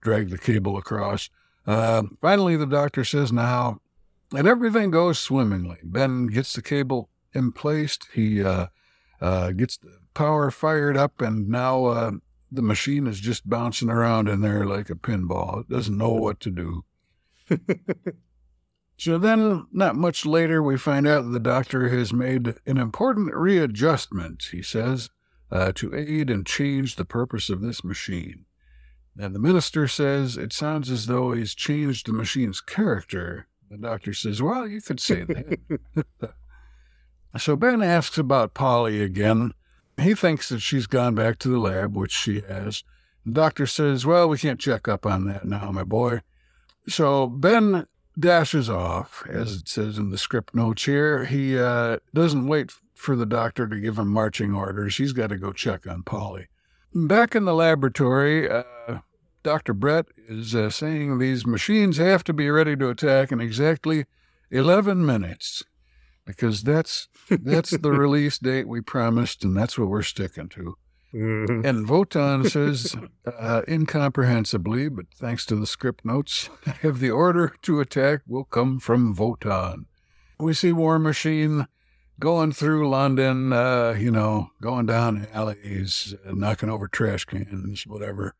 [0.00, 1.30] drag the cable across.
[1.66, 3.80] Uh, finally, the doctor says now,
[4.34, 5.78] and everything goes swimmingly.
[5.84, 7.96] Ben gets the cable in place.
[8.12, 8.66] He uh,
[9.20, 12.10] uh, gets the power fired up, and now uh,
[12.50, 15.60] the machine is just bouncing around in there like a pinball.
[15.60, 16.84] It doesn't know what to do.
[18.96, 24.48] so then, not much later, we find out the doctor has made an important readjustment,
[24.50, 25.10] he says,
[25.50, 28.44] uh, to aid and change the purpose of this machine.
[29.18, 33.48] And the minister says it sounds as though he's changed the machine's character.
[33.70, 36.34] The doctor says, Well, you could say that.
[37.38, 39.52] so Ben asks about Polly again.
[40.00, 42.84] He thinks that she's gone back to the lab, which she has.
[43.26, 46.22] The doctor says, Well, we can't check up on that now, my boy.
[46.88, 47.86] So Ben
[48.18, 51.24] dashes off, as it says in the script notes here.
[51.24, 54.96] He uh, doesn't wait for the doctor to give him marching orders.
[54.96, 56.48] He's got to go check on Polly.
[56.94, 58.98] Back in the laboratory, uh,
[59.42, 59.72] Dr.
[59.72, 64.04] Brett is uh, saying these machines have to be ready to attack in exactly
[64.50, 65.62] 11 minutes
[66.26, 70.76] because that's that's the release date we promised and that's what we're sticking to.
[71.12, 71.64] Mhm.
[71.64, 72.96] And Wotan says,
[73.26, 76.48] uh, incomprehensibly, but thanks to the script notes,
[76.82, 79.86] if the order to attack will come from Wotan.
[80.38, 81.66] We see War Machine
[82.20, 88.34] going through London, uh, you know, going down alleys, uh, knocking over trash cans, whatever.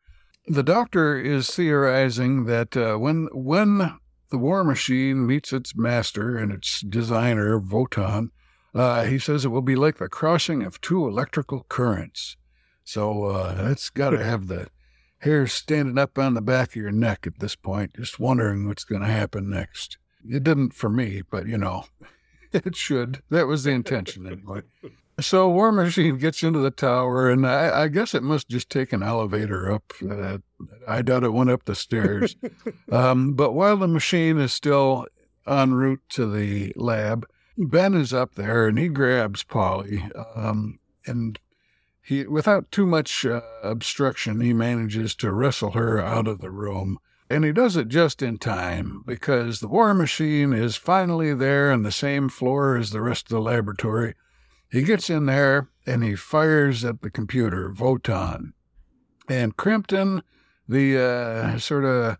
[0.47, 3.99] The doctor is theorizing that uh, when when
[4.29, 8.31] the War Machine meets its master and its designer, Wotan,
[8.73, 12.37] uh, he says it will be like the crossing of two electrical currents.
[12.83, 14.67] So uh, that's got to have the
[15.19, 18.83] hair standing up on the back of your neck at this point, just wondering what's
[18.83, 19.97] going to happen next.
[20.27, 21.85] It didn't for me, but you know,
[22.51, 23.21] it should.
[23.29, 24.61] That was the intention anyway.
[25.19, 28.91] So War Machine gets into the tower, and I, I guess it must just take
[28.91, 29.93] an elevator up.
[30.09, 30.39] Uh,
[30.87, 32.35] I doubt it went up the stairs.
[32.91, 35.05] um, but while the machine is still
[35.45, 37.27] en route to the lab,
[37.57, 41.37] Ben is up there, and he grabs Polly, um, and
[42.11, 46.97] he, without too much uh, obstruction, he manages to wrestle her out of the room.
[47.29, 51.83] And he does it just in time because the war machine is finally there on
[51.83, 54.15] the same floor as the rest of the laboratory.
[54.69, 58.55] He gets in there and he fires at the computer, Wotan.
[59.29, 60.21] And Krimpton,
[60.67, 62.17] the uh, sort of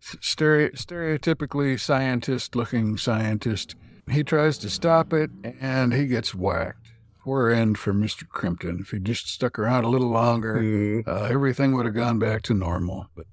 [0.00, 3.74] stere- stereotypically scientist looking scientist,
[4.08, 6.81] he tries to stop it and he gets whacked.
[7.22, 8.24] Poor end for Mr.
[8.26, 8.80] Krimpton.
[8.80, 11.06] If he just stuck around a little longer, Mhm.
[11.06, 13.10] uh, everything would have gone back to normal.
[13.14, 13.26] But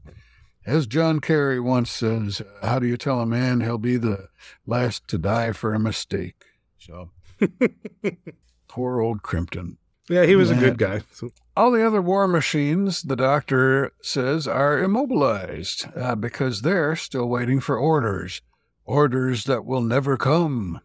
[0.65, 4.27] as John Kerry once says, how do you tell a man he'll be the
[4.67, 6.35] last to die for a mistake?
[6.77, 7.09] So,
[8.67, 9.77] poor old Krimpton.
[10.07, 11.01] Yeah, he was a good guy.
[11.11, 17.27] So, All the other war machines, the doctor says, are immobilized uh, because they're still
[17.27, 18.41] waiting for orders.
[18.85, 20.79] Orders that will never come.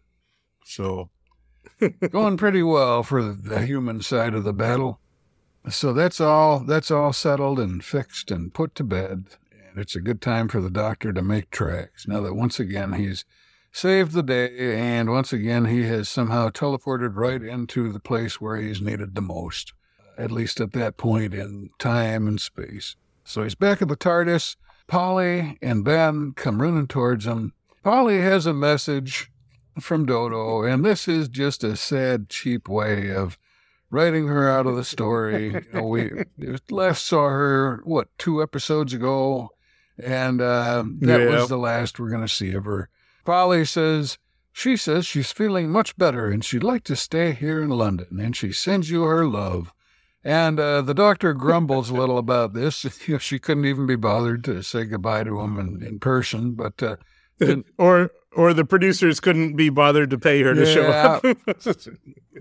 [0.63, 1.09] So,
[2.09, 4.99] going pretty well for the human side of the battle.
[5.69, 6.59] So that's all.
[6.59, 9.25] That's all settled and fixed and put to bed.
[9.51, 12.07] And it's a good time for the doctor to make tracks.
[12.07, 13.25] Now that once again he's
[13.75, 18.55] saved the day, and once again, he has somehow teleported right into the place where
[18.55, 19.73] he's needed the most,
[20.17, 22.95] at least at that point in time and space.
[23.25, 24.55] So he's back at the TARDIS.
[24.87, 27.51] Polly and Ben come running towards him.
[27.83, 29.29] Polly has a message
[29.79, 33.37] from Dodo, and this is just a sad, cheap way of
[33.89, 35.47] writing her out of the story.
[35.53, 36.11] You know, we
[36.69, 39.49] last saw her, what, two episodes ago,
[40.01, 41.29] and uh, that Yeah.
[41.39, 42.89] was the last we're going to see of her.
[43.25, 44.17] Polly says,
[44.51, 48.35] she says she's feeling much better and she'd like to stay here in London, and
[48.35, 49.71] she sends you her love.
[50.23, 52.83] And uh, the doctor grumbles a little about this.
[53.07, 56.53] You know, she couldn't even be bothered to say goodbye to him in, in person,
[56.53, 56.95] but uh,
[57.39, 61.23] and- or or the producers couldn't be bothered to pay her to show up.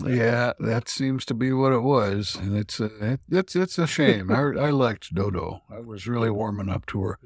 [0.05, 4.29] Yeah, that seems to be what it was, and it's it, it's it's a shame.
[4.29, 5.63] I I liked Dodo.
[5.71, 7.19] I was really warming up to her,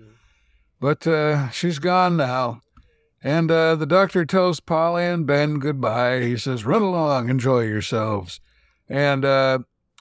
[0.79, 2.61] but uh, she's gone now,
[3.23, 6.21] and uh, the doctor tells Polly and Ben goodbye.
[6.21, 8.39] He says, "Run along, enjoy yourselves,"
[8.87, 9.61] and uh,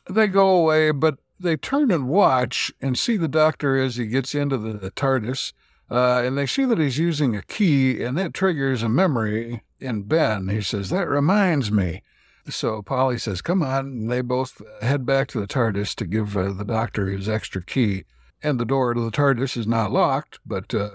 [0.10, 0.92] they go away.
[0.92, 5.54] But they turn and watch and see the doctor as he gets into the TARDIS,
[5.90, 10.04] uh, and they see that he's using a key, and that triggers a memory in
[10.04, 10.50] Ben.
[10.50, 12.04] He says, "That reminds me."
[12.50, 13.86] So Polly says, Come on.
[13.88, 17.64] And they both head back to the TARDIS to give uh, the doctor his extra
[17.64, 18.06] key.
[18.42, 20.90] And the door to the TARDIS is not locked, but uh,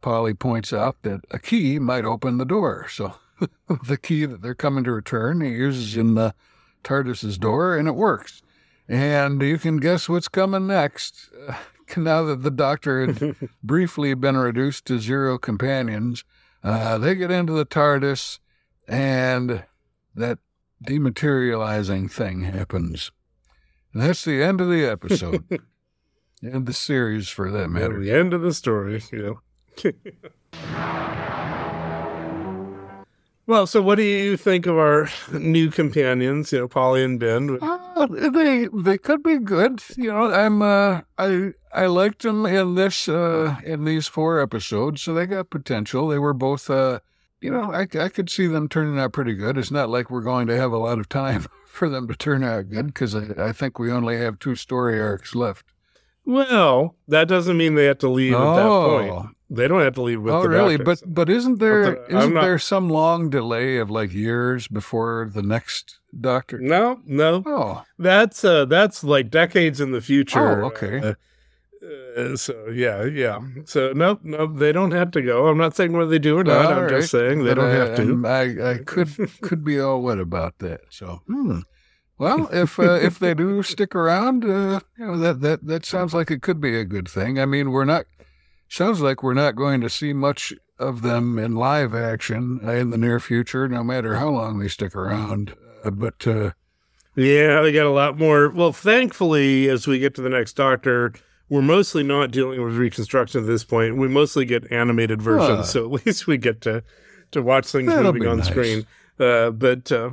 [0.00, 2.86] Polly points out that a key might open the door.
[2.90, 3.14] So
[3.86, 6.34] the key that they're coming to return, he uses in the
[6.84, 8.42] TARDIS's door, and it works.
[8.88, 11.30] And you can guess what's coming next.
[11.96, 16.24] Now that the doctor had briefly been reduced to zero companions,
[16.62, 18.38] uh, they get into the TARDIS,
[18.86, 19.64] and
[20.14, 20.38] that
[20.84, 23.10] dematerializing thing happens.
[23.92, 25.44] And that's the end of the episode.
[26.42, 27.98] and the series, for that At matter.
[28.00, 29.40] the end of the story, you
[29.82, 29.90] know.
[33.50, 36.52] Well, so what do you think of our new companions?
[36.52, 37.58] You know, Polly and Ben.
[37.60, 39.82] Uh, they they could be good.
[39.96, 45.02] You know, I'm uh I I liked them in this uh in these four episodes,
[45.02, 46.08] so they got potential.
[46.08, 47.00] They were both uh
[47.40, 49.58] you know, I I could see them turning out pretty good.
[49.58, 52.44] It's not like we're going to have a lot of time for them to turn
[52.44, 55.66] out good because I, I think we only have two story arcs left.
[56.24, 58.98] Well, that doesn't mean they have to leave at that Oh.
[59.22, 59.36] point.
[59.52, 60.76] They don't have to leave with oh, really?
[60.76, 61.00] doctors.
[61.02, 65.28] But but isn't there the, isn't not- there some long delay of like years before
[65.34, 66.60] the next doctor?
[66.60, 70.62] no, no, Oh, that's uh, that's like decades in the future.
[70.62, 70.98] Oh, okay.
[71.00, 71.14] Uh,
[72.16, 73.40] uh, so yeah, yeah.
[73.64, 75.48] So no, no, they don't have to go.
[75.48, 76.66] I'm not saying whether they do or not.
[76.66, 76.90] All I'm right.
[77.00, 78.26] just saying they But don't I- have to.
[78.26, 79.08] I I could
[79.40, 80.82] could be all wet about that.
[80.90, 81.60] So, hmm.
[82.18, 86.14] well, if uh, if they do stick around, uh, you know that that that sounds
[86.14, 87.40] like it could be a good thing.
[87.40, 88.04] I mean, we're not
[88.70, 92.96] sounds like we're not going to see much of them in live action in the
[92.98, 95.54] near future, no matter how long they stick around.
[95.84, 96.52] Uh, but uh,
[97.16, 98.48] Yeah, they got a lot more.
[98.48, 101.12] Well, thankfully, as we get to the next Doctor,
[101.48, 103.96] we're mostly not dealing with reconstruction at this point.
[103.96, 105.62] We mostly get animated versions, Huh.
[105.64, 106.82] so at least we get to
[107.32, 108.48] to watch things That'll moving on nice.
[108.48, 108.86] screen.
[109.18, 110.10] Uh, but uh,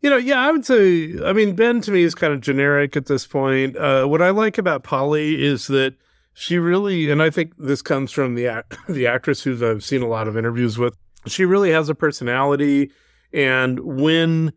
[0.00, 1.14] you know, yeah, I would say.
[1.24, 3.76] I mean, Ben to me is kind of generic at this point.
[3.76, 5.94] Uh, what I like about Polly is that
[6.34, 10.02] she really, and I think this comes from the act, the actress who I've seen
[10.02, 10.94] a lot of interviews with.
[11.26, 12.90] She really has a personality,
[13.32, 14.52] and when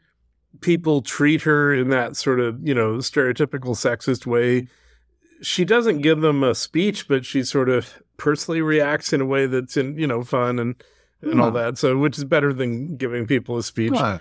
[0.62, 4.66] people treat her in that sort of you know stereotypical sexist way
[5.42, 9.46] she doesn't give them a speech but she sort of personally reacts in a way
[9.48, 10.82] that's in you know fun and
[11.22, 11.56] and all Hmm.
[11.58, 14.20] that so which is better than giving people a speech uh,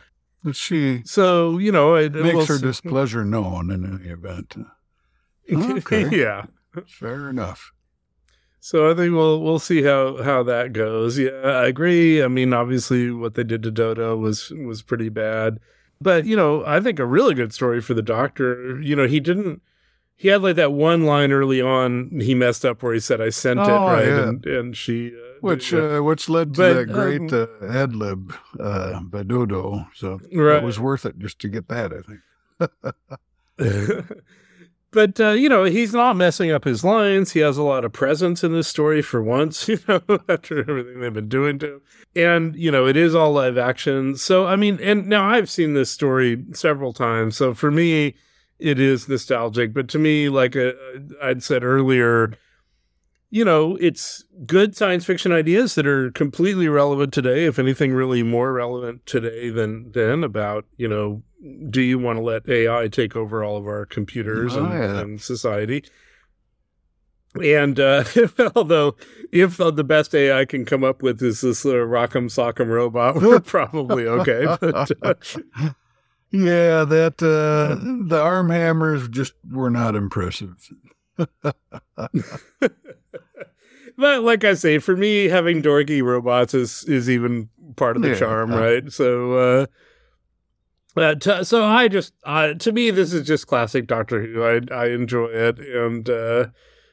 [0.53, 4.57] she so you know it makes we'll her displeasure known in any event.
[5.53, 6.09] Okay.
[6.11, 6.47] yeah
[6.87, 7.73] Fair enough.
[8.61, 12.53] so i think we'll we'll see how how that goes yeah i agree i mean
[12.53, 15.59] obviously what they did to dodo was was pretty bad
[16.01, 19.21] but you know i think a really good story for the doctor you know he
[19.21, 19.61] didn't
[20.17, 23.29] he had like that one line early on he messed up where he said i
[23.29, 24.29] sent it Oh, right yeah.
[24.29, 27.67] and and she uh, Which did uh, which led to But, that great um, uh,
[27.83, 29.87] ad lib uh, by Dodo.
[29.95, 30.57] So Right.
[30.63, 31.93] it was worth it just to get that.
[31.93, 32.21] I think.
[34.95, 37.33] but uh, you know he's not messing up his lines.
[37.33, 41.01] He has a lot of presence in this story for once you know after everything
[41.01, 41.81] they've been doing to him.
[42.17, 44.17] And you know it is all live action.
[44.17, 47.37] So i mean and now i've seen this story several times.
[47.37, 48.15] So for me
[48.59, 49.75] it is nostalgic.
[49.75, 50.73] But to me like uh,
[51.23, 52.33] i'd said earlier
[53.35, 58.23] you know it's good science fiction ideas that are completely relevant today if anything really
[58.23, 61.21] more relevant today than then about you know
[61.69, 65.01] do you want to let ai take over all of our computers Oh, and, yeah.
[65.01, 65.83] and society
[67.43, 68.05] And uh,
[68.55, 68.95] although,
[69.33, 73.17] if uh, the best AI can come up with is this uh, Rock'em Sock'em robot,
[73.21, 74.45] we're probably okay.
[74.61, 75.15] But, uh,
[76.31, 77.75] Yeah, that uh,
[78.09, 80.55] the arm hammers just were not impressive.
[83.97, 88.09] But like I say, for me, having dorky robots is is even part of the
[88.11, 88.15] Yeah.
[88.19, 88.91] charm, right?
[88.93, 89.67] So, uh,
[90.97, 94.43] uh, t- so I just uh, to me, this is just classic Doctor Who.
[94.45, 96.47] I I enjoy it, and uh,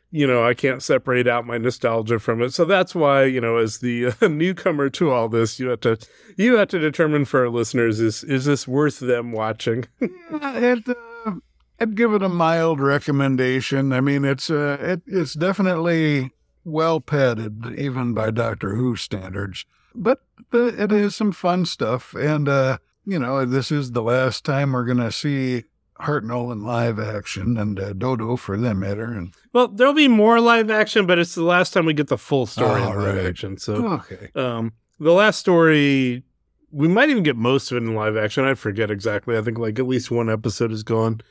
[0.10, 2.54] you know, I can't separate out my nostalgia from it.
[2.54, 5.98] So that's why you know, as the uh, newcomer to all this, you have to
[6.38, 9.86] you have to determine for our listeners is is this worth them watching?
[10.32, 11.34] Yeah, it, uh,
[11.80, 13.92] I'd give it a mild recommendation.
[13.94, 16.32] I mean, it's uh, it, it's definitely
[16.64, 19.66] well padded, even by Doctor Who standards.
[19.94, 20.22] But
[20.54, 24.86] it has some fun stuff, and uh, you know, this is the last time we're
[24.86, 25.64] gonna see
[26.02, 29.06] Hartnell in live action, and uh, Dodo for that matter.
[29.06, 32.18] And well, there'll be more live action, but it's the last time we get the
[32.18, 33.26] full story Oh, in live right.
[33.26, 33.58] action.
[33.58, 33.74] So.
[33.88, 36.24] okay, Um, the last story,
[36.72, 38.46] we might even get most of it in live action.
[38.46, 39.38] I forget exactly.
[39.38, 41.22] I think like at least one episode is gone.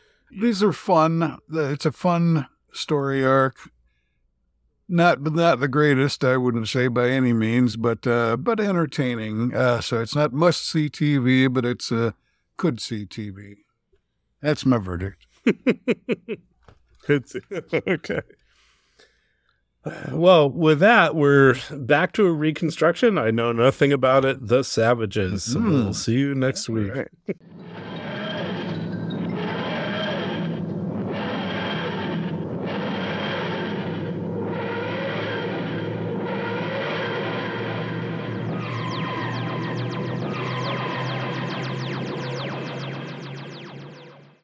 [0.40, 1.38] these are fun.
[1.52, 3.56] It's a fun story arc.
[4.92, 9.54] Not not the greatest, I wouldn't say by any means, but uh, but entertaining.
[9.54, 12.10] Uh, so it's not must see TV, but it's uh,
[12.56, 13.54] could see TV.
[14.42, 15.26] That's my verdict.
[17.08, 17.34] It's
[17.88, 18.20] okay.
[20.12, 23.16] Well, with that, we're back to a reconstruction.
[23.16, 24.46] I know nothing about it.
[24.46, 25.44] The Savages.
[25.44, 25.70] So Mhm.
[25.70, 26.92] we'll see you next week.